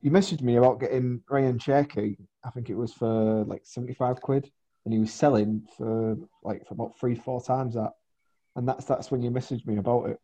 You 0.02 0.10
messaged 0.10 0.42
me 0.42 0.56
about 0.56 0.80
getting 0.80 1.22
Rayan 1.30 1.58
Cherki. 1.58 2.16
I 2.44 2.50
think 2.50 2.70
it 2.70 2.76
was 2.76 2.92
for 2.92 3.44
like 3.44 3.62
seventy 3.64 3.94
five 3.94 4.20
quid, 4.20 4.50
and 4.84 4.92
he 4.92 5.00
was 5.00 5.12
selling 5.12 5.66
for 5.76 6.16
like 6.42 6.66
for 6.66 6.74
about 6.74 6.98
three 6.98 7.14
four 7.14 7.42
times 7.42 7.74
that. 7.74 7.92
And 8.56 8.66
that's 8.66 8.86
that's 8.86 9.10
when 9.10 9.20
you 9.20 9.30
messaged 9.30 9.66
me 9.66 9.76
about 9.76 10.08
it. 10.08 10.18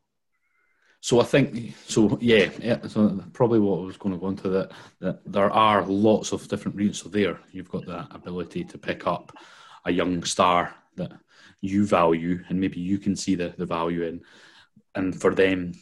So 1.05 1.19
I 1.19 1.25
think 1.25 1.75
so. 1.89 2.17
Yeah, 2.21 2.49
yeah. 2.61 2.87
So 2.87 3.25
probably 3.33 3.59
what 3.59 3.81
I 3.81 3.85
was 3.85 3.97
going 3.97 4.15
to 4.15 4.21
go 4.21 4.29
into 4.29 4.49
that 4.51 4.71
that 5.01 5.21
there 5.27 5.51
are 5.51 5.85
lots 5.85 6.31
of 6.31 6.47
different 6.47 6.77
routes. 6.77 7.01
So 7.01 7.09
there, 7.09 7.41
you've 7.51 7.69
got 7.69 7.87
the 7.87 8.07
ability 8.15 8.63
to 8.65 8.79
pick 8.79 9.05
up 9.05 9.37
a 9.85 9.91
young 9.91 10.23
star 10.23 10.73
that 10.95 11.11
you 11.61 11.85
value, 11.87 12.45
and 12.49 12.61
maybe 12.61 12.79
you 12.79 12.99
can 12.99 13.17
see 13.17 13.35
the, 13.35 13.53
the 13.59 13.67
value 13.67 14.05
in, 14.05 14.23
and 14.95 15.21
for 15.21 15.35
them 15.35 15.73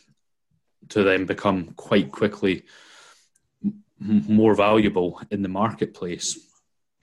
to 0.88 1.02
then 1.02 1.26
become 1.26 1.74
quite 1.76 2.11
quickly 2.11 2.64
more 4.00 4.54
valuable 4.54 5.20
in 5.30 5.42
the 5.42 5.48
marketplace. 5.50 6.38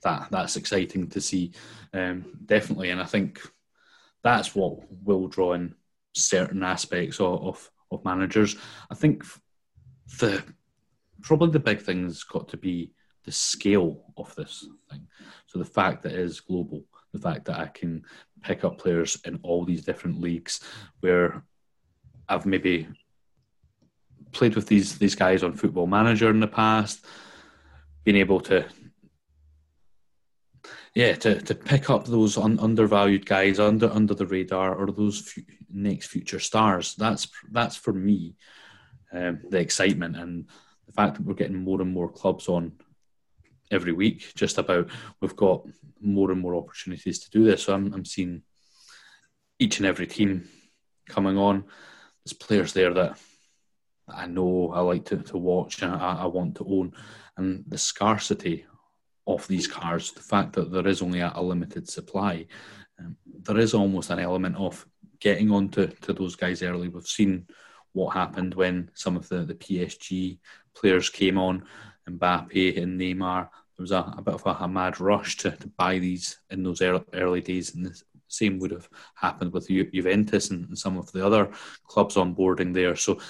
That 0.02 0.26
that's 0.32 0.56
exciting 0.56 1.08
to 1.10 1.20
see, 1.20 1.52
um, 1.94 2.24
definitely, 2.44 2.90
and 2.90 3.00
I 3.00 3.04
think 3.04 3.40
that's 4.24 4.56
what 4.56 4.90
will 5.04 5.28
draw 5.28 5.52
in 5.52 5.76
certain 6.14 6.64
aspects 6.64 7.20
of, 7.20 7.46
of 7.46 7.70
of 7.90 8.04
managers. 8.04 8.56
I 8.90 8.94
think 8.94 9.24
the 10.18 10.42
probably 11.22 11.50
the 11.50 11.58
big 11.58 11.80
thing's 11.80 12.22
got 12.22 12.48
to 12.48 12.56
be 12.56 12.92
the 13.24 13.32
scale 13.32 14.04
of 14.16 14.34
this 14.36 14.66
thing. 14.90 15.06
So 15.46 15.58
the 15.58 15.64
fact 15.64 16.02
that 16.02 16.12
it 16.12 16.20
is 16.20 16.40
global, 16.40 16.84
the 17.12 17.18
fact 17.18 17.44
that 17.46 17.58
I 17.58 17.66
can 17.66 18.04
pick 18.42 18.64
up 18.64 18.78
players 18.78 19.18
in 19.24 19.38
all 19.42 19.64
these 19.64 19.84
different 19.84 20.20
leagues 20.20 20.60
where 21.00 21.44
I've 22.28 22.46
maybe 22.46 22.88
played 24.32 24.54
with 24.54 24.66
these 24.66 24.98
these 24.98 25.14
guys 25.14 25.42
on 25.42 25.54
Football 25.54 25.86
Manager 25.86 26.30
in 26.30 26.40
the 26.40 26.46
past, 26.46 27.04
being 28.04 28.16
able 28.16 28.40
to 28.40 28.66
yeah, 30.98 31.14
to, 31.14 31.40
to 31.42 31.54
pick 31.54 31.90
up 31.90 32.06
those 32.06 32.36
un, 32.36 32.58
undervalued 32.58 33.24
guys 33.24 33.60
under 33.60 33.88
under 33.88 34.14
the 34.14 34.26
radar 34.26 34.74
or 34.74 34.90
those 34.90 35.32
next 35.72 36.08
future 36.08 36.40
stars. 36.40 36.96
That's 36.96 37.28
that's 37.52 37.76
for 37.76 37.92
me 37.92 38.34
um, 39.12 39.38
the 39.48 39.60
excitement 39.60 40.16
and 40.16 40.48
the 40.88 40.92
fact 40.92 41.14
that 41.14 41.24
we're 41.24 41.34
getting 41.34 41.62
more 41.62 41.80
and 41.80 41.92
more 41.92 42.08
clubs 42.08 42.48
on 42.48 42.72
every 43.70 43.92
week. 43.92 44.32
Just 44.34 44.58
about 44.58 44.88
we've 45.20 45.36
got 45.36 45.64
more 46.00 46.32
and 46.32 46.40
more 46.40 46.56
opportunities 46.56 47.20
to 47.20 47.30
do 47.30 47.44
this. 47.44 47.62
So 47.62 47.74
I'm 47.74 47.94
I'm 47.94 48.04
seeing 48.04 48.42
each 49.60 49.78
and 49.78 49.86
every 49.86 50.08
team 50.08 50.48
coming 51.08 51.38
on. 51.38 51.62
There's 52.24 52.32
players 52.32 52.72
there 52.72 52.92
that 52.94 53.20
I 54.08 54.26
know 54.26 54.72
I 54.74 54.80
like 54.80 55.04
to, 55.04 55.18
to 55.18 55.38
watch 55.38 55.80
and 55.80 55.94
I, 55.94 56.22
I 56.22 56.26
want 56.26 56.56
to 56.56 56.66
own, 56.68 56.92
and 57.36 57.62
the 57.68 57.78
scarcity 57.78 58.66
of 59.28 59.46
these 59.46 59.66
cars, 59.66 60.10
the 60.12 60.22
fact 60.22 60.54
that 60.54 60.72
there 60.72 60.88
is 60.88 61.02
only 61.02 61.20
a, 61.20 61.40
limited 61.40 61.88
supply, 61.88 62.46
um, 62.98 63.16
there 63.42 63.58
is 63.58 63.74
almost 63.74 64.10
an 64.10 64.18
element 64.18 64.56
of 64.56 64.86
getting 65.20 65.50
onto 65.50 65.86
to 65.86 66.12
those 66.12 66.34
guys 66.34 66.62
early. 66.62 66.88
We've 66.88 67.06
seen 67.06 67.46
what 67.92 68.14
happened 68.14 68.54
when 68.54 68.90
some 68.94 69.16
of 69.16 69.28
the, 69.28 69.44
the 69.44 69.54
PSG 69.54 70.38
players 70.74 71.10
came 71.10 71.38
on, 71.38 71.64
Mbappe 72.08 72.82
and 72.82 72.98
Neymar. 72.98 73.48
There 73.76 73.84
was 73.84 73.92
a, 73.92 74.14
a 74.16 74.22
bit 74.22 74.34
of 74.34 74.46
a, 74.46 74.64
a, 74.64 74.68
mad 74.68 74.98
rush 74.98 75.36
to, 75.38 75.50
to 75.50 75.68
buy 75.68 75.98
these 75.98 76.38
in 76.50 76.62
those 76.62 76.80
early, 76.80 77.04
early 77.12 77.40
days, 77.40 77.74
and 77.74 77.86
the 77.86 78.02
same 78.28 78.58
would 78.58 78.70
have 78.70 78.88
happened 79.14 79.52
with 79.52 79.68
Ju- 79.68 79.90
Juventus 79.90 80.50
and, 80.50 80.68
and, 80.68 80.78
some 80.78 80.96
of 80.98 81.12
the 81.12 81.24
other 81.24 81.50
clubs 81.86 82.16
onboarding 82.16 82.72
there. 82.74 82.96
So 82.96 83.20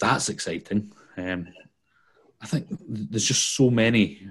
that's 0.00 0.28
exciting. 0.28 0.92
Um, 1.16 1.48
I 2.40 2.46
think 2.46 2.66
there's 2.88 3.24
just 3.24 3.54
so 3.54 3.70
many 3.70 4.26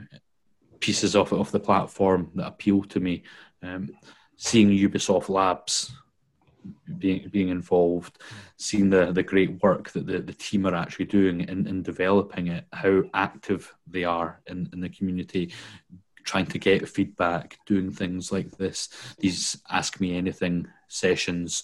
pieces 0.81 1.15
of 1.15 1.31
of 1.31 1.51
the 1.51 1.59
platform 1.59 2.31
that 2.35 2.47
appeal 2.47 2.83
to 2.83 2.99
me. 2.99 3.23
Um, 3.63 3.89
seeing 4.35 4.69
Ubisoft 4.69 5.29
Labs 5.29 5.93
being 6.97 7.27
being 7.31 7.49
involved, 7.49 8.17
seeing 8.57 8.89
the 8.89 9.11
the 9.11 9.23
great 9.23 9.61
work 9.63 9.91
that 9.91 10.05
the, 10.05 10.19
the 10.19 10.33
team 10.33 10.65
are 10.65 10.75
actually 10.75 11.05
doing 11.05 11.41
in, 11.41 11.67
in 11.67 11.81
developing 11.81 12.47
it, 12.47 12.65
how 12.73 13.03
active 13.13 13.73
they 13.87 14.03
are 14.03 14.41
in, 14.47 14.69
in 14.73 14.81
the 14.81 14.89
community, 14.89 15.53
trying 16.23 16.45
to 16.47 16.59
get 16.59 16.87
feedback, 16.87 17.57
doing 17.65 17.91
things 17.91 18.31
like 18.31 18.51
this, 18.57 18.89
these 19.19 19.61
ask 19.69 19.99
me 19.99 20.15
anything 20.15 20.67
sessions, 20.87 21.63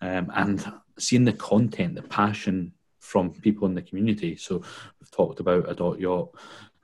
um, 0.00 0.30
and 0.34 0.70
seeing 0.98 1.24
the 1.24 1.32
content, 1.32 1.94
the 1.94 2.02
passion 2.02 2.72
from 2.98 3.30
people 3.30 3.66
in 3.66 3.74
the 3.74 3.82
community. 3.82 4.36
So 4.36 4.58
we've 5.00 5.10
talked 5.10 5.40
about 5.40 5.70
a 5.70 5.74
dot 5.74 5.98
yacht 5.98 6.28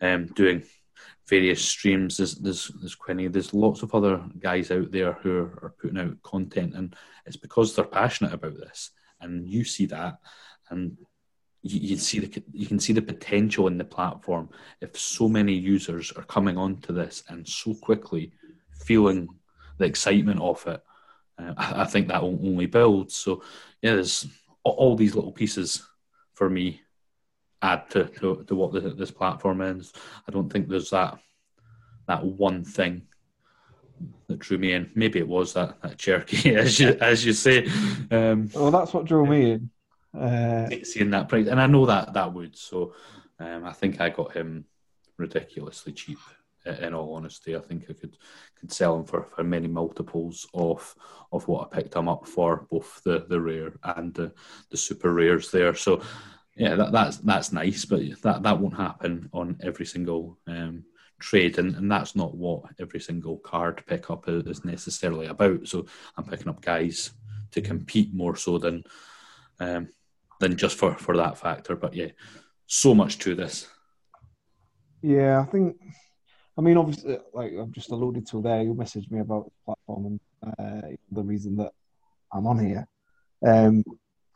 um, 0.00 0.26
doing 0.26 0.62
various 1.28 1.64
streams. 1.64 2.16
There's 2.16 2.34
there's 2.36 2.68
there's 2.80 2.94
Quinny. 2.94 3.28
There's 3.28 3.54
lots 3.54 3.82
of 3.82 3.94
other 3.94 4.22
guys 4.38 4.70
out 4.70 4.90
there 4.90 5.14
who 5.14 5.38
are, 5.38 5.58
are, 5.62 5.74
putting 5.80 5.98
out 5.98 6.22
content, 6.22 6.74
and 6.74 6.94
it's 7.26 7.36
because 7.36 7.74
they're 7.74 7.84
passionate 7.84 8.32
about 8.34 8.56
this, 8.56 8.90
and 9.20 9.48
you 9.48 9.64
see 9.64 9.86
that, 9.86 10.18
and 10.70 10.96
you, 11.62 11.80
you 11.80 11.96
see 11.96 12.20
the 12.20 12.42
you 12.52 12.66
can 12.66 12.78
see 12.78 12.92
the 12.92 13.02
potential 13.02 13.66
in 13.66 13.78
the 13.78 13.84
platform 13.84 14.50
if 14.80 14.96
so 14.96 15.28
many 15.28 15.54
users 15.54 16.12
are 16.12 16.24
coming 16.24 16.56
onto 16.58 16.92
this 16.92 17.24
and 17.28 17.48
so 17.48 17.74
quickly 17.74 18.32
feeling 18.84 19.28
the 19.78 19.86
excitement 19.86 20.40
of 20.40 20.64
it. 20.66 20.82
Uh, 21.38 21.54
I, 21.56 21.82
I, 21.82 21.84
think 21.84 22.08
that 22.08 22.22
will 22.22 22.38
only 22.46 22.66
build. 22.66 23.10
So 23.10 23.42
yeah, 23.82 23.94
there's 23.94 24.26
all 24.62 24.94
these 24.94 25.14
little 25.14 25.32
pieces 25.32 25.84
for 26.34 26.48
me 26.48 26.82
add 27.64 27.90
to, 27.90 28.04
to, 28.04 28.44
to 28.46 28.54
what 28.54 28.72
the, 28.72 28.80
this 28.80 29.10
platform 29.10 29.60
is. 29.62 29.92
I 30.28 30.32
don't 30.32 30.52
think 30.52 30.68
there's 30.68 30.90
that 30.90 31.18
that 32.06 32.22
one 32.24 32.64
thing 32.64 33.02
that 34.26 34.38
drew 34.38 34.58
me 34.58 34.72
in. 34.72 34.90
Maybe 34.94 35.18
it 35.18 35.28
was 35.28 35.54
that, 35.54 35.80
that 35.80 35.96
Cherki, 35.96 36.54
as 36.56 36.78
you 36.78 36.96
as 37.00 37.24
you 37.24 37.32
say. 37.32 37.66
Um, 38.10 38.50
well, 38.54 38.70
that's 38.70 38.92
what 38.92 39.06
drew 39.06 39.26
me 39.26 39.52
in. 39.52 39.70
Uh, 40.18 40.68
seeing 40.84 41.10
that 41.10 41.28
price, 41.28 41.48
and 41.48 41.60
I 41.60 41.66
know 41.66 41.86
that 41.86 42.12
that 42.12 42.32
would. 42.32 42.56
So 42.56 42.94
um, 43.40 43.64
I 43.64 43.72
think 43.72 44.00
I 44.00 44.10
got 44.10 44.32
him 44.32 44.66
ridiculously 45.16 45.92
cheap. 45.92 46.18
In 46.80 46.94
all 46.94 47.14
honesty, 47.14 47.54
I 47.54 47.60
think 47.60 47.84
I 47.90 47.92
could 47.92 48.16
could 48.58 48.72
sell 48.72 48.96
him 48.96 49.04
for, 49.04 49.24
for 49.36 49.44
many 49.44 49.68
multiples 49.68 50.46
of 50.54 50.94
of 51.30 51.46
what 51.46 51.68
I 51.70 51.76
picked 51.76 51.94
him 51.94 52.08
up 52.08 52.26
for, 52.26 52.66
both 52.70 53.02
the, 53.04 53.26
the 53.28 53.38
rare 53.38 53.74
and 53.82 54.14
the, 54.14 54.32
the 54.70 54.76
super 54.76 55.12
rares 55.12 55.50
there. 55.50 55.74
So 55.74 56.00
yeah, 56.56 56.76
that, 56.76 56.92
that's 56.92 57.16
that's 57.18 57.52
nice, 57.52 57.84
but 57.84 58.00
that 58.22 58.42
that 58.42 58.58
won't 58.60 58.76
happen 58.76 59.28
on 59.32 59.58
every 59.62 59.86
single 59.86 60.38
um, 60.46 60.84
trade, 61.18 61.58
and, 61.58 61.74
and 61.74 61.90
that's 61.90 62.14
not 62.14 62.36
what 62.36 62.62
every 62.78 63.00
single 63.00 63.38
card 63.38 63.82
pickup 63.86 64.24
is 64.28 64.64
necessarily 64.64 65.26
about. 65.26 65.66
So 65.66 65.86
I'm 66.16 66.24
picking 66.24 66.48
up 66.48 66.60
guys 66.60 67.10
to 67.52 67.60
compete 67.60 68.14
more 68.14 68.36
so 68.36 68.58
than 68.58 68.84
um, 69.58 69.88
than 70.38 70.56
just 70.56 70.76
for 70.76 70.94
for 70.94 71.16
that 71.16 71.38
factor. 71.38 71.74
But 71.74 71.94
yeah, 71.94 72.08
so 72.66 72.94
much 72.94 73.18
to 73.20 73.34
this. 73.34 73.68
Yeah, 75.02 75.40
I 75.40 75.44
think. 75.44 75.76
I 76.56 76.60
mean, 76.60 76.76
obviously, 76.76 77.18
like 77.32 77.52
I've 77.60 77.72
just 77.72 77.90
alluded 77.90 78.28
to 78.28 78.40
there, 78.40 78.62
you 78.62 78.74
messaged 78.74 79.10
me 79.10 79.18
about 79.18 79.46
the 79.46 79.50
platform 79.64 80.06
and 80.06 80.20
uh, 80.56 80.88
the 81.10 81.22
reason 81.22 81.56
that 81.56 81.72
I'm 82.32 82.46
on 82.46 82.64
here. 82.64 82.86
Um, 83.44 83.82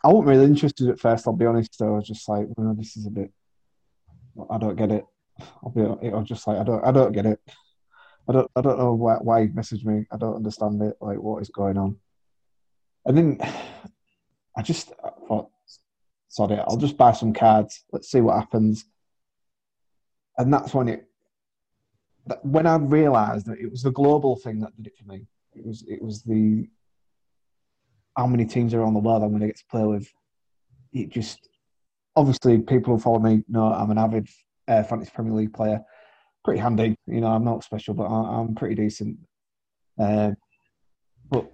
I 0.08 0.10
wasn't 0.10 0.28
really 0.28 0.46
interested 0.46 0.88
at 0.88 0.98
first. 0.98 1.26
I'll 1.26 1.34
be 1.34 1.44
honest. 1.44 1.82
I 1.82 1.84
was 1.84 2.06
just 2.06 2.26
like, 2.30 2.46
well, 2.56 2.72
this 2.74 2.96
is 2.96 3.04
a 3.04 3.10
bit. 3.10 3.30
I 4.48 4.56
don't 4.56 4.76
get 4.76 4.90
it. 4.90 5.04
I'll 5.62 5.68
be. 5.70 5.82
I 5.82 6.16
was 6.16 6.26
just 6.26 6.46
like, 6.46 6.56
I 6.56 6.64
don't. 6.64 6.82
I 6.82 6.92
don't 6.92 7.12
get 7.12 7.26
it. 7.26 7.38
I 8.26 8.32
don't. 8.32 8.50
I 8.56 8.62
don't 8.62 8.78
know 8.78 8.94
why. 8.94 9.16
Why 9.16 9.42
he 9.42 9.48
messaged 9.48 9.84
me. 9.84 10.06
I 10.10 10.16
don't 10.16 10.36
understand 10.36 10.80
it. 10.80 10.96
Like, 11.02 11.18
what 11.18 11.42
is 11.42 11.50
going 11.50 11.76
on? 11.76 11.96
And 13.04 13.18
then 13.18 13.38
I 14.56 14.62
just 14.62 14.94
thought, 15.28 15.50
sorry, 16.28 16.58
I'll 16.58 16.78
just 16.78 16.96
buy 16.96 17.12
some 17.12 17.34
cards. 17.34 17.84
Let's 17.92 18.10
see 18.10 18.22
what 18.22 18.36
happens. 18.36 18.86
And 20.38 20.50
that's 20.50 20.72
when 20.72 20.88
it. 20.88 21.06
When 22.40 22.66
I 22.66 22.76
realised 22.76 23.44
that 23.44 23.58
it 23.58 23.70
was 23.70 23.82
the 23.82 23.92
global 23.92 24.36
thing 24.36 24.60
that 24.60 24.74
did 24.74 24.86
it 24.86 24.96
for 24.96 25.04
me. 25.12 25.26
It 25.52 25.66
was. 25.66 25.84
It 25.86 26.00
was 26.00 26.22
the 26.22 26.66
how 28.18 28.26
many 28.26 28.44
teams 28.44 28.74
are 28.74 28.82
on 28.82 28.94
the 28.94 29.00
world 29.00 29.22
I'm 29.22 29.30
going 29.30 29.42
to 29.42 29.46
get 29.46 29.58
to 29.58 29.64
play 29.70 29.84
with. 29.84 30.12
It 30.92 31.08
just 31.08 31.48
obviously 32.16 32.58
people 32.58 32.94
who 32.94 33.00
follow 33.00 33.20
me 33.20 33.44
know 33.48 33.72
I'm 33.72 33.92
an 33.92 33.98
avid 33.98 34.28
uh, 34.66 34.82
fantasy 34.82 35.12
Premier 35.14 35.32
League 35.32 35.54
player. 35.54 35.80
Pretty 36.44 36.60
handy, 36.60 36.96
you 37.06 37.20
know. 37.20 37.28
I'm 37.28 37.44
not 37.44 37.62
special, 37.62 37.94
but 37.94 38.06
I'm 38.06 38.56
pretty 38.56 38.74
decent. 38.74 39.18
Uh, 40.00 40.32
but 41.30 41.48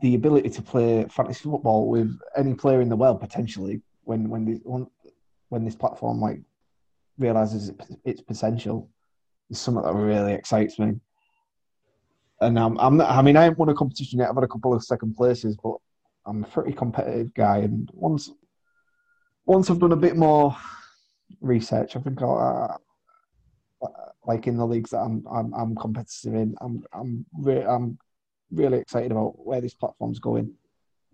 the 0.00 0.14
ability 0.14 0.48
to 0.50 0.62
play 0.62 1.04
fantasy 1.10 1.42
football 1.42 1.88
with 1.88 2.18
any 2.36 2.54
player 2.54 2.80
in 2.80 2.88
the 2.88 2.96
world 2.96 3.20
potentially, 3.20 3.82
when 4.04 4.30
when 4.30 4.46
this 4.46 4.60
when 5.50 5.64
this 5.64 5.76
platform 5.76 6.18
like 6.18 6.40
realizes 7.18 7.72
its 8.04 8.22
potential, 8.22 8.88
is 9.50 9.60
something 9.60 9.82
that 9.82 9.94
really 9.94 10.32
excites 10.32 10.78
me 10.78 10.94
and 12.40 12.58
I'm, 12.58 12.78
I'm 12.78 12.96
not, 12.98 13.10
I 13.10 13.22
mean, 13.22 13.36
I 13.36 13.44
haven't 13.44 13.58
won 13.58 13.68
a 13.68 13.74
competition 13.74 14.18
yet. 14.18 14.28
I've 14.28 14.34
had 14.34 14.44
a 14.44 14.48
couple 14.48 14.74
of 14.74 14.84
second 14.84 15.14
places, 15.14 15.56
but 15.62 15.76
I'm 16.26 16.44
a 16.44 16.46
pretty 16.48 16.72
competitive 16.72 17.32
guy. 17.34 17.58
And 17.58 17.90
once, 17.94 18.30
once 19.44 19.70
I've 19.70 19.78
done 19.78 19.92
a 19.92 19.96
bit 19.96 20.16
more 20.16 20.56
research, 21.40 21.96
I 21.96 22.00
think 22.00 22.20
I'll, 22.20 22.80
uh, 23.82 23.88
like 24.26 24.46
in 24.46 24.56
the 24.56 24.66
leagues 24.66 24.90
that 24.90 24.98
I'm, 24.98 25.24
I'm, 25.30 25.54
I'm 25.54 25.76
competitive 25.76 26.34
in, 26.34 26.54
I'm, 26.60 26.82
I'm, 26.92 27.24
re- 27.38 27.64
I'm 27.64 27.98
really 28.50 28.78
excited 28.78 29.12
about 29.12 29.34
where 29.46 29.60
this 29.60 29.74
platform's 29.74 30.18
going 30.18 30.52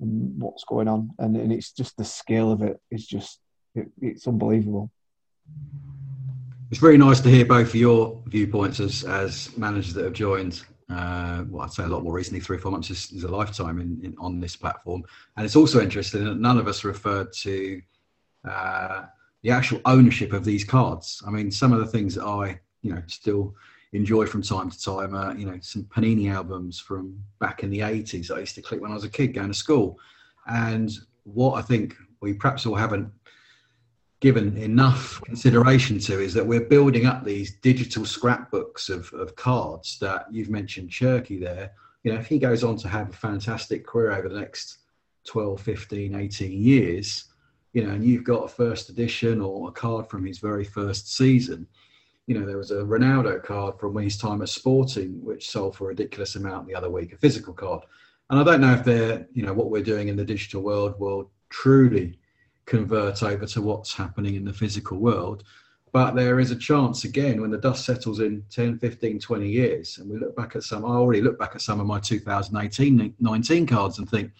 and 0.01 0.41
what's 0.43 0.65
going 0.65 0.89
on. 0.89 1.11
And, 1.19 1.37
and 1.37 1.53
it's 1.53 1.73
just 1.73 1.97
the 1.97 2.05
scale 2.05 2.51
of 2.51 2.63
it 2.63 2.81
is 2.91 3.07
just, 3.07 3.41
it, 3.75 3.89
it's 4.01 4.27
unbelievable. 4.27 4.91
It's 6.71 6.81
very 6.81 6.97
nice 6.97 7.21
to 7.21 7.29
hear 7.29 7.45
both 7.45 7.69
of 7.69 7.75
your 7.75 8.23
viewpoints 8.27 8.81
as, 8.81 9.05
as 9.05 9.57
managers 9.59 9.93
that 9.93 10.05
have 10.05 10.15
joined 10.15 10.63
uh, 10.93 11.45
well, 11.49 11.65
I'd 11.65 11.73
say 11.73 11.85
a 11.85 11.89
lot 11.89 12.05
more 12.05 12.13
recently, 12.13 12.41
three 12.41 12.57
or 12.57 12.61
four 12.61 12.73
months 12.73 12.91
is, 12.91 13.11
is 13.13 13.25
a 13.25 13.29
lifetime 13.29 13.81
in, 13.81 14.01
in, 14.03 14.15
on 14.19 14.41
this 14.41 14.57
platform. 14.57 15.03
And 15.37 15.45
it's 15.45 15.57
also 15.57 15.81
interesting 15.81 16.25
that 16.25 16.39
none 16.39 16.59
of 16.59 16.69
us 16.69 16.85
referred 16.85 17.33
to 17.35 17.83
uh, 18.49 19.05
the 19.43 19.51
actual 19.51 19.81
ownership 19.85 20.33
of 20.33 20.45
these 20.45 20.65
cards. 20.65 21.23
I 21.27 21.31
mean, 21.31 21.51
some 21.51 21.73
of 21.73 21.81
the 21.81 21.87
things 21.87 22.15
that 22.15 22.25
I, 22.25 22.61
you 22.83 22.95
know, 22.95 23.03
still 23.07 23.55
enjoy 23.93 24.27
from 24.27 24.43
time 24.43 24.71
to 24.71 24.83
time, 24.83 25.39
you 25.39 25.47
know, 25.47 25.59
some 25.61 25.85
Panini 25.85 26.33
albums 26.33 26.79
from 26.79 27.23
back 27.41 27.63
in 27.63 27.71
the 27.71 27.81
80s 27.81 28.35
I 28.35 28.41
used 28.41 28.55
to 28.55 28.63
click 28.63 28.81
when 28.81 28.91
I 28.91 28.95
was 28.95 29.05
a 29.05 29.11
kid 29.11 29.35
going 29.35 29.49
to 29.49 29.55
school. 29.55 29.99
And 30.47 30.91
what 31.25 31.55
I 31.55 31.63
think 31.63 31.97
we 32.21 32.33
perhaps 32.33 32.67
all 32.67 32.75
haven't 32.75 33.11
given 34.23 34.57
enough 34.57 35.21
consideration 35.23 35.99
to 35.99 36.21
is 36.21 36.33
that 36.33 36.47
we're 36.47 36.69
building 36.69 37.07
up 37.07 37.25
these 37.25 37.57
digital 37.57 38.05
scrapbooks 38.05 38.89
of, 38.89 39.13
of 39.15 39.35
cards 39.35 39.99
that 39.99 40.27
you've 40.31 40.49
mentioned 40.49 40.89
Cherki 40.89 41.41
there. 41.41 41.73
You 42.05 42.13
know, 42.13 42.21
if 42.21 42.29
he 42.29 42.39
goes 42.39 42.63
on 42.63 42.77
to 42.79 42.89
have 42.89 43.11
a 43.11 43.13
fantastic 43.13 43.85
career 43.85 44.13
over 44.13 44.29
the 44.29 44.39
next 44.39 44.79
12, 45.27 45.61
15, 45.61 46.15
18 46.15 46.53
years, 46.53 47.25
you 47.73 47.85
know, 47.85 47.95
and 47.95 48.05
you've 48.05 48.23
got 48.23 48.45
a 48.45 48.49
first 48.49 48.91
edition 48.91 49.41
or 49.41 49.69
a 49.69 49.73
card 49.73 50.07
from 50.09 50.25
his 50.25 50.39
very 50.39 50.65
first 50.65 51.17
season. 51.17 51.67
You 52.29 52.39
know, 52.39 52.47
there 52.47 52.59
was 52.59 52.71
a 52.71 52.77
Ronaldo 52.77 53.43
card 53.43 53.81
from 53.81 53.97
his 53.97 54.17
time 54.17 54.41
at 54.41 54.49
Sporting, 54.49 55.21
which 55.25 55.51
sold 55.51 55.75
for 55.75 55.87
a 55.87 55.89
ridiculous 55.89 56.37
amount 56.37 56.69
the 56.69 56.77
other 56.77 56.91
week, 56.91 57.13
a 57.13 57.17
physical 57.17 57.55
card. 57.55 57.83
And 58.31 58.39
I 58.39 58.45
don't 58.45 58.61
know 58.61 58.73
if 58.73 58.85
they're, 58.85 59.27
you 59.33 59.43
know, 59.43 59.53
what 59.53 59.71
we're 59.71 59.83
doing 59.83 60.07
in 60.07 60.17
the 60.17 60.25
digital 60.25 60.63
world 60.63 60.95
will 61.01 61.29
truly 61.51 62.21
convert 62.67 63.23
over 63.23 63.47
to 63.47 63.63
what's 63.63 63.95
happening 63.95 64.35
in 64.35 64.45
the 64.45 64.53
physical 64.53 64.99
world. 64.99 65.45
But 65.93 66.15
there 66.15 66.41
is 66.41 66.51
a 66.51 66.57
chance 66.57 67.05
again 67.05 67.41
when 67.41 67.51
the 67.51 67.59
dust 67.59 67.85
settles 67.85 68.21
in 68.21 68.43
10, 68.51 68.79
15, 68.79 69.19
20 69.19 69.49
years, 69.49 69.99
and 69.99 70.09
we 70.09 70.19
look 70.19 70.35
back 70.35 70.57
at 70.57 70.63
some, 70.63 70.87
I 70.87 70.89
already 70.89 71.21
look 71.21 71.39
back 71.39 71.55
at 71.55 71.61
some 71.61 71.81
of 71.81 71.87
my 71.87 72.01
2018 72.01 73.15
19 73.21 73.67
cards 73.67 73.99
and 73.99 74.09
think, 74.09 74.33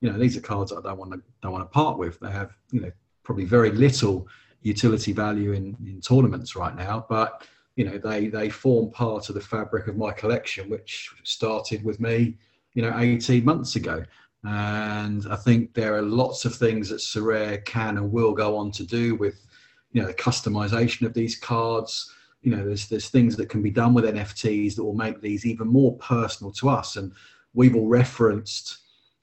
you 0.00 0.10
know, 0.10 0.18
these 0.18 0.36
are 0.36 0.40
cards 0.40 0.72
I 0.72 0.80
don't 0.80 0.98
want 0.98 1.12
to 1.12 1.22
don't 1.42 1.52
want 1.52 1.64
to 1.64 1.74
part 1.74 1.98
with. 1.98 2.20
They 2.20 2.30
have, 2.30 2.52
you 2.70 2.80
know, 2.80 2.92
probably 3.24 3.44
very 3.44 3.72
little 3.72 4.28
utility 4.62 5.12
value 5.12 5.52
in, 5.52 5.76
in 5.84 6.00
tournaments 6.00 6.54
right 6.54 6.76
now, 6.76 7.06
but 7.08 7.44
you 7.76 7.84
know, 7.84 7.98
they 7.98 8.28
they 8.28 8.48
form 8.48 8.90
part 8.90 9.28
of 9.28 9.34
the 9.34 9.40
fabric 9.40 9.88
of 9.88 9.96
my 9.96 10.12
collection, 10.12 10.70
which 10.70 11.10
started 11.24 11.84
with 11.84 11.98
me, 11.98 12.36
you 12.74 12.82
know, 12.82 12.96
18 12.96 13.44
months 13.44 13.74
ago. 13.74 14.04
And 14.44 15.26
I 15.30 15.36
think 15.36 15.72
there 15.72 15.94
are 15.96 16.02
lots 16.02 16.44
of 16.44 16.54
things 16.54 16.90
that 16.90 17.00
Sorare 17.00 17.64
can 17.64 17.96
and 17.96 18.12
will 18.12 18.32
go 18.32 18.56
on 18.56 18.70
to 18.72 18.84
do 18.84 19.14
with, 19.14 19.46
you 19.92 20.02
know, 20.02 20.06
the 20.06 20.14
customization 20.14 21.06
of 21.06 21.14
these 21.14 21.36
cards. 21.36 22.12
You 22.42 22.54
know, 22.54 22.64
there's 22.64 22.86
there's 22.88 23.08
things 23.08 23.36
that 23.36 23.48
can 23.48 23.62
be 23.62 23.70
done 23.70 23.94
with 23.94 24.04
NFTs 24.04 24.76
that 24.76 24.84
will 24.84 24.94
make 24.94 25.22
these 25.22 25.46
even 25.46 25.66
more 25.66 25.96
personal 25.96 26.52
to 26.52 26.68
us. 26.68 26.96
And 26.96 27.12
we've 27.54 27.74
all 27.74 27.88
referenced 27.88 28.78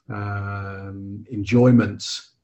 um, 0.09 1.23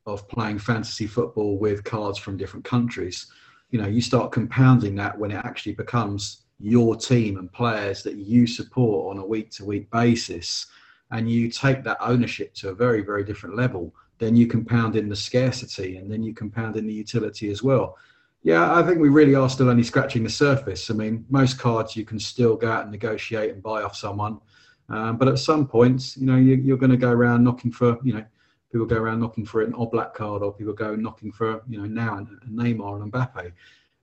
of 0.06 0.28
playing 0.30 0.60
fantasy 0.60 1.08
football 1.08 1.58
with 1.58 1.84
cards 1.84 2.20
from 2.20 2.38
different 2.38 2.64
countries. 2.64 3.26
You 3.72 3.82
know, 3.82 3.88
you 3.88 4.02
start 4.02 4.32
compounding 4.32 4.96
that 4.96 5.18
when 5.18 5.32
it 5.32 5.44
actually 5.44 5.74
becomes 5.74 6.44
your 6.60 6.96
team 6.96 7.38
and 7.38 7.52
players 7.52 8.04
that 8.04 8.16
you 8.16 8.46
support 8.46 9.16
on 9.16 9.22
a 9.22 9.26
week 9.26 9.52
to 9.52 9.66
week 9.66 9.90
basis 9.92 10.68
and 11.12 11.30
you 11.30 11.50
take 11.50 11.84
that 11.84 11.98
ownership 12.02 12.54
to 12.56 12.70
a 12.70 12.76
very, 12.76 13.02
very 13.02 13.24
different 13.24 13.56
level, 13.56 13.94
then 14.18 14.36
you 14.36 14.48
compound 14.48 14.96
in 14.96 15.10
the 15.10 15.16
scarcity 15.16 15.98
and 15.98 16.12
then 16.12 16.24
you 16.24 16.34
compound 16.34 16.76
in 16.76 16.88
the 16.88 16.94
utility 16.94 17.50
as 17.50 17.64
well. 17.64 17.98
Yeah, 18.44 18.74
I 18.76 18.84
think 18.84 19.00
we 19.00 19.10
really 19.10 19.36
are 19.36 19.50
still 19.50 19.70
only 19.70 19.84
scratching 19.84 20.24
the 20.24 20.30
surface. 20.30 20.90
I 20.90 20.94
mean, 20.94 21.26
most 21.30 21.60
cards 21.60 21.96
you 21.96 22.06
can 22.06 22.20
still 22.20 22.56
go 22.56 22.72
out 22.72 22.84
and 22.84 22.92
negotiate 22.92 23.52
and 23.52 23.62
buy 23.62 23.84
off 23.84 23.96
someone. 23.96 24.40
Um, 24.90 25.18
but 25.18 25.28
at 25.28 25.40
some 25.40 25.68
point, 25.68 26.16
you 26.16 26.26
know, 26.26 26.38
you, 26.38 26.74
are 26.74 26.78
going 26.78 26.92
to 26.92 26.98
go 26.98 27.12
around 27.12 27.44
knocking 27.44 27.72
for, 27.72 27.98
you 28.04 28.14
know, 28.14 28.26
people 28.72 28.86
go 28.86 28.96
around 28.96 29.20
knocking 29.20 29.46
for 29.46 29.62
an 29.62 29.74
Oblak 29.74 30.14
card 30.14 30.44
or 30.44 30.54
people 30.54 30.74
go 30.74 30.96
knocking 30.96 31.32
for, 31.32 31.62
you 31.68 31.78
know, 31.78 31.86
now 31.86 32.18
a 32.18 32.50
Neymar 32.50 33.02
and 33.02 33.12
Mbappe. 33.12 33.52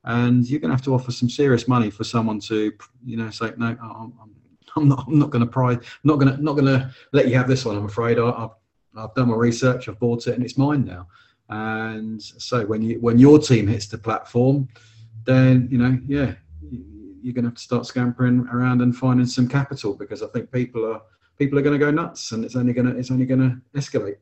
And 0.05 0.49
you're 0.49 0.61
going 0.61 0.71
to 0.71 0.77
have 0.77 0.85
to 0.85 0.95
offer 0.95 1.11
some 1.11 1.31
serious 1.31 1.67
money 1.67 1.89
for 1.91 2.05
someone 2.05 2.39
to, 2.41 2.73
you 3.05 3.17
know, 3.17 3.31
say, 3.31 3.53
no, 3.57 3.67
I'm, 3.67 4.13
I'm 4.21 4.35
not. 4.77 5.07
I'm 5.07 5.19
not 5.19 5.31
going 5.31 5.45
to 5.45 5.51
pry. 5.51 5.79
Not 6.03 6.19
going 6.19 6.37
to. 6.37 6.43
Not 6.43 6.55
going 6.55 6.67
to 6.67 6.91
let 7.13 7.29
you 7.29 7.37
have 7.37 7.49
this 7.49 7.65
one. 7.65 7.77
I'm 7.77 7.85
afraid. 7.85 8.19
I, 8.19 8.27
have 8.41 8.51
I've 8.97 9.15
done 9.15 9.29
my 9.29 9.37
research. 9.37 9.89
I've 9.89 9.99
bought 9.99 10.27
it, 10.27 10.35
and 10.35 10.45
it's 10.45 10.59
mine 10.59 10.85
now. 10.85 11.09
And 11.49 12.23
so 12.23 12.65
when 12.67 12.83
you 12.83 13.01
when 13.01 13.19
your 13.19 13.39
team 13.39 13.67
hits 13.67 13.87
the 13.87 13.99
platform, 13.99 14.69
then 15.25 15.69
you 15.71 15.79
know, 15.79 15.99
yeah, 16.07 16.35
you're 17.23 17.35
going 17.35 17.45
to 17.45 17.51
have 17.51 17.55
to 17.55 17.63
start 17.63 17.87
scampering 17.87 18.47
around 18.49 18.83
and 18.83 18.97
finding 18.97 19.27
some 19.27 19.49
capital 19.49 19.95
because 19.95 20.23
I 20.23 20.27
think 20.29 20.51
people 20.51 20.91
are 20.93 21.03
people 21.39 21.59
are 21.59 21.63
going 21.63 21.79
to 21.79 21.85
go 21.85 21.91
nuts, 21.91 22.33
and 22.33 22.45
it's 22.45 22.57
only 22.57 22.73
going 22.73 22.87
to 22.93 22.99
it's 22.99 23.11
only 23.11 23.27
going 23.27 23.41
to 23.41 23.79
escalate. 23.79 24.17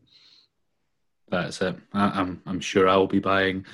That's 1.29 1.61
it. 1.63 1.77
I, 1.93 2.21
I'm 2.21 2.43
I'm 2.47 2.61
sure 2.61 2.89
I'll 2.89 3.07
be 3.07 3.21
buying 3.21 3.65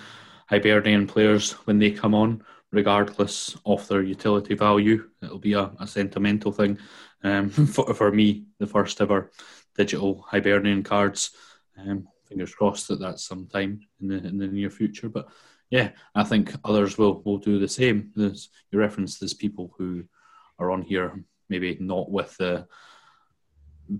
Hibernian 0.49 1.07
players 1.07 1.53
when 1.53 1.79
they 1.79 1.91
come 1.91 2.15
on, 2.15 2.43
regardless 2.73 3.57
of 3.65 3.87
their 3.89 4.03
utility 4.03 4.55
value. 4.55 5.09
It'll 5.23 5.39
be 5.39 5.55
a, 5.55 5.71
a 5.81 5.87
sentimental 5.87 6.53
thing. 6.53 6.79
Um, 7.23 7.51
for, 7.51 7.93
for 7.95 8.13
me, 8.13 8.45
the 8.59 8.67
first 8.67 9.01
ever 9.01 9.31
digital 9.77 10.25
Hibernian 10.29 10.83
cards. 10.83 11.31
Um, 11.79 12.09
fingers 12.29 12.55
crossed 12.55 12.89
that 12.89 13.01
that's 13.01 13.25
sometime 13.25 13.81
in 14.01 14.09
the 14.09 14.17
in 14.17 14.39
the 14.39 14.49
near 14.49 14.71
future. 14.71 15.09
But 15.09 15.29
yeah, 15.71 15.91
I 16.15 16.25
think 16.25 16.55
others 16.65 16.99
will 16.99 17.23
will 17.25 17.39
do 17.39 17.59
the 17.59 17.69
same. 17.69 18.11
There's, 18.15 18.51
you 18.71 18.79
referenced 18.79 19.21
there's 19.21 19.35
people 19.35 19.75
who 19.79 20.05
are 20.59 20.71
on 20.71 20.83
here 20.83 21.25
maybe 21.49 21.77
not 21.81 22.11
with 22.11 22.37
the 22.37 22.67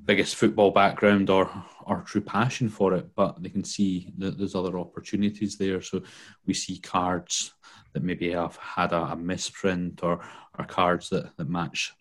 biggest 0.05 0.37
football 0.37 0.71
background 0.71 1.31
or 1.31 1.51
or 1.87 2.03
true 2.03 2.21
passion 2.21 2.69
for 2.69 2.95
it, 2.95 3.15
but 3.15 3.43
they 3.43 3.49
can 3.49 3.65
see 3.65 4.13
that 4.19 4.37
there's 4.37 4.55
other 4.55 4.79
opportunities 4.79 5.57
there. 5.57 5.81
So 5.81 6.03
we 6.47 6.53
see 6.53 6.79
cards 6.79 7.55
that 7.95 8.03
maybe 8.03 8.33
have 8.33 8.57
had 8.57 8.93
a, 8.93 9.03
a 9.13 9.17
misprint 9.17 10.03
or 10.03 10.21
or 10.59 10.65
cards 10.65 11.09
that, 11.11 11.37
that 11.37 11.49
match 11.49 11.95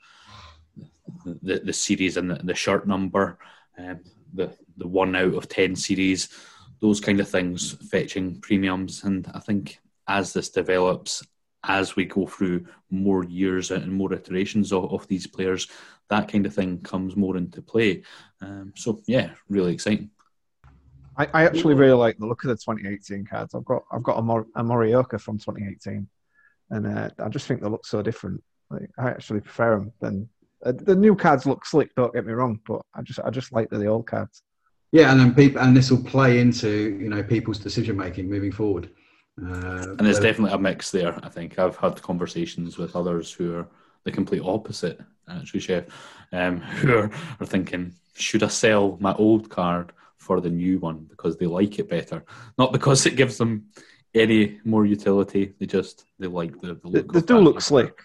the, 1.26 1.60
the, 1.64 1.74
series 1.74 2.18
and 2.18 2.30
the, 2.32 2.36
the 2.36 2.56
shirt 2.56 2.88
number, 2.88 3.38
um, 3.78 4.00
the 4.34 4.56
the 4.78 4.88
one 4.88 5.16
out 5.16 5.36
of 5.36 5.48
ten 5.48 5.76
series, 5.76 6.30
those 6.80 7.00
kind 7.00 7.20
of 7.20 7.30
things 7.30 7.74
fetching 7.90 8.40
premiums. 8.42 9.04
And 9.04 9.30
I 9.34 9.40
think 9.40 9.80
as 10.08 10.34
this 10.34 10.50
develops, 10.50 11.24
as 11.64 11.96
we 11.96 12.06
go 12.06 12.28
through 12.28 12.68
more 12.90 13.24
years 13.24 13.72
and 13.72 13.92
more 13.92 14.14
iterations 14.14 14.72
of, 14.72 14.92
of 14.92 15.08
these 15.08 15.28
players, 15.28 15.68
that 16.10 16.32
kind 16.32 16.46
of 16.46 16.54
thing 16.54 16.80
comes 16.82 17.16
more 17.16 17.38
into 17.38 17.62
play. 17.62 18.04
Um, 18.42 18.74
so 18.76 19.02
yeah, 19.08 19.32
really 19.50 19.74
exciting. 19.74 20.12
I, 21.18 21.28
I, 21.34 21.46
actually 21.46 21.74
really 21.74 21.94
like 21.94 22.18
the 22.20 22.28
look 22.28 22.44
of 22.44 22.50
the 22.50 22.56
2018 22.56 23.26
cards. 23.26 23.56
I've 23.56 23.66
got 23.66 23.84
I've 23.92 24.04
got 24.04 24.20
a, 24.20 24.22
Mor- 24.22 24.48
a 24.56 24.64
Morioka 24.64 25.20
from 25.20 25.40
2018, 25.40 26.08
and 26.70 26.88
uh, 26.88 27.10
I 27.20 27.30
just 27.30 27.48
think 27.48 27.62
they 27.62 27.70
look 27.70 27.86
so 27.86 28.02
different. 28.02 28.44
Like, 28.70 28.90
I 29.00 29.10
actually 29.10 29.42
prefer 29.42 29.78
them 29.78 29.92
than 30.00 30.30
uh, 30.64 30.74
the 30.76 30.96
new 30.96 31.16
cards. 31.16 31.46
Look 31.46 31.66
slick, 31.66 31.94
don't 31.96 32.14
get 32.14 32.26
me 32.26 32.34
wrong, 32.34 32.60
but 32.68 32.82
I 32.94 33.02
just 33.02 33.20
I 33.20 33.32
just 33.32 33.52
like 33.52 33.70
the, 33.70 33.80
the 33.80 33.88
old 33.88 34.06
cards. 34.06 34.44
Yeah, 34.92 35.12
and 35.12 35.20
then 35.20 35.34
people 35.34 35.62
and 35.62 35.76
this 35.76 35.90
will 35.90 36.04
play 36.04 36.40
into 36.40 36.98
you 37.02 37.10
know 37.10 37.24
people's 37.24 37.60
decision 37.60 37.98
making 37.98 38.30
moving 38.30 38.52
forward. 38.52 38.92
Uh, 39.44 39.96
and 39.98 40.00
there's 40.00 40.20
definitely 40.20 40.54
a 40.54 40.58
mix 40.58 40.90
there. 40.90 41.20
I 41.24 41.30
think 41.30 41.60
I've 41.60 41.78
had 41.78 42.02
conversations 42.02 42.78
with 42.78 42.96
others 42.96 43.32
who 43.32 43.56
are 43.56 43.68
the 44.04 44.12
complete 44.12 44.42
opposite, 44.44 45.00
actually, 45.28 45.60
chef, 45.60 45.86
um, 46.32 46.60
who 46.82 46.98
are, 46.98 47.12
are 47.40 47.46
thinking, 47.46 47.94
should 48.16 48.44
I 48.44 48.48
sell 48.48 48.98
my 49.00 49.14
old 49.14 49.50
card 49.50 49.92
for 50.18 50.42
the 50.42 50.50
new 50.50 50.80
one 50.80 51.06
because 51.10 51.38
they 51.38 51.46
like 51.46 51.80
it 51.80 51.90
better, 51.90 52.24
not 52.58 52.72
because 52.72 53.06
it 53.06 53.16
gives 53.16 53.38
them 53.38 53.68
any 54.14 54.60
more 54.64 54.86
utility. 54.86 55.54
They 55.60 55.66
just 55.66 56.06
they 56.20 56.28
like 56.28 56.60
the, 56.60 56.76
the 56.76 56.88
look. 56.88 57.14
They, 57.14 57.20
they 57.20 57.26
do 57.26 57.38
look 57.40 57.62
slick. 57.62 58.02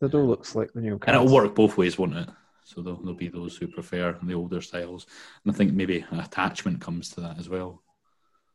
They 0.00 0.08
do 0.08 0.18
look 0.18 0.44
slick. 0.44 0.72
The 0.72 0.80
new 0.80 0.98
cards. 0.98 1.04
and 1.08 1.16
it'll 1.16 1.34
work 1.34 1.54
both 1.54 1.76
ways, 1.76 1.98
won't 1.98 2.16
it? 2.16 2.28
So 2.64 2.82
there'll, 2.82 2.98
there'll 3.00 3.14
be 3.14 3.28
those 3.28 3.56
who 3.56 3.66
prefer 3.66 4.16
the 4.22 4.34
older 4.34 4.60
styles, 4.60 5.06
and 5.44 5.52
I 5.52 5.56
think 5.56 5.72
maybe 5.72 6.04
attachment 6.12 6.80
comes 6.80 7.10
to 7.10 7.20
that 7.22 7.38
as 7.38 7.48
well. 7.48 7.82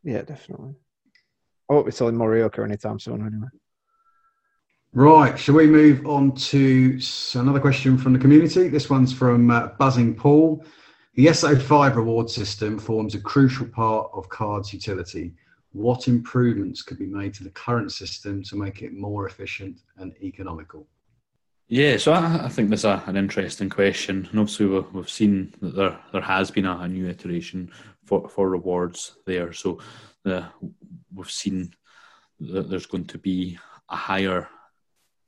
Yeah, 0.03 0.21
definitely. 0.21 0.75
I 1.69 1.73
won't 1.73 1.85
be 1.85 1.91
selling 1.91 2.15
Morioka 2.15 2.63
anytime 2.63 2.99
soon, 2.99 3.25
anyway. 3.25 3.47
Right, 4.95 5.39
shall 5.39 5.55
we 5.55 5.65
move 5.65 6.05
on 6.05 6.35
to 6.35 6.99
another 7.33 7.59
question 7.59 7.97
from 7.97 8.13
the 8.13 8.19
community? 8.19 8.67
This 8.67 8.91
one's 8.91 9.11
from 9.11 9.49
uh, 9.49 9.69
Buzzing 9.79 10.13
Paul. 10.13 10.63
The 11.15 11.25
SO5 11.27 11.95
reward 11.95 12.29
system 12.29 12.77
forms 12.77 13.15
a 13.15 13.19
crucial 13.19 13.65
part 13.65 14.11
of 14.13 14.29
cards 14.29 14.71
utility. 14.71 15.33
What 15.71 16.07
improvements 16.07 16.83
could 16.83 16.99
be 16.99 17.07
made 17.07 17.33
to 17.33 17.43
the 17.43 17.49
current 17.49 17.91
system 17.91 18.43
to 18.43 18.55
make 18.55 18.83
it 18.83 18.93
more 18.93 19.25
efficient 19.25 19.79
and 19.97 20.13
economical? 20.21 20.85
Yeah, 21.67 21.97
so 21.97 22.13
I, 22.13 22.45
I 22.45 22.49
think 22.49 22.69
that's 22.69 22.83
a, 22.83 23.01
an 23.07 23.17
interesting 23.17 23.71
question, 23.71 24.27
and 24.29 24.39
obviously 24.39 24.67
we've, 24.67 24.93
we've 24.93 25.09
seen 25.09 25.55
that 25.61 25.75
there 25.75 25.99
there 26.11 26.21
has 26.21 26.51
been 26.51 26.65
a, 26.65 26.77
a 26.77 26.87
new 26.87 27.07
iteration 27.07 27.71
for, 28.05 28.29
for 28.29 28.47
rewards 28.47 29.15
there. 29.25 29.53
So 29.53 29.79
the, 30.23 30.45
we've 31.15 31.31
seen 31.31 31.73
that 32.41 32.69
there's 32.69 32.85
going 32.85 33.05
to 33.05 33.17
be 33.17 33.57
a 33.89 33.95
higher 33.95 34.49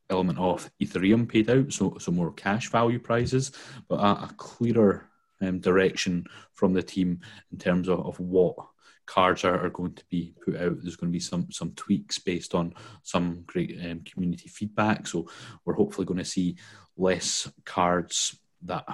element 0.09 0.39
of 0.39 0.69
Ethereum 0.81 1.27
paid 1.27 1.49
out, 1.49 1.73
so 1.73 1.97
so 1.99 2.11
more 2.11 2.31
cash 2.31 2.69
value 2.69 2.99
prizes, 2.99 3.51
but 3.87 3.99
a, 3.99 4.25
a 4.25 4.33
clearer 4.37 5.09
um, 5.41 5.59
direction 5.59 6.25
from 6.53 6.73
the 6.73 6.83
team 6.83 7.19
in 7.51 7.57
terms 7.57 7.89
of, 7.89 8.05
of 8.05 8.19
what 8.19 8.55
cards 9.05 9.43
are, 9.43 9.65
are 9.65 9.69
going 9.69 9.93
to 9.93 10.03
be 10.09 10.33
put 10.43 10.55
out. 10.55 10.77
There's 10.81 10.95
going 10.95 11.11
to 11.11 11.15
be 11.15 11.19
some 11.19 11.51
some 11.51 11.71
tweaks 11.71 12.19
based 12.19 12.55
on 12.55 12.73
some 13.03 13.43
great 13.45 13.77
um, 13.83 14.01
community 14.01 14.49
feedback. 14.49 15.07
So 15.07 15.29
we're 15.63 15.73
hopefully 15.75 16.05
going 16.05 16.19
to 16.19 16.25
see 16.25 16.57
less 16.97 17.51
cards 17.65 18.37
that 18.63 18.85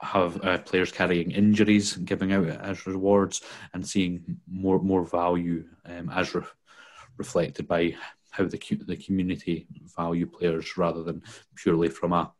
have 0.00 0.44
uh, 0.44 0.58
players 0.58 0.92
carrying 0.92 1.30
injuries 1.30 1.96
giving 1.96 2.32
out 2.32 2.46
as 2.46 2.86
rewards 2.86 3.40
and 3.72 3.86
seeing 3.86 4.38
more 4.50 4.78
more 4.78 5.04
value 5.04 5.64
um, 5.86 6.10
as 6.10 6.34
re- 6.34 6.42
reflected 7.16 7.66
by 7.66 7.94
how 8.36 8.44
the 8.44 8.58
the 8.86 8.96
community 8.96 9.66
value 9.96 10.26
players 10.26 10.76
rather 10.76 11.02
than 11.02 11.22
purely 11.54 11.88
from 11.88 12.12
a 12.12 12.32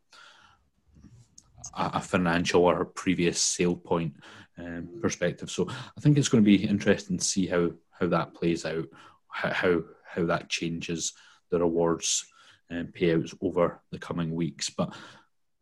a 1.74 2.01
financial 2.01 2.64
or 2.64 2.84
previous 2.84 3.40
sale 3.40 3.74
point 3.74 4.14
um, 4.59 4.88
perspective. 5.01 5.51
So 5.51 5.68
I 5.68 6.01
think 6.01 6.16
it's 6.16 6.28
going 6.28 6.42
to 6.42 6.47
be 6.47 6.64
interesting 6.64 7.18
to 7.18 7.24
see 7.24 7.47
how 7.47 7.70
how 7.99 8.07
that 8.09 8.34
plays 8.34 8.64
out, 8.64 8.86
how 9.28 9.82
how 10.05 10.26
that 10.26 10.49
changes 10.49 11.12
the 11.51 11.59
rewards 11.59 12.26
and 12.70 12.92
payouts 12.92 13.34
over 13.40 13.80
the 13.90 13.99
coming 13.99 14.34
weeks. 14.34 14.70
But 14.70 14.94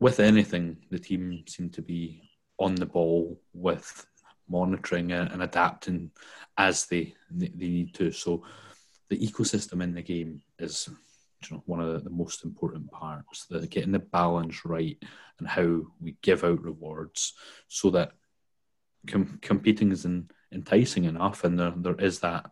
with 0.01 0.21
anything, 0.21 0.79
the 0.91 0.99
team 0.99 1.45
seem 1.47 1.71
to 1.71 1.83
be 1.83 2.31
on 2.59 2.75
the 2.75 2.87
ball 2.87 3.41
with 3.53 4.07
monitoring 4.49 5.13
and, 5.13 5.43
adapting 5.43 6.11
as 6.57 6.87
they 6.87 7.15
they 7.31 7.49
need 7.69 7.95
to. 7.95 8.13
So 8.13 8.45
the 9.15 9.27
ecosystem 9.27 9.83
in 9.83 9.95
the 9.95 10.03
game 10.03 10.43
is 10.59 10.89
you 11.43 11.57
know, 11.57 11.63
one 11.67 11.81
of 11.81 12.03
the, 12.03 12.11
most 12.11 12.45
important 12.45 12.91
parts. 12.91 13.47
The 13.47 13.67
getting 13.67 13.93
the 13.93 14.01
balance 14.01 14.65
right 14.65 15.01
and 15.39 15.47
how 15.47 15.83
we 16.01 16.17
give 16.23 16.43
out 16.43 16.63
rewards 16.63 17.35
so 17.69 17.91
that 17.91 18.13
com- 19.07 19.39
competing 19.41 19.93
is 19.93 20.05
in, 20.05 20.31
enticing 20.53 21.05
enough, 21.05 21.45
and 21.45 21.59
there 21.59 21.73
there 21.77 22.01
is 22.01 22.21
that 22.21 22.51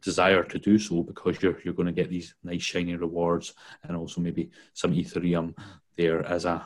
desire 0.00 0.42
to 0.42 0.58
do 0.58 0.78
so 0.78 1.02
because 1.02 1.40
you're 1.40 1.58
you're 1.64 1.74
going 1.74 1.86
to 1.86 1.92
get 1.92 2.10
these 2.10 2.34
nice 2.42 2.62
shiny 2.62 2.96
rewards 2.96 3.54
and 3.84 3.96
also 3.96 4.20
maybe 4.20 4.50
some 4.74 4.92
Ethereum 4.92 5.56
there 5.96 6.24
as 6.26 6.44
a 6.44 6.64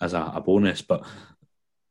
as 0.00 0.12
a, 0.12 0.32
a 0.34 0.40
bonus, 0.40 0.82
but 0.82 1.04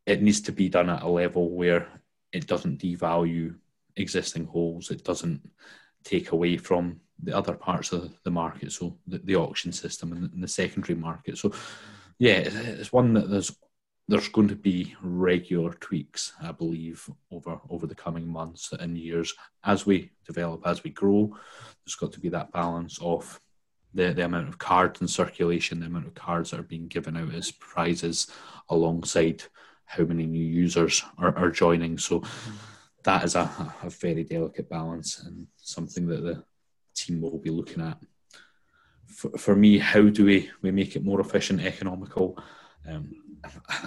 it 0.05 0.21
needs 0.21 0.41
to 0.41 0.51
be 0.51 0.69
done 0.69 0.89
at 0.89 1.01
a 1.01 1.09
level 1.09 1.49
where 1.49 1.87
it 2.31 2.47
doesn't 2.47 2.79
devalue 2.79 3.55
existing 3.95 4.45
holes. 4.45 4.91
It 4.91 5.03
doesn't 5.03 5.41
take 6.05 6.31
away 6.31 6.55
from 6.55 7.01
the 7.21 7.35
other 7.35 7.53
parts 7.53 7.91
of 7.91 8.13
the 8.23 8.31
market, 8.31 8.71
so 8.71 8.97
the, 9.07 9.17
the 9.19 9.35
auction 9.35 9.71
system 9.71 10.11
and 10.13 10.43
the, 10.43 10.47
secondary 10.47 10.97
market. 10.97 11.37
So, 11.37 11.51
yeah, 12.19 12.43
it's 12.43 12.93
one 12.93 13.13
that 13.13 13.29
there's 13.29 13.55
there's 14.07 14.27
going 14.27 14.47
to 14.49 14.55
be 14.55 14.95
regular 15.01 15.73
tweaks, 15.73 16.33
I 16.41 16.51
believe, 16.51 17.09
over 17.31 17.59
over 17.69 17.87
the 17.87 17.95
coming 17.95 18.27
months 18.27 18.71
and 18.71 18.97
years 18.97 19.33
as 19.63 19.85
we 19.85 20.11
develop, 20.25 20.61
as 20.65 20.83
we 20.83 20.91
grow. 20.91 21.35
There's 21.83 21.95
got 21.95 22.11
to 22.13 22.19
be 22.19 22.29
that 22.29 22.51
balance 22.51 22.99
of 23.01 23.39
the, 23.93 24.13
the 24.13 24.25
amount 24.25 24.49
of 24.49 24.57
cards 24.59 25.01
in 25.01 25.07
circulation, 25.07 25.79
the 25.79 25.87
amount 25.87 26.07
of 26.07 26.13
cards 26.13 26.51
that 26.51 26.59
are 26.59 26.63
being 26.63 26.87
given 26.87 27.17
out 27.17 27.33
as 27.33 27.51
prizes, 27.51 28.27
alongside 28.69 29.43
how 29.85 30.03
many 30.03 30.25
new 30.25 30.43
users 30.43 31.03
are, 31.17 31.35
are 31.37 31.51
joining. 31.51 31.97
So 31.97 32.23
that 33.05 33.23
is 33.23 33.35
a, 33.35 33.73
a 33.83 33.89
very 33.89 34.23
delicate 34.23 34.69
balance 34.69 35.19
and 35.23 35.47
something 35.57 36.07
that 36.07 36.23
the 36.23 36.43
team 36.95 37.21
will 37.21 37.37
be 37.37 37.51
looking 37.51 37.81
at. 37.81 37.97
For, 39.07 39.29
for 39.37 39.55
me, 39.55 39.77
how 39.77 40.03
do 40.09 40.25
we, 40.25 40.49
we 40.61 40.71
make 40.71 40.95
it 40.95 41.05
more 41.05 41.21
efficient, 41.21 41.61
economical? 41.61 42.37
Um, 42.87 43.13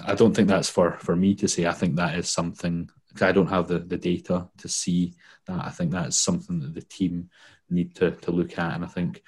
I 0.05 0.15
don't 0.15 0.33
think 0.33 0.47
that's 0.47 0.69
for, 0.69 0.97
for 0.99 1.15
me 1.15 1.35
to 1.35 1.47
say. 1.47 1.65
I 1.65 1.73
think 1.73 1.95
that 1.95 2.17
is 2.17 2.29
something 2.29 2.89
I 3.21 3.31
don't 3.31 3.47
have 3.47 3.67
the, 3.67 3.79
the 3.79 3.97
data 3.97 4.47
to 4.57 4.69
see 4.69 5.15
that. 5.45 5.65
I 5.65 5.69
think 5.69 5.91
that's 5.91 6.17
something 6.17 6.59
that 6.61 6.73
the 6.73 6.81
team 6.81 7.29
need 7.69 7.95
to, 7.95 8.11
to 8.11 8.31
look 8.31 8.57
at. 8.57 8.75
And 8.75 8.85
I 8.85 8.87
think 8.87 9.21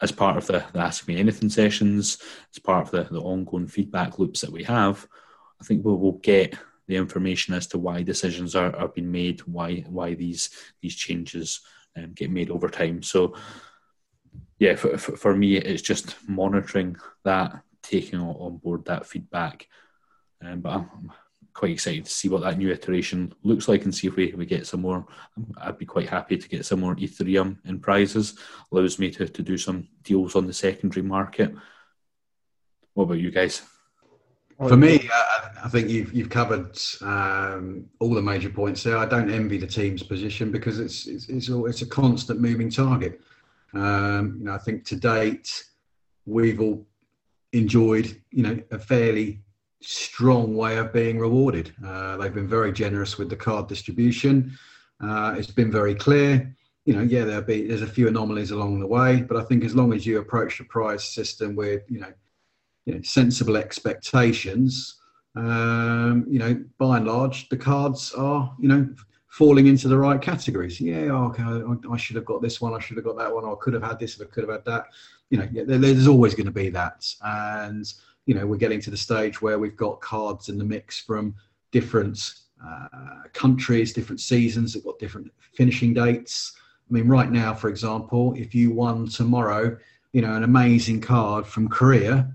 as 0.00 0.12
part 0.12 0.36
of 0.36 0.46
the, 0.46 0.64
the 0.72 0.80
Ask 0.80 1.08
Me 1.08 1.16
Anything 1.16 1.48
sessions, 1.48 2.18
as 2.54 2.58
part 2.60 2.86
of 2.86 2.90
the, 2.92 3.12
the 3.12 3.20
ongoing 3.20 3.66
feedback 3.66 4.18
loops 4.18 4.42
that 4.42 4.52
we 4.52 4.62
have, 4.64 5.08
I 5.60 5.64
think 5.64 5.84
we'll, 5.84 5.98
we'll 5.98 6.12
get 6.12 6.54
the 6.92 6.98
information 6.98 7.54
as 7.54 7.66
to 7.68 7.78
why 7.78 8.02
decisions 8.02 8.54
are, 8.54 8.76
are 8.76 8.88
being 8.88 9.10
made, 9.10 9.40
why 9.40 9.84
why 9.88 10.14
these 10.14 10.50
these 10.82 10.94
changes 10.94 11.60
um, 11.96 12.12
get 12.12 12.30
made 12.30 12.50
over 12.50 12.68
time. 12.68 13.02
So 13.02 13.34
yeah, 14.58 14.76
for, 14.76 14.98
for, 14.98 15.16
for 15.16 15.34
me, 15.34 15.56
it's 15.56 15.82
just 15.82 16.16
monitoring 16.28 16.96
that, 17.24 17.62
taking 17.82 18.20
on 18.20 18.58
board 18.58 18.84
that 18.84 19.06
feedback. 19.06 19.66
Um, 20.44 20.60
but 20.60 20.70
I'm 20.70 21.12
quite 21.54 21.72
excited 21.72 22.04
to 22.04 22.10
see 22.10 22.28
what 22.28 22.42
that 22.42 22.58
new 22.58 22.70
iteration 22.70 23.34
looks 23.42 23.68
like 23.68 23.84
and 23.84 23.94
see 23.94 24.06
if 24.06 24.16
we, 24.16 24.32
we 24.36 24.46
get 24.46 24.66
some 24.66 24.82
more. 24.82 25.06
I'd 25.56 25.78
be 25.78 25.86
quite 25.86 26.08
happy 26.08 26.36
to 26.36 26.48
get 26.48 26.66
some 26.66 26.80
more 26.80 26.94
Ethereum 26.94 27.56
in 27.64 27.80
prizes. 27.80 28.38
Allows 28.70 28.98
me 28.98 29.10
to, 29.12 29.26
to 29.26 29.42
do 29.42 29.56
some 29.58 29.88
deals 30.02 30.36
on 30.36 30.46
the 30.46 30.52
secondary 30.52 31.04
market. 31.04 31.54
What 32.94 33.04
about 33.04 33.18
you 33.18 33.30
guys? 33.30 33.62
For 34.68 34.76
me, 34.76 35.08
uh, 35.12 35.48
I 35.64 35.68
think 35.68 35.88
you've 35.88 36.12
you've 36.12 36.30
covered 36.30 36.78
um, 37.02 37.86
all 37.98 38.14
the 38.14 38.22
major 38.22 38.50
points 38.50 38.82
there. 38.82 38.96
I 38.96 39.06
don't 39.06 39.30
envy 39.30 39.58
the 39.58 39.66
team's 39.66 40.02
position 40.02 40.50
because 40.52 40.78
it's 40.78 41.06
it's 41.06 41.28
it's, 41.28 41.50
all, 41.50 41.66
it's 41.66 41.82
a 41.82 41.86
constant 41.86 42.40
moving 42.40 42.70
target. 42.70 43.20
Um, 43.74 44.36
you 44.38 44.44
know, 44.44 44.54
I 44.54 44.58
think 44.58 44.84
to 44.86 44.96
date 44.96 45.64
we've 46.26 46.60
all 46.60 46.86
enjoyed, 47.52 48.20
you 48.30 48.42
know, 48.42 48.58
a 48.70 48.78
fairly 48.78 49.40
strong 49.80 50.56
way 50.56 50.78
of 50.78 50.92
being 50.92 51.18
rewarded. 51.18 51.74
Uh, 51.84 52.16
they've 52.16 52.34
been 52.34 52.48
very 52.48 52.72
generous 52.72 53.18
with 53.18 53.28
the 53.28 53.36
card 53.36 53.66
distribution. 53.66 54.56
Uh, 55.02 55.34
it's 55.36 55.50
been 55.50 55.72
very 55.72 55.94
clear. 55.94 56.54
You 56.84 56.94
know, 56.94 57.02
yeah, 57.02 57.24
there'll 57.24 57.42
be 57.42 57.66
there's 57.66 57.82
a 57.82 57.86
few 57.86 58.08
anomalies 58.08 58.52
along 58.52 58.80
the 58.80 58.86
way, 58.86 59.22
but 59.22 59.36
I 59.36 59.42
think 59.44 59.64
as 59.64 59.74
long 59.74 59.92
as 59.92 60.06
you 60.06 60.18
approach 60.18 60.58
the 60.58 60.64
prize 60.64 61.04
system 61.04 61.56
with, 61.56 61.82
you 61.88 62.00
know, 62.00 62.12
you 62.84 62.94
know, 62.94 63.02
sensible 63.02 63.56
expectations, 63.56 64.96
um, 65.36 66.26
you 66.28 66.38
know, 66.38 66.62
by 66.78 66.98
and 66.98 67.06
large, 67.06 67.48
the 67.48 67.56
cards 67.56 68.12
are, 68.12 68.54
you 68.58 68.68
know, 68.68 68.88
falling 69.28 69.66
into 69.66 69.88
the 69.88 69.96
right 69.96 70.20
categories. 70.20 70.80
Yeah, 70.80 71.10
okay, 71.12 71.42
I, 71.42 71.96
should 71.96 72.16
have 72.16 72.24
got 72.26 72.42
this 72.42 72.60
one, 72.60 72.74
I 72.74 72.78
should 72.78 72.96
have 72.96 73.04
got 73.04 73.16
that 73.16 73.34
one, 73.34 73.44
I 73.44 73.54
could 73.60 73.72
have 73.72 73.82
had 73.82 73.98
this, 73.98 74.20
I 74.20 74.24
could 74.24 74.44
have 74.44 74.52
had 74.52 74.64
that. 74.66 74.86
You 75.30 75.38
know, 75.38 75.48
yeah, 75.52 75.62
there's 75.66 76.06
always 76.06 76.34
going 76.34 76.46
to 76.46 76.52
be 76.52 76.68
that. 76.70 77.10
And, 77.22 77.90
you 78.26 78.34
know, 78.34 78.46
we're 78.46 78.58
getting 78.58 78.80
to 78.82 78.90
the 78.90 78.96
stage 78.96 79.40
where 79.40 79.58
we've 79.58 79.76
got 79.76 80.02
cards 80.02 80.50
in 80.50 80.58
the 80.58 80.64
mix 80.64 81.00
from 81.00 81.34
different 81.70 82.34
uh, 82.64 83.22
countries, 83.32 83.94
different 83.94 84.20
seasons, 84.20 84.74
they've 84.74 84.84
got 84.84 84.98
different 84.98 85.32
finishing 85.54 85.94
dates. 85.94 86.52
I 86.90 86.92
mean, 86.92 87.08
right 87.08 87.30
now, 87.30 87.54
for 87.54 87.70
example, 87.70 88.34
if 88.36 88.54
you 88.54 88.70
won 88.70 89.08
tomorrow, 89.08 89.78
you 90.12 90.20
know, 90.20 90.34
an 90.34 90.44
amazing 90.44 91.00
card 91.00 91.46
from 91.46 91.68
Korea, 91.68 92.30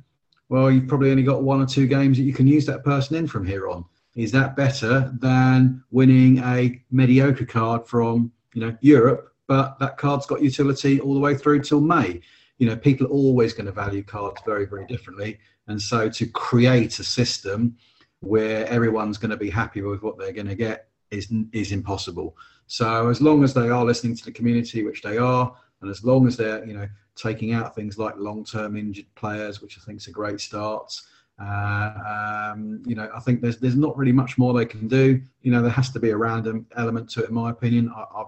well, 0.49 0.71
you've 0.71 0.87
probably 0.87 1.11
only 1.11 1.23
got 1.23 1.43
one 1.43 1.61
or 1.61 1.65
two 1.65 1.87
games 1.87 2.17
that 2.17 2.23
you 2.23 2.33
can 2.33 2.47
use 2.47 2.65
that 2.65 2.83
person 2.83 3.15
in 3.15 3.27
from 3.27 3.45
here 3.45 3.69
on 3.69 3.85
is 4.17 4.31
that 4.31 4.55
better 4.55 5.13
than 5.19 5.83
winning 5.91 6.39
a 6.39 6.81
mediocre 6.89 7.45
card 7.45 7.87
from 7.87 8.31
you 8.53 8.61
know 8.61 8.75
Europe, 8.81 9.31
but 9.47 9.77
that 9.79 9.97
card's 9.97 10.25
got 10.25 10.41
utility 10.41 10.99
all 10.99 11.13
the 11.13 11.19
way 11.19 11.35
through 11.35 11.61
till 11.61 11.79
May? 11.79 12.19
You 12.57 12.67
know, 12.67 12.75
people 12.75 13.05
are 13.05 13.11
always 13.11 13.53
going 13.53 13.67
to 13.67 13.71
value 13.71 14.03
cards 14.03 14.41
very, 14.43 14.65
very 14.65 14.87
differently, 14.87 15.39
and 15.67 15.79
so 15.79 16.09
to 16.09 16.25
create 16.25 16.97
a 16.97 17.03
system 17.03 17.77
where 18.21 18.65
everyone's 18.67 19.19
going 19.19 19.29
to 19.29 19.37
be 19.37 19.51
happy 19.51 19.83
with 19.83 20.01
what 20.01 20.17
they're 20.17 20.33
going 20.33 20.47
to 20.47 20.55
get 20.55 20.87
is 21.11 21.31
is 21.53 21.71
impossible. 21.71 22.35
So 22.65 23.09
as 23.09 23.21
long 23.21 23.43
as 23.43 23.53
they 23.53 23.69
are 23.69 23.85
listening 23.85 24.15
to 24.17 24.25
the 24.25 24.31
community, 24.31 24.83
which 24.83 25.03
they 25.03 25.19
are, 25.19 25.55
and 25.81 25.91
as 25.91 26.03
long 26.03 26.25
as 26.25 26.35
they're 26.37 26.65
you 26.65 26.73
know 26.73 26.89
taking 27.17 27.53
out 27.53 27.75
things 27.75 27.97
like 27.97 28.15
long-term 28.17 28.77
injured 28.77 29.13
players, 29.15 29.61
which 29.61 29.77
I 29.77 29.81
think 29.81 29.99
is 29.99 30.07
a 30.07 30.11
great 30.11 30.39
start, 30.39 30.93
uh, 31.39 32.51
um, 32.53 32.81
you 32.85 32.95
know, 32.95 33.09
I 33.15 33.19
think 33.19 33.41
there's 33.41 33.57
there's 33.57 33.75
not 33.75 33.95
really 33.97 34.11
much 34.11 34.37
more 34.37 34.53
they 34.53 34.65
can 34.65 34.87
do. 34.87 35.21
You 35.41 35.51
know, 35.51 35.61
there 35.61 35.71
has 35.71 35.91
to 35.91 35.99
be 35.99 36.09
a 36.09 36.17
random 36.17 36.65
element 36.75 37.09
to 37.11 37.23
it, 37.23 37.29
in 37.29 37.35
my 37.35 37.51
opinion. 37.51 37.91
I, 37.95 38.01
I, 38.01 38.23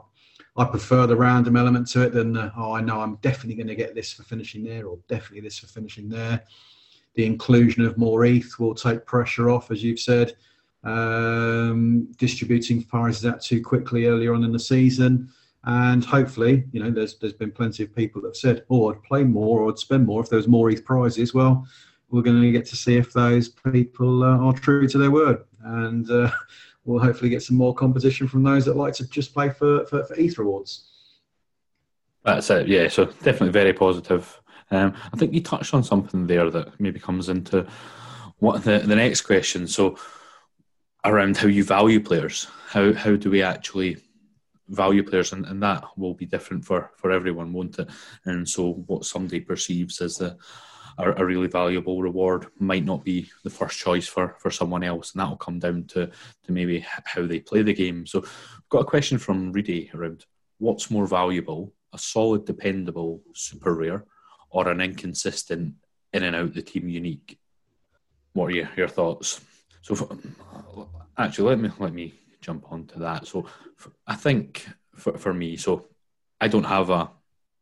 I 0.58 0.66
prefer 0.66 1.08
the 1.08 1.16
random 1.16 1.56
element 1.56 1.88
to 1.90 2.04
it 2.04 2.14
than 2.14 2.34
the, 2.34 2.52
oh, 2.56 2.74
I 2.74 2.82
know 2.82 3.00
I'm 3.00 3.16
definitely 3.18 3.56
going 3.56 3.68
to 3.68 3.76
get 3.76 3.96
this 3.96 4.14
for 4.14 4.24
finishing 4.24 4.64
there, 4.64 4.86
or 4.88 5.00
definitely 5.08 5.42
this 5.42 5.60
for 5.60 5.68
finishing 5.68 6.10
there. 6.10 6.44
The 7.16 7.26
inclusion 7.26 7.84
of 7.84 7.98
more 7.98 8.26
ETH 8.26 8.60
will 8.60 8.76
take 8.76 9.06
pressure 9.06 9.50
off, 9.50 9.72
as 9.72 9.84
you've 9.84 10.00
said. 10.00 10.36
Um, 10.84 12.12
distributing 12.18 12.84
prizes 12.84 13.26
out 13.26 13.42
too 13.42 13.62
quickly 13.64 14.06
earlier 14.06 14.34
on 14.34 14.44
in 14.44 14.52
the 14.52 14.60
season. 14.60 15.30
And 15.66 16.06
hopefully, 16.06 16.66
you 16.72 16.82
know, 16.82 16.90
there's 16.90 17.18
there's 17.18 17.34
been 17.34 17.52
plenty 17.52 17.84
of 17.84 17.96
people 17.96 18.22
that 18.22 18.30
have 18.30 18.36
said, 18.36 18.66
"Oh, 18.70 18.92
I'd 18.92 19.04
play 19.04 19.24
more 19.24 19.60
or 19.60 19.70
I'd 19.70 19.80
spend 19.80 20.06
more 20.06 20.22
if 20.22 20.30
there 20.30 20.38
was 20.38 20.48
more 20.48 20.70
ETH 20.70 20.86
prizes." 20.86 21.34
Well, 21.34 21.68
we're 22.10 22.22
going 22.22 22.42
to 22.42 22.52
get 22.52 22.66
to 22.68 22.76
see 22.76 22.96
if 22.96 23.14
those 23.14 23.50
people 23.50 24.24
uh, 24.24 24.38
are 24.38 24.54
true 24.54 24.88
to 24.88 24.98
their 24.98 25.12
word. 25.12 25.44
And 25.64 26.10
uh, 26.10 26.32
we'll 26.86 27.04
hopefully 27.04 27.30
get 27.30 27.44
some 27.44 27.58
more 27.58 27.74
competition 27.74 28.28
from 28.28 28.44
those 28.44 28.66
that 28.66 28.76
like 28.76 28.94
to 28.96 29.08
just 29.08 29.34
play 29.34 29.50
for, 29.50 29.86
for, 29.86 30.06
for 30.06 30.16
ETH 30.16 30.38
rewards. 30.38 30.86
That's 32.24 32.50
it, 32.50 32.68
yeah. 32.68 32.88
So 32.88 33.06
definitely 33.06 33.52
very 33.52 33.74
positive. 33.74 34.42
Um, 34.72 34.94
I 35.12 35.18
think 35.18 35.34
you 35.34 35.42
touched 35.42 35.74
on 35.74 35.84
something 35.84 36.28
there 36.28 36.50
that 36.50 36.80
maybe 36.80 37.00
comes 37.00 37.30
into 37.30 37.68
what 38.40 38.64
the, 38.64 38.80
the 38.80 38.96
next 38.96 39.22
question. 39.22 39.68
So 39.68 39.98
around 41.06 41.38
how 41.38 41.48
you 41.48 41.64
value 41.64 42.00
players. 42.00 42.48
How 42.68 42.94
how 42.94 43.16
do 43.16 43.30
we 43.30 43.42
actually 43.42 43.98
value 44.70 45.04
players 45.04 45.34
and, 45.34 45.46
and 45.46 45.62
that 45.62 45.84
will 45.98 46.14
be 46.14 46.26
different 46.26 46.64
for, 46.66 46.92
for 46.98 47.12
everyone, 47.12 47.54
won't 47.54 47.80
it? 47.80 47.90
And 48.26 48.48
so 48.48 48.74
what 48.88 49.06
somebody 49.06 49.40
perceives 49.40 50.02
as 50.02 50.22
a, 50.22 50.38
a, 50.98 51.26
really 51.26 51.48
valuable 51.48 52.02
reward 52.02 52.48
might 52.60 52.86
not 52.86 53.04
be 53.04 53.30
the 53.44 53.50
first 53.50 53.80
choice 53.80 54.08
for, 54.08 54.36
for 54.40 54.52
someone 54.52 54.84
else, 54.84 55.14
and 55.14 55.22
that 55.22 55.30
will 55.30 55.38
come 55.38 55.60
down 55.60 55.86
to, 55.86 56.08
to 56.08 56.52
maybe 56.52 56.86
how 57.06 57.26
they 57.26 57.40
play 57.40 57.62
the 57.62 57.74
game. 57.74 58.06
So, 58.06 58.22
I've 58.22 58.70
got 58.70 58.82
a 58.82 58.86
question 58.86 59.18
from 59.18 59.52
Reedy 59.52 59.90
around 59.94 60.26
what's 60.58 60.92
more 60.92 61.08
valuable, 61.08 61.74
a 61.94 61.98
solid, 61.98 62.46
dependable 62.46 63.22
super 63.34 63.74
rare, 63.74 64.04
or 64.50 64.68
an 64.68 64.82
inconsistent 64.82 65.76
in 66.14 66.24
and 66.24 66.36
out 66.36 66.54
the 66.54 66.62
team 66.62 66.90
unique? 66.90 67.40
What 68.34 68.48
are 68.48 68.52
your, 68.52 68.70
your 68.76 68.88
thoughts? 68.88 69.42
So, 69.82 69.96
for, 69.96 70.18
actually, 71.18 71.50
let 71.50 71.60
me 71.60 71.70
let 71.80 71.94
me 71.94 72.14
jump 72.42 72.72
onto 72.72 73.00
that. 73.00 73.28
So, 73.28 73.46
for, 73.76 73.92
I 74.08 74.16
think 74.16 74.68
for, 74.96 75.18
for 75.18 75.34
me, 75.34 75.58
so 75.58 75.88
I 76.42 76.48
don't 76.48 76.64
have 76.66 76.90
a 76.90 77.12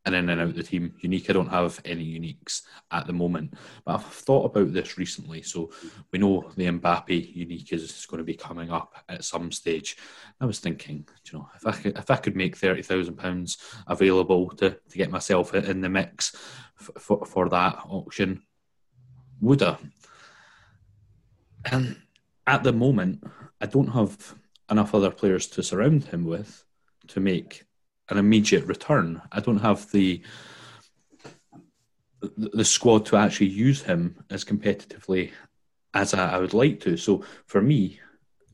and 0.07 0.15
in 0.15 0.29
and 0.29 0.39
out 0.39 0.55
the 0.55 0.63
team 0.63 0.93
unique. 1.01 1.29
I 1.29 1.33
don't 1.33 1.49
have 1.49 1.81
any 1.83 2.05
uniques 2.05 2.61
at 2.91 3.05
the 3.05 3.13
moment, 3.13 3.53
but 3.83 3.95
I've 3.95 4.05
thought 4.05 4.45
about 4.45 4.71
this 4.71 4.97
recently. 4.97 5.41
So 5.41 5.69
we 6.11 6.19
know 6.19 6.49
the 6.55 6.65
Mbappe 6.65 7.35
unique 7.35 7.73
is 7.73 8.05
going 8.09 8.19
to 8.19 8.23
be 8.23 8.33
coming 8.33 8.71
up 8.71 8.95
at 9.09 9.25
some 9.25 9.51
stage. 9.51 9.97
I 10.39 10.45
was 10.45 10.59
thinking, 10.59 11.05
you 11.25 11.37
know, 11.37 11.49
if 11.55 11.67
I 11.67 11.71
could, 11.73 11.97
if 11.97 12.09
I 12.09 12.15
could 12.15 12.37
make 12.37 12.55
thirty 12.55 12.81
thousand 12.81 13.17
pounds 13.17 13.57
available 13.85 14.49
to, 14.51 14.69
to 14.69 14.97
get 14.97 15.11
myself 15.11 15.53
in 15.53 15.81
the 15.81 15.89
mix 15.89 16.33
for, 16.77 17.25
for 17.25 17.49
that 17.49 17.77
auction, 17.89 18.43
would 19.41 19.61
I? 19.61 19.71
Um, 19.71 19.91
and 21.69 21.97
at 22.45 22.63
the 22.63 22.71
moment, 22.71 23.25
I 23.59 23.65
don't 23.65 23.89
have 23.89 24.35
enough 24.69 24.93
other 24.93 25.11
players 25.11 25.47
to 25.47 25.63
surround 25.63 26.05
him 26.05 26.25
with 26.25 26.63
to 27.07 27.19
make 27.19 27.65
an 28.09 28.17
immediate 28.17 28.65
return. 28.65 29.21
I 29.31 29.39
don't 29.39 29.59
have 29.59 29.91
the 29.91 30.21
the 32.35 32.65
squad 32.65 33.05
to 33.05 33.15
actually 33.15 33.47
use 33.47 33.83
him 33.83 34.23
as 34.31 34.43
competitively 34.43 35.31
as 35.93 36.13
I, 36.13 36.37
would 36.39 36.53
like 36.53 36.79
to. 36.81 36.97
So 36.97 37.23
for 37.45 37.61
me, 37.61 37.99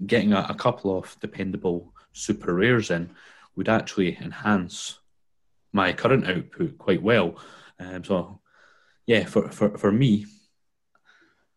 getting 0.06 0.34
a, 0.34 0.46
a, 0.50 0.54
couple 0.54 0.98
of 0.98 1.16
dependable 1.22 1.94
super 2.12 2.54
rares 2.54 2.92
in 2.92 3.10
would 3.56 3.70
actually 3.70 4.18
enhance 4.18 5.00
my 5.72 5.94
current 5.94 6.28
output 6.28 6.78
quite 6.78 7.02
well. 7.02 7.38
Um, 7.80 8.04
so 8.04 8.42
yeah, 9.06 9.26
for, 9.26 9.50
for, 9.50 9.78
for 9.78 9.92
me, 9.92 10.26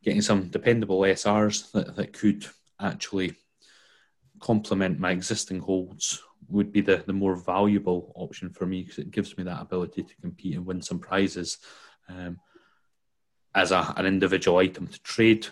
getting 0.02 0.22
some 0.22 0.48
dependable 0.48 1.00
SRs 1.00 1.72
that, 1.72 1.96
that 1.96 2.12
could 2.12 2.46
actually 2.80 3.34
complement 4.40 4.98
my 4.98 5.10
existing 5.10 5.60
holds 5.60 6.22
would 6.48 6.72
be 6.72 6.80
the, 6.80 7.02
the 7.06 7.12
more 7.12 7.36
valuable 7.36 8.12
option 8.14 8.50
for 8.50 8.66
me 8.66 8.82
because 8.82 8.98
it 8.98 9.10
gives 9.10 9.36
me 9.36 9.44
that 9.44 9.60
ability 9.60 10.02
to 10.02 10.16
compete 10.16 10.54
and 10.54 10.66
win 10.66 10.80
some 10.80 10.98
prizes 10.98 11.58
um, 12.08 12.38
as 13.54 13.72
a, 13.72 13.94
an 13.96 14.06
individual 14.06 14.58
item 14.58 14.86
to 14.86 15.02
trade. 15.02 15.46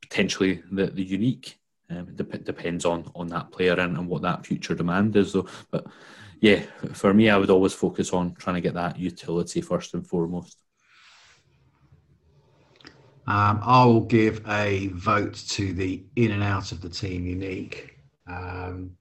Potentially 0.00 0.62
the, 0.72 0.86
the 0.86 1.02
unique 1.02 1.58
um, 1.90 2.14
dep- 2.14 2.44
depends 2.44 2.84
on 2.84 3.10
on 3.14 3.28
that 3.28 3.50
player 3.50 3.74
and, 3.74 3.96
and 3.96 4.08
what 4.08 4.22
that 4.22 4.46
future 4.46 4.74
demand 4.74 5.14
is 5.16 5.32
though. 5.32 5.46
But 5.70 5.86
yeah, 6.40 6.62
for 6.94 7.12
me, 7.12 7.28
I 7.28 7.36
would 7.36 7.50
always 7.50 7.74
focus 7.74 8.12
on 8.12 8.34
trying 8.34 8.54
to 8.54 8.62
get 8.62 8.74
that 8.74 8.98
utility 8.98 9.60
first 9.60 9.92
and 9.92 10.06
foremost. 10.06 10.58
Um, 13.30 13.60
I 13.62 13.84
will 13.84 14.00
give 14.00 14.42
a 14.48 14.88
vote 14.88 15.34
to 15.50 15.72
the 15.72 16.02
in 16.16 16.32
and 16.32 16.42
out 16.42 16.72
of 16.72 16.80
the 16.80 16.88
team 16.88 17.24
unique. 17.24 17.96
Um, 18.26 18.96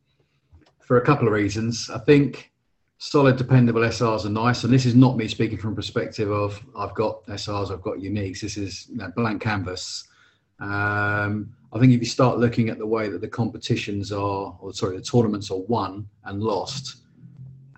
for 0.82 0.97
a 0.97 1.05
couple 1.05 1.25
of 1.25 1.34
reasons. 1.34 1.89
I 1.89 1.97
think 1.97 2.51
solid, 2.99 3.38
dependable 3.38 3.82
SRs 3.82 4.25
are 4.25 4.30
nice, 4.30 4.63
and 4.63 4.71
this 4.71 4.86
is 4.86 4.93
not 4.93 5.17
me 5.17 5.27
speaking 5.27 5.57
from 5.57 5.75
perspective 5.75 6.32
of 6.32 6.63
I've 6.77 6.93
got 6.93 7.25
SRs, 7.25 7.71
I've 7.71 7.82
got 7.82 7.97
uniques. 7.97 8.41
This 8.41 8.55
is 8.55 8.88
you 8.89 8.97
know, 8.97 9.11
blank 9.15 9.41
canvas. 9.41 10.07
Um, 10.59 11.55
I 11.73 11.80
think 11.80 11.93
if 11.93 11.99
you 11.99 12.05
start 12.05 12.38
looking 12.38 12.69
at 12.69 12.77
the 12.77 12.86
way 12.86 13.09
that 13.09 13.21
the 13.21 13.27
competitions 13.27 14.11
are, 14.11 14.55
or 14.59 14.73
sorry, 14.73 14.97
the 14.97 15.03
tournaments 15.03 15.49
are 15.49 15.57
won 15.57 16.07
and 16.25 16.43
lost, 16.43 16.97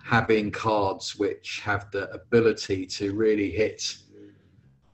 having 0.02 0.50
cards 0.50 1.16
which 1.16 1.60
have 1.64 1.90
the 1.92 2.10
ability 2.10 2.84
to 2.86 3.14
really 3.14 3.50
hit 3.50 3.96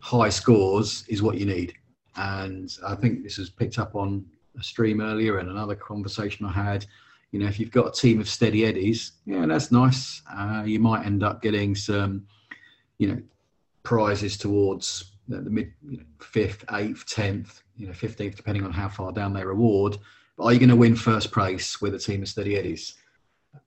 high 0.08 0.30
scores 0.30 1.04
is 1.08 1.22
what 1.22 1.36
you 1.36 1.44
need. 1.44 1.74
And 2.16 2.74
I 2.86 2.94
think 2.94 3.22
this 3.22 3.36
was 3.36 3.50
picked 3.50 3.78
up 3.78 3.94
on 3.94 4.24
a 4.58 4.62
stream 4.62 5.02
earlier 5.02 5.36
and 5.38 5.50
another 5.50 5.74
conversation 5.74 6.46
I 6.46 6.52
had. 6.52 6.86
You 7.30 7.40
know, 7.40 7.46
if 7.46 7.60
you've 7.60 7.70
got 7.70 7.88
a 7.88 8.00
team 8.00 8.18
of 8.18 8.26
steady 8.26 8.64
eddies, 8.64 9.12
yeah, 9.26 9.44
that's 9.44 9.70
nice. 9.70 10.22
Uh, 10.34 10.62
you 10.64 10.80
might 10.80 11.04
end 11.04 11.22
up 11.22 11.42
getting 11.42 11.74
some, 11.74 12.26
you 12.96 13.08
know, 13.08 13.20
prizes 13.82 14.38
towards 14.38 15.12
the, 15.28 15.42
mid 15.42 15.74
you 15.86 15.98
know, 15.98 16.04
fifth, 16.22 16.64
eighth, 16.72 17.04
tenth, 17.04 17.62
you 17.76 17.86
know, 17.86 17.92
fifteenth, 17.92 18.34
depending 18.34 18.64
on 18.64 18.72
how 18.72 18.88
far 18.88 19.12
down 19.12 19.34
they 19.34 19.44
reward. 19.44 19.98
But 20.38 20.44
are 20.44 20.52
you 20.54 20.58
going 20.58 20.70
to 20.70 20.76
win 20.76 20.96
first 20.96 21.32
place 21.32 21.82
with 21.82 21.94
a 21.94 21.98
team 21.98 22.22
of 22.22 22.28
steady 22.28 22.56
eddies? 22.56 22.94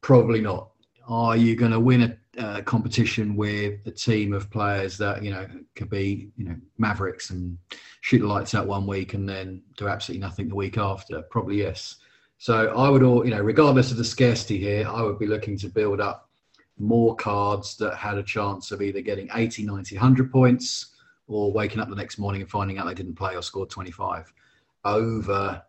Probably 0.01 0.41
not. 0.41 0.71
Are 1.07 1.37
you 1.37 1.55
going 1.55 1.71
to 1.71 1.79
win 1.79 2.01
a 2.01 2.17
uh, 2.38 2.61
competition 2.61 3.36
with 3.36 3.86
a 3.86 3.91
team 3.91 4.34
of 4.34 4.49
players 4.49 4.97
that 4.97 5.21
you 5.21 5.32
know 5.32 5.45
could 5.75 5.89
be 5.89 6.29
you 6.38 6.45
know 6.45 6.55
mavericks 6.77 7.29
and 7.29 7.57
shoot 8.01 8.19
the 8.19 8.27
lights 8.27 8.55
out 8.55 8.67
one 8.67 8.88
week 8.88 9.13
and 9.13 9.27
then 9.27 9.61
do 9.77 9.88
absolutely 9.88 10.21
nothing 10.21 10.47
the 10.47 10.55
week 10.55 10.77
after? 10.77 11.21
Probably 11.23 11.57
yes. 11.57 11.97
So 12.38 12.75
I 12.75 12.89
would 12.89 13.03
all 13.03 13.25
you 13.25 13.32
know, 13.32 13.41
regardless 13.41 13.91
of 13.91 13.97
the 13.97 14.05
scarcity 14.05 14.57
here, 14.57 14.88
I 14.88 15.01
would 15.01 15.19
be 15.19 15.27
looking 15.27 15.57
to 15.59 15.67
build 15.67 15.99
up 15.99 16.29
more 16.79 17.15
cards 17.15 17.77
that 17.77 17.95
had 17.95 18.17
a 18.17 18.23
chance 18.23 18.71
of 18.71 18.82
either 18.82 19.01
getting 19.01 19.29
80, 19.34 19.65
90, 19.65 19.95
100 19.95 20.32
points 20.32 20.88
or 21.27 21.51
waking 21.51 21.79
up 21.79 21.89
the 21.89 21.95
next 21.95 22.17
morning 22.17 22.41
and 22.41 22.49
finding 22.49 22.77
out 22.77 22.88
they 22.88 22.93
didn't 22.93 23.15
play 23.15 23.36
or 23.36 23.41
scored 23.41 23.69
25 23.69 24.34
over 24.84 25.61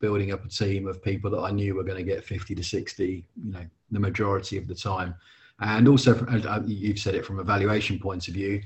building 0.00 0.32
up 0.32 0.44
a 0.44 0.48
team 0.48 0.86
of 0.86 1.02
people 1.02 1.30
that 1.30 1.40
I 1.40 1.50
knew 1.50 1.74
were 1.74 1.82
going 1.82 1.96
to 1.96 2.04
get 2.04 2.24
50 2.24 2.54
to 2.54 2.62
60, 2.62 3.24
you 3.44 3.52
know, 3.52 3.64
the 3.90 3.98
majority 3.98 4.56
of 4.56 4.68
the 4.68 4.74
time. 4.74 5.14
And 5.60 5.88
also, 5.88 6.14
uh, 6.26 6.62
you've 6.66 6.98
said 6.98 7.14
it 7.14 7.26
from 7.26 7.40
a 7.40 7.44
valuation 7.44 7.98
point 7.98 8.28
of 8.28 8.34
view, 8.34 8.62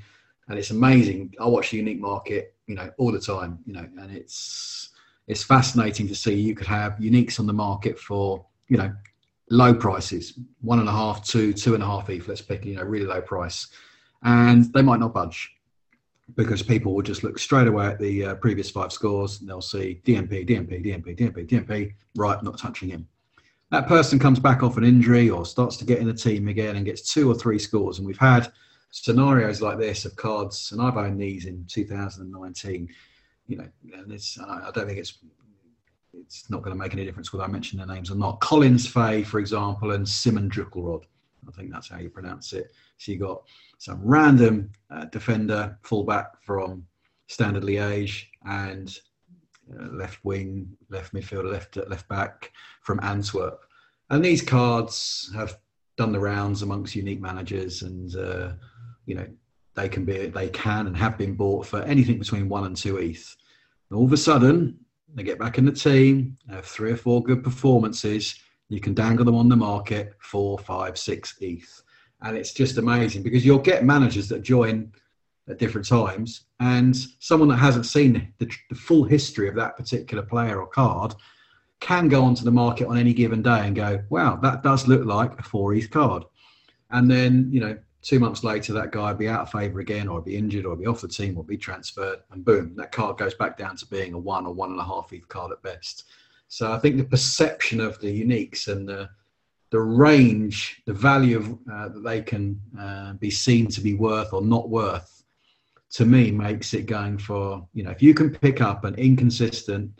and 0.47 0.59
it's 0.59 0.69
amazing. 0.69 1.33
I 1.39 1.47
watch 1.47 1.71
the 1.71 1.77
unique 1.77 1.99
market, 1.99 2.55
you 2.67 2.75
know, 2.75 2.89
all 2.97 3.11
the 3.11 3.19
time, 3.19 3.59
you 3.65 3.73
know, 3.73 3.87
and 3.99 4.11
it's 4.15 4.89
it's 5.27 5.43
fascinating 5.43 6.07
to 6.07 6.15
see 6.15 6.33
you 6.33 6.53
could 6.53 6.67
have 6.67 6.93
uniques 6.97 7.39
on 7.39 7.47
the 7.47 7.53
market 7.53 7.97
for, 7.97 8.45
you 8.67 8.77
know, 8.77 8.93
low 9.49 9.73
prices, 9.73 10.37
one 10.61 10.79
and 10.79 10.89
a 10.89 10.91
half, 10.91 11.25
two, 11.25 11.53
two 11.53 11.73
and 11.75 11.81
a 11.83 11.85
half 11.85 12.09
ETH, 12.09 12.27
let's 12.27 12.41
pick, 12.41 12.65
you 12.65 12.75
know, 12.75 12.83
really 12.83 13.05
low 13.05 13.21
price, 13.21 13.67
and 14.23 14.71
they 14.73 14.81
might 14.81 14.99
not 14.99 15.13
budge 15.13 15.49
because 16.35 16.61
people 16.61 16.93
will 16.93 17.01
just 17.01 17.23
look 17.23 17.37
straight 17.37 17.67
away 17.67 17.87
at 17.87 17.99
the 17.99 18.25
uh, 18.25 18.35
previous 18.35 18.69
five 18.69 18.91
scores 18.91 19.39
and 19.39 19.49
they'll 19.49 19.61
see 19.61 20.01
DMP, 20.05 20.47
DMP, 20.47 20.83
DMP, 20.83 21.17
DMP, 21.17 21.47
DMP, 21.47 21.93
right, 22.15 22.41
not 22.43 22.57
touching 22.57 22.89
him. 22.89 23.07
That 23.73 23.87
person 23.87 24.19
comes 24.19 24.39
back 24.39 24.61
off 24.61 24.77
an 24.77 24.83
injury 24.83 25.31
or 25.31 25.47
starts 25.47 25.77
to 25.77 25.83
get 25.83 25.97
in 25.97 26.05
the 26.05 26.13
team 26.13 26.47
again 26.47 26.75
and 26.75 26.85
gets 26.85 27.11
two 27.11 27.27
or 27.27 27.33
three 27.33 27.57
scores. 27.57 27.97
And 27.97 28.05
we've 28.05 28.15
had 28.19 28.51
scenarios 28.91 29.63
like 29.63 29.79
this 29.79 30.05
of 30.05 30.15
cards, 30.15 30.71
and 30.71 30.79
I've 30.79 30.95
owned 30.95 31.19
these 31.19 31.47
in 31.47 31.65
2019. 31.67 32.87
You 33.47 33.57
know, 33.57 33.67
and 33.95 34.11
it's, 34.11 34.39
I 34.39 34.69
don't 34.75 34.85
think 34.85 34.99
it's 34.99 35.17
it's 36.13 36.51
not 36.51 36.61
going 36.61 36.77
to 36.77 36.79
make 36.79 36.93
any 36.93 37.03
difference 37.03 37.33
whether 37.33 37.45
I 37.45 37.47
mention 37.47 37.79
their 37.79 37.87
names 37.87 38.11
or 38.11 38.15
not. 38.15 38.39
Collins 38.41 38.85
Fai, 38.85 39.23
for 39.23 39.39
example, 39.39 39.93
and 39.93 40.07
Simon 40.07 40.51
Druckelrod. 40.51 41.05
I 41.47 41.51
think 41.53 41.71
that's 41.71 41.89
how 41.89 41.97
you 41.97 42.11
pronounce 42.11 42.53
it. 42.53 42.71
So 42.99 43.11
you 43.11 43.17
got 43.17 43.41
some 43.79 43.99
random 44.03 44.71
uh, 44.91 45.05
defender, 45.05 45.79
fullback 45.81 46.39
from 46.43 46.85
Standard 47.25 47.63
Liège, 47.63 48.27
and 48.45 48.95
uh, 49.71 49.87
left 49.91 50.23
wing, 50.23 50.67
left 50.89 51.13
midfielder, 51.13 51.51
left 51.51 51.77
left 51.89 52.07
back 52.07 52.51
from 52.81 52.99
Antwerp. 53.01 53.65
And 54.09 54.23
these 54.23 54.41
cards 54.41 55.31
have 55.35 55.57
done 55.97 56.11
the 56.11 56.19
rounds 56.19 56.61
amongst 56.61 56.95
unique 56.95 57.21
managers, 57.21 57.81
and 57.81 58.15
uh, 58.15 58.51
you 59.05 59.15
know 59.15 59.27
they 59.75 59.89
can 59.89 60.05
be 60.05 60.27
they 60.27 60.49
can 60.49 60.87
and 60.87 60.97
have 60.97 61.17
been 61.17 61.35
bought 61.35 61.65
for 61.65 61.81
anything 61.83 62.19
between 62.19 62.49
one 62.49 62.65
and 62.65 62.75
two 62.75 62.97
ETH. 62.97 63.35
And 63.89 63.97
all 63.97 64.05
of 64.05 64.13
a 64.13 64.17
sudden, 64.17 64.77
they 65.13 65.23
get 65.23 65.39
back 65.39 65.57
in 65.57 65.65
the 65.65 65.71
team, 65.71 66.37
have 66.49 66.65
three 66.65 66.91
or 66.91 66.97
four 66.97 67.23
good 67.23 67.43
performances. 67.43 68.39
You 68.69 68.79
can 68.79 68.93
dangle 68.93 69.25
them 69.25 69.35
on 69.35 69.49
the 69.49 69.55
market, 69.55 70.13
four, 70.19 70.57
five, 70.57 70.97
six 70.97 71.35
ETH 71.41 71.83
and 72.23 72.37
it's 72.37 72.53
just 72.53 72.77
amazing 72.77 73.21
because 73.21 73.45
you'll 73.45 73.59
get 73.59 73.85
managers 73.85 74.27
that 74.29 74.41
join 74.41 74.91
at 75.49 75.59
different 75.59 75.87
times, 75.87 76.45
and 76.59 76.95
someone 77.19 77.49
that 77.49 77.57
hasn't 77.57 77.85
seen 77.85 78.33
the, 78.37 78.49
the, 78.69 78.75
full 78.75 79.03
history 79.03 79.49
of 79.49 79.55
that 79.55 79.75
particular 79.75 80.23
player 80.23 80.61
or 80.61 80.67
card 80.67 81.13
can 81.79 82.07
go 82.07 82.23
onto 82.23 82.45
the 82.45 82.51
market 82.51 82.87
on 82.87 82.97
any 82.97 83.13
given 83.13 83.41
day 83.41 83.61
and 83.67 83.75
go, 83.75 84.01
"Wow, 84.09 84.37
that 84.37 84.63
does 84.63 84.87
look 84.87 85.05
like 85.05 85.37
a 85.37 85.43
four 85.43 85.73
ETH 85.73 85.89
card," 85.91 86.23
and 86.91 87.09
then 87.09 87.49
you 87.51 87.59
know. 87.59 87.77
Two 88.01 88.19
months 88.19 88.43
later, 88.43 88.73
that 88.73 88.91
guy 88.91 89.07
would 89.07 89.17
be 89.17 89.29
out 89.29 89.43
of 89.43 89.51
favour 89.51 89.79
again, 89.79 90.09
or 90.09 90.21
be 90.21 90.35
injured, 90.35 90.65
or 90.65 90.75
be 90.75 90.85
off 90.85 90.99
the 90.99 91.07
team, 91.07 91.37
or 91.37 91.43
be 91.45 91.55
transferred, 91.55 92.19
and 92.31 92.43
boom, 92.43 92.75
that 92.75 92.91
card 92.91 93.17
goes 93.17 93.33
back 93.33 93.57
down 93.57 93.77
to 93.77 93.85
being 93.85 94.11
a 94.11 94.17
one 94.17 94.45
or 94.45 94.53
one 94.53 94.71
and 94.71 94.79
a 94.81 94.83
half 94.83 95.13
ETH 95.13 95.25
card 95.29 95.53
at 95.53 95.63
best. 95.63 96.03
So 96.49 96.73
I 96.73 96.79
think 96.79 96.97
the 96.97 97.05
perception 97.05 97.79
of 97.79 97.97
the 98.01 98.25
uniques 98.25 98.67
and 98.67 98.85
the 98.85 99.09
the 99.73 99.79
range, 99.79 100.83
the 100.85 100.93
value 100.93 101.37
of, 101.37 101.51
uh, 101.51 101.89
that 101.89 102.03
they 102.03 102.21
can 102.21 102.61
uh, 102.79 103.13
be 103.13 103.31
seen 103.31 103.65
to 103.67 103.81
be 103.81 103.95
worth 103.95 104.31
or 104.31 104.43
not 104.43 104.69
worth, 104.69 105.22
to 105.93 106.05
me 106.05 106.31
makes 106.31 106.73
it 106.73 106.85
going 106.85 107.17
for 107.17 107.67
you 107.73 107.83
know 107.83 107.91
if 107.91 108.01
you 108.01 108.13
can 108.13 108.29
pick 108.29 108.61
up 108.61 108.83
an 108.83 108.95
inconsistent 108.95 109.91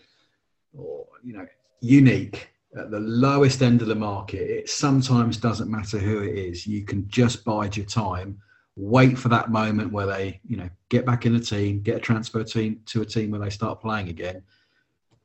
or 0.75 1.05
you 1.23 1.33
know 1.33 1.45
unique 1.81 2.53
at 2.75 2.91
the 2.91 2.99
lowest 2.99 3.61
end 3.61 3.81
of 3.81 3.87
the 3.87 3.95
market, 3.95 4.49
it 4.49 4.69
sometimes 4.69 5.37
doesn't 5.37 5.69
matter 5.69 5.99
who 5.99 6.23
it 6.23 6.35
is. 6.35 6.65
You 6.65 6.83
can 6.83 7.07
just 7.07 7.43
bide 7.45 7.77
your 7.77 7.85
time, 7.85 8.39
wait 8.75 9.17
for 9.17 9.29
that 9.29 9.51
moment 9.51 9.91
where 9.91 10.07
they 10.07 10.39
you 10.47 10.57
know 10.57 10.69
get 10.89 11.05
back 11.05 11.25
in 11.25 11.33
the 11.33 11.39
team, 11.39 11.81
get 11.81 11.97
a 11.97 11.99
transfer 11.99 12.43
team 12.43 12.81
to 12.87 13.01
a 13.01 13.05
team 13.05 13.31
where 13.31 13.39
they 13.39 13.49
start 13.49 13.81
playing 13.81 14.09
again. 14.09 14.41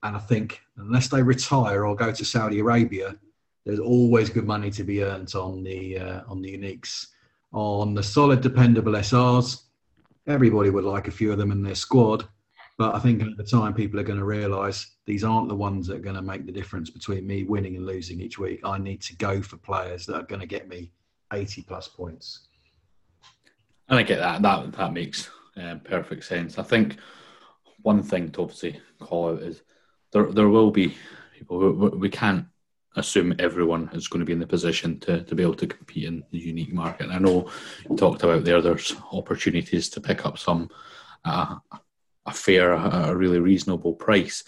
And 0.03 0.17
I 0.17 0.21
think 0.21 0.61
unless 0.77 1.09
they 1.09 1.23
retire 1.23 1.87
or 1.87 1.97
go 1.97 2.13
to 2.13 2.25
Saudi 2.25 2.61
Arabia, 2.61 3.17
there's 3.65 3.81
always 3.81 4.31
good 4.31 4.47
money 4.47 4.71
to 4.73 4.85
be 4.85 5.03
earned 5.03 5.35
on 5.35 5.63
the 5.63 5.99
uh, 5.99 6.21
on 6.29 6.43
the 6.43 6.57
uniques. 6.57 7.09
On 7.51 7.95
the 7.95 8.03
solid, 8.03 8.43
dependable 8.43 8.93
SRs, 8.93 9.63
everybody 10.29 10.71
would 10.71 10.85
like 10.85 11.09
a 11.09 11.13
few 11.13 11.33
of 11.33 11.39
them 11.39 11.51
in 11.51 11.63
their 11.63 11.75
squad, 11.75 12.29
but 12.77 12.95
I 12.95 13.01
think 13.01 13.23
at 13.23 13.37
the 13.37 13.43
time 13.43 13.75
people 13.75 13.99
are 13.99 14.05
going 14.05 14.19
to 14.19 14.25
realise 14.25 14.95
these 15.05 15.25
aren't 15.25 15.49
the 15.49 15.57
ones 15.57 15.87
that 15.87 15.97
are 15.97 16.01
going 16.01 16.15
to 16.15 16.23
make 16.23 16.47
the 16.47 16.53
difference 16.53 16.91
between 16.91 17.27
me 17.27 17.43
winning 17.43 17.77
and 17.77 17.87
losing 17.87 18.21
each 18.21 18.39
week. 18.39 18.61
I 18.63 18.79
need 18.79 19.01
to 19.03 19.17
go 19.17 19.43
for 19.43 19.57
players 19.57 20.07
that 20.07 20.15
are 20.15 20.23
going 20.23 20.41
to 20.41 20.47
get 20.47 20.69
me 20.69 20.93
80 21.33 21.63
plus 21.63 21.89
points. 21.89 22.47
And 23.89 23.99
I 23.99 24.03
get 24.03 24.19
that. 24.19 24.43
That 24.43 24.73
that 24.73 24.93
makes 24.93 25.31
um, 25.57 25.81
perfect 25.81 26.25
sense. 26.25 26.59
I 26.59 26.63
think 26.63 26.99
one 27.83 28.03
thing 28.03 28.31
to 28.33 28.43
obviously 28.43 28.81
call 29.01 29.31
out 29.31 29.43
is 29.43 29.63
there 30.13 30.31
there 30.31 30.49
will 30.49 30.71
be 30.71 30.95
people 31.37 31.59
we, 31.59 31.89
we 31.89 32.11
can't 32.11 32.45
assume 32.99 33.35
everyone 33.39 33.91
is 33.93 34.09
going 34.09 34.21
to 34.21 34.27
be 34.27 34.33
in 34.33 34.39
the 34.39 34.47
position 34.47 34.99
to, 35.01 35.23
to 35.23 35.35
be 35.35 35.43
able 35.43 35.55
to 35.55 35.67
compete 35.67 36.05
in 36.05 36.25
the 36.31 36.39
unique 36.39 36.73
market. 36.73 37.05
And 37.05 37.13
I 37.13 37.19
know 37.19 37.51
you 37.89 37.97
talked 37.97 38.23
about 38.23 38.45
there, 38.45 38.61
there's 38.61 38.95
opportunities 39.13 39.89
to 39.91 40.01
pick 40.01 40.27
up 40.27 40.39
some 40.39 40.71
uh, 41.25 41.57
a 42.27 42.33
fair, 42.33 42.73
a 42.73 43.15
really 43.15 43.41
reasonable 43.41 43.95
price, 43.95 44.45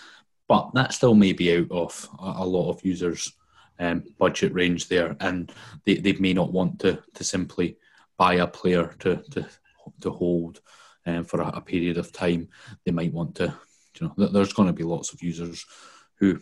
but 0.48 0.70
that 0.74 0.92
still 0.92 1.14
may 1.14 1.32
be 1.32 1.56
out 1.56 1.70
of 1.70 2.08
a, 2.18 2.44
lot 2.46 2.70
of 2.70 2.84
users' 2.84 3.32
um, 3.78 4.04
budget 4.18 4.52
range 4.52 4.88
there, 4.88 5.16
and 5.20 5.52
they, 5.84 5.94
they 5.94 6.12
may 6.14 6.34
not 6.34 6.52
want 6.52 6.78
to 6.80 7.02
to 7.14 7.24
simply 7.24 7.78
buy 8.18 8.34
a 8.34 8.46
player 8.46 8.94
to 8.98 9.22
to 9.30 9.46
to 10.00 10.10
hold 10.10 10.60
um, 11.06 11.24
for 11.24 11.40
a, 11.40 11.48
a 11.48 11.60
period 11.60 11.96
of 11.96 12.12
time. 12.12 12.48
They 12.84 12.92
might 12.92 13.12
want 13.12 13.36
to, 13.36 13.54
you 13.98 14.12
know, 14.16 14.26
there's 14.28 14.52
going 14.52 14.68
to 14.68 14.74
be 14.74 14.82
lots 14.82 15.12
of 15.12 15.22
users 15.22 15.64
who 16.16 16.38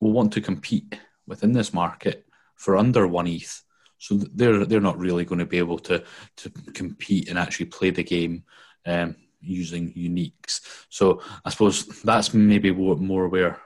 will 0.00 0.12
want 0.12 0.32
to 0.34 0.40
compete 0.40 0.98
within 1.30 1.52
this 1.52 1.72
market 1.72 2.26
for 2.56 2.76
under 2.76 3.06
one 3.06 3.26
ETH. 3.26 3.62
So 3.96 4.16
they're 4.16 4.66
they're 4.66 4.80
not 4.80 4.98
really 4.98 5.24
going 5.24 5.38
to 5.38 5.46
be 5.46 5.58
able 5.58 5.78
to 5.80 6.04
to 6.38 6.50
compete 6.74 7.28
and 7.28 7.38
actually 7.38 7.66
play 7.66 7.90
the 7.90 8.02
game 8.02 8.44
um, 8.84 9.16
using 9.40 9.94
uniques. 9.94 10.60
So 10.90 11.22
I 11.44 11.50
suppose 11.50 11.86
that's 12.02 12.34
maybe 12.34 12.72
more 12.72 13.28
where 13.28 13.60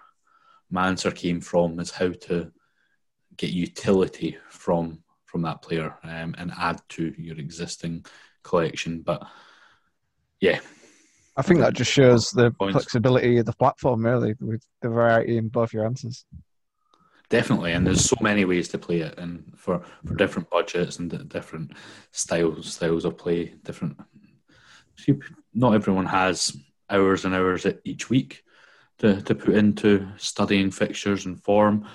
my 0.70 0.88
answer 0.88 1.10
came 1.10 1.40
from 1.40 1.80
is 1.80 1.90
how 1.90 2.10
to 2.28 2.52
get 3.36 3.50
utility 3.50 4.36
from 4.50 5.02
from 5.24 5.42
that 5.42 5.62
player 5.62 5.96
um, 6.04 6.34
and 6.38 6.52
add 6.58 6.80
to 6.90 7.12
your 7.18 7.38
existing 7.38 8.04
collection. 8.42 9.00
But 9.00 9.26
yeah, 10.40 10.60
I 11.36 11.42
think 11.42 11.60
that 11.60 11.74
just 11.74 11.90
shows 11.90 12.30
the 12.30 12.50
Points. 12.52 12.74
flexibility 12.74 13.38
of 13.38 13.46
the 13.46 13.52
platform, 13.52 14.04
really, 14.04 14.34
with 14.40 14.62
the 14.82 14.88
variety 14.88 15.36
in 15.36 15.48
both 15.48 15.72
your 15.72 15.86
answers. 15.86 16.24
Definitely, 17.30 17.72
and 17.72 17.86
there's 17.86 18.04
so 18.04 18.16
many 18.20 18.44
ways 18.44 18.68
to 18.68 18.78
play 18.78 19.00
it, 19.00 19.18
and 19.18 19.52
for, 19.56 19.82
for 20.06 20.14
different 20.14 20.50
budgets 20.50 20.98
and 20.98 21.28
different 21.28 21.72
styles 22.12 22.72
styles 22.72 23.04
of 23.04 23.16
play, 23.16 23.54
different. 23.64 23.98
Not 25.54 25.74
everyone 25.74 26.06
has 26.06 26.56
hours 26.88 27.24
and 27.24 27.34
hours 27.34 27.66
each 27.84 28.10
week, 28.10 28.44
to, 28.98 29.20
to 29.22 29.34
put 29.34 29.54
into 29.54 30.06
studying 30.16 30.70
fixtures 30.70 31.26
and 31.26 31.42
form. 31.42 31.86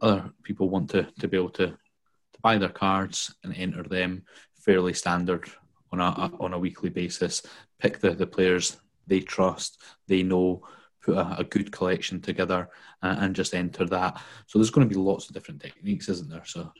Other 0.00 0.30
people 0.42 0.68
want 0.68 0.90
to, 0.90 1.08
to 1.20 1.28
be 1.28 1.36
able 1.36 1.50
to, 1.50 1.68
to 1.68 2.40
buy 2.42 2.58
their 2.58 2.68
cards 2.68 3.34
and 3.44 3.54
enter 3.56 3.82
them 3.82 4.24
fairly 4.60 4.92
standard 4.92 5.48
on 5.92 6.00
a, 6.00 6.32
on 6.40 6.52
a 6.52 6.58
weekly 6.58 6.90
basis. 6.90 7.42
Pick 7.78 8.00
the, 8.00 8.10
the 8.10 8.26
players 8.26 8.76
they 9.06 9.20
trust, 9.20 9.80
they 10.08 10.22
know, 10.22 10.62
put 11.06 11.16
a, 11.16 11.36
a 11.38 11.44
good 11.44 11.72
collection 11.72 12.20
together 12.20 12.68
and, 13.02 13.18
and, 13.24 13.36
just 13.36 13.54
enter 13.54 13.86
that. 13.86 14.20
So 14.46 14.58
there's 14.58 14.70
going 14.70 14.88
to 14.88 14.94
be 14.94 15.00
lots 15.00 15.28
of 15.28 15.34
different 15.34 15.62
techniques, 15.62 16.08
isn't 16.08 16.28
there? 16.28 16.44
So, 16.44 16.72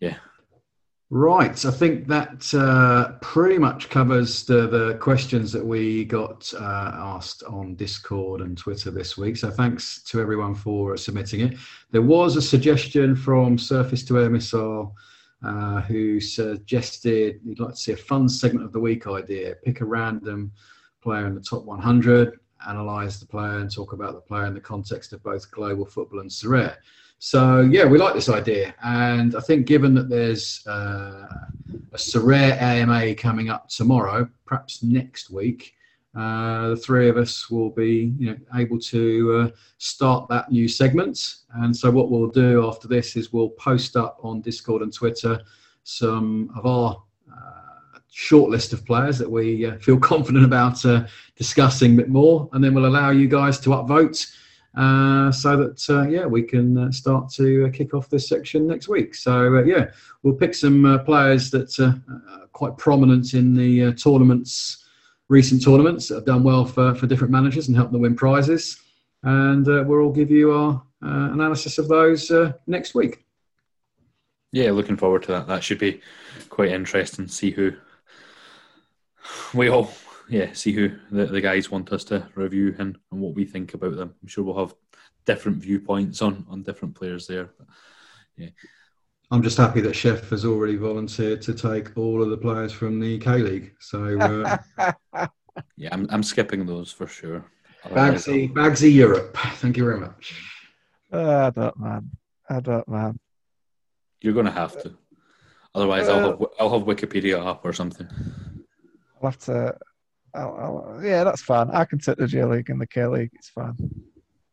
yeah. 0.00 0.16
Right. 1.10 1.64
I 1.64 1.70
think 1.70 2.08
that 2.08 2.52
uh, 2.54 3.18
pretty 3.20 3.58
much 3.58 3.90
covers 3.90 4.44
the, 4.44 4.66
the 4.66 4.94
questions 5.00 5.52
that 5.52 5.64
we 5.64 6.04
got 6.04 6.52
uh, 6.54 6.92
asked 6.94 7.42
on 7.44 7.74
Discord 7.76 8.40
and 8.40 8.56
Twitter 8.56 8.90
this 8.90 9.16
week. 9.16 9.36
So 9.36 9.50
thanks 9.50 10.02
to 10.04 10.20
everyone 10.20 10.54
for 10.54 10.96
submitting 10.96 11.40
it. 11.40 11.58
There 11.90 12.02
was 12.02 12.36
a 12.36 12.42
suggestion 12.42 13.14
from 13.14 13.58
Surface 13.58 14.02
to 14.06 14.18
Air 14.18 14.30
Missile. 14.30 14.96
Uh, 15.42 15.82
who 15.82 16.20
suggested 16.20 17.38
you'd 17.44 17.60
like 17.60 17.72
to 17.72 17.76
see 17.76 17.92
a 17.92 17.96
fun 17.96 18.26
segment 18.30 18.64
of 18.64 18.72
the 18.72 18.80
week 18.80 19.06
idea. 19.06 19.54
Pick 19.62 19.82
a 19.82 19.84
random 19.84 20.50
player 21.02 21.26
in 21.26 21.34
the 21.34 21.40
top 21.40 21.64
100, 21.66 22.40
analyse 22.66 23.18
the 23.18 23.26
player, 23.26 23.58
and 23.58 23.70
talk 23.70 23.92
about 23.92 24.14
the 24.14 24.20
player 24.20 24.46
in 24.46 24.54
the 24.54 24.60
context 24.60 25.12
of 25.12 25.22
both 25.22 25.50
global 25.50 25.84
football 25.84 26.20
and 26.20 26.30
Sorare. 26.30 26.76
So 27.18 27.60
yeah, 27.62 27.84
we 27.84 27.98
like 27.98 28.14
this 28.14 28.28
idea, 28.28 28.74
and 28.84 29.34
I 29.34 29.40
think 29.40 29.66
given 29.66 29.94
that 29.94 30.08
there's 30.08 30.66
uh, 30.66 31.26
a 31.92 31.96
Sorare 31.96 32.60
AMA 32.60 33.14
coming 33.14 33.48
up 33.48 33.68
tomorrow, 33.68 34.28
perhaps 34.44 34.82
next 34.82 35.30
week, 35.30 35.74
uh, 36.16 36.70
the 36.70 36.76
three 36.76 37.08
of 37.08 37.16
us 37.16 37.50
will 37.50 37.70
be 37.70 38.14
you 38.18 38.30
know, 38.30 38.36
able 38.54 38.78
to 38.78 39.32
uh, 39.32 39.56
start 39.78 40.28
that 40.28 40.50
new 40.50 40.68
segment. 40.68 41.36
And 41.54 41.76
so 41.76 41.90
what 41.90 42.10
we'll 42.10 42.30
do 42.30 42.66
after 42.66 42.86
this 42.86 43.16
is 43.16 43.32
we'll 43.32 43.50
post 43.50 43.96
up 43.96 44.18
on 44.22 44.40
Discord 44.40 44.82
and 44.82 44.92
Twitter 44.92 45.40
some 45.82 46.50
of 46.56 46.66
our 46.66 47.02
short 48.14 48.48
list 48.48 48.72
of 48.72 48.86
players 48.86 49.18
that 49.18 49.28
we 49.28 49.66
uh, 49.66 49.76
feel 49.78 49.98
confident 49.98 50.44
about 50.44 50.84
uh, 50.84 51.04
discussing 51.36 51.94
a 51.94 51.96
bit 51.96 52.08
more, 52.08 52.48
and 52.52 52.62
then 52.62 52.72
we'll 52.72 52.86
allow 52.86 53.10
you 53.10 53.26
guys 53.26 53.58
to 53.58 53.70
upvote 53.70 54.24
uh, 54.76 55.32
so 55.32 55.56
that 55.56 55.84
uh, 55.90 56.08
yeah 56.08 56.24
we 56.24 56.42
can 56.42 56.78
uh, 56.78 56.92
start 56.92 57.28
to 57.28 57.66
uh, 57.66 57.70
kick 57.70 57.92
off 57.92 58.08
this 58.08 58.28
section 58.28 58.68
next 58.68 58.86
week. 58.86 59.16
So 59.16 59.58
yeah, 59.64 59.90
we'll 60.22 60.34
pick 60.34 60.54
some 60.54 61.02
players 61.04 61.50
that 61.50 61.76
are 61.80 62.48
quite 62.52 62.78
prominent 62.78 63.34
in 63.34 63.52
the 63.52 63.92
tournaments, 63.94 64.86
recent 65.28 65.64
tournaments 65.64 66.06
that 66.08 66.14
have 66.14 66.24
done 66.24 66.44
well 66.44 66.64
for, 66.64 66.94
for 66.94 67.08
different 67.08 67.32
managers 67.32 67.66
and 67.66 67.76
helped 67.76 67.90
them 67.90 68.02
win 68.02 68.14
prizes, 68.14 68.80
and 69.24 69.66
we'll 69.66 70.00
all 70.00 70.12
give 70.12 70.30
you 70.30 70.52
our 70.52 70.80
analysis 71.02 71.78
of 71.78 71.88
those 71.88 72.30
next 72.68 72.94
week. 72.94 73.24
Yeah, 74.52 74.70
looking 74.70 74.96
forward 74.96 75.24
to 75.24 75.32
that. 75.32 75.48
That 75.48 75.64
should 75.64 75.80
be 75.80 76.00
quite 76.48 76.70
interesting. 76.70 77.26
See 77.26 77.50
who 77.50 77.72
we 79.54 79.68
all 79.68 79.90
yeah, 80.28 80.52
see 80.52 80.72
who 80.72 80.90
the, 81.10 81.26
the 81.26 81.40
guys 81.40 81.70
want 81.70 81.92
us 81.92 82.04
to 82.04 82.26
review 82.34 82.74
and, 82.78 82.98
and 83.12 83.20
what 83.20 83.34
we 83.34 83.44
think 83.44 83.74
about 83.74 83.96
them. 83.96 84.14
I'm 84.22 84.28
sure 84.28 84.44
we'll 84.44 84.58
have 84.58 84.74
different 85.24 85.58
viewpoints 85.58 86.22
on 86.22 86.46
on 86.48 86.62
different 86.62 86.94
players 86.94 87.26
there. 87.26 87.50
But, 87.58 87.66
yeah. 88.36 88.48
I'm 89.30 89.42
just 89.42 89.56
happy 89.56 89.80
that 89.82 89.96
Chef 89.96 90.28
has 90.30 90.44
already 90.44 90.76
volunteered 90.76 91.42
to 91.42 91.54
take 91.54 91.96
all 91.96 92.22
of 92.22 92.30
the 92.30 92.36
players 92.36 92.72
from 92.72 93.00
the 93.00 93.18
K 93.18 93.38
League. 93.38 93.72
So 93.80 94.18
uh... 94.18 94.56
yeah, 95.76 95.88
I'm 95.92 96.06
I'm 96.10 96.22
skipping 96.22 96.64
those 96.66 96.92
for 96.92 97.06
sure. 97.06 97.44
Bagsy, 97.84 98.52
Bagsy 98.52 98.92
Europe. 98.92 99.36
Thank 99.56 99.76
you 99.76 99.84
very 99.84 100.00
much. 100.00 100.40
Uh, 101.12 101.46
I 101.46 101.50
don't, 101.50 101.78
man. 101.78 102.10
I 102.48 102.60
don't, 102.60 102.88
man. 102.88 103.18
You're 104.22 104.32
going 104.32 104.46
to 104.46 104.52
have 104.52 104.80
to. 104.82 104.96
Otherwise, 105.74 106.08
uh, 106.08 106.16
I'll 106.16 106.30
have 106.30 106.46
I'll 106.60 106.78
have 106.78 106.86
Wikipedia 106.86 107.44
up 107.44 107.64
or 107.64 107.72
something. 107.72 108.08
I'll 109.24 109.30
have 109.30 109.40
to 109.44 109.76
I'll, 110.34 110.56
I'll, 110.96 111.00
yeah, 111.04 111.24
that's 111.24 111.42
fine. 111.42 111.70
I 111.70 111.84
can 111.84 111.98
take 111.98 112.16
the 112.16 112.26
J 112.26 112.44
League 112.44 112.70
and 112.70 112.80
the 112.80 112.86
K 112.86 113.06
League. 113.06 113.30
It's 113.34 113.48
fine. 113.48 113.76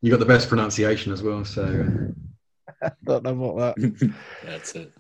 You 0.01 0.11
got 0.11 0.19
the 0.19 0.25
best 0.25 0.47
pronunciation 0.47 1.11
as 1.11 1.23
well, 1.23 1.43
so. 1.43 2.13
Uh, 2.81 2.89
don't 3.03 3.23
know 3.23 3.51
about 3.51 3.75
that. 3.75 4.13
that's 4.45 4.75
it. 4.75 4.91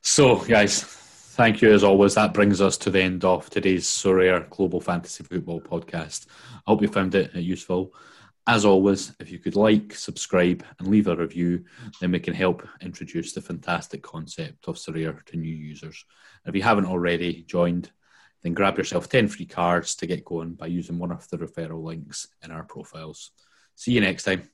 So, 0.00 0.36
guys, 0.44 0.82
thank 0.82 1.60
you 1.60 1.72
as 1.72 1.82
always. 1.82 2.14
That 2.14 2.34
brings 2.34 2.60
us 2.60 2.76
to 2.78 2.90
the 2.90 3.02
end 3.02 3.24
of 3.24 3.50
today's 3.50 3.86
Sorare 3.86 4.48
Global 4.50 4.80
Fantasy 4.80 5.24
Football 5.24 5.60
podcast. 5.60 6.26
I 6.54 6.70
hope 6.70 6.82
you 6.82 6.88
found 6.88 7.14
it 7.14 7.32
uh, 7.34 7.40
useful. 7.40 7.94
As 8.46 8.64
always, 8.64 9.14
if 9.18 9.32
you 9.32 9.38
could 9.38 9.56
like, 9.56 9.94
subscribe, 9.94 10.62
and 10.78 10.88
leave 10.88 11.08
a 11.08 11.16
review, 11.16 11.64
then 12.00 12.12
we 12.12 12.20
can 12.20 12.34
help 12.34 12.66
introduce 12.80 13.32
the 13.32 13.40
fantastic 13.40 14.02
concept 14.02 14.68
of 14.68 14.76
Sorare 14.76 15.24
to 15.24 15.36
new 15.36 15.54
users. 15.54 16.04
If 16.44 16.54
you 16.54 16.62
haven't 16.62 16.86
already 16.86 17.42
joined, 17.44 17.90
then 18.44 18.54
grab 18.54 18.78
yourself 18.78 19.08
10 19.08 19.26
free 19.28 19.46
cards 19.46 19.96
to 19.96 20.06
get 20.06 20.24
going 20.24 20.52
by 20.52 20.66
using 20.66 20.98
one 20.98 21.10
of 21.10 21.28
the 21.30 21.38
referral 21.38 21.82
links 21.82 22.28
in 22.44 22.52
our 22.52 22.62
profiles. 22.62 23.32
See 23.74 23.92
you 23.92 24.00
next 24.00 24.22
time. 24.22 24.48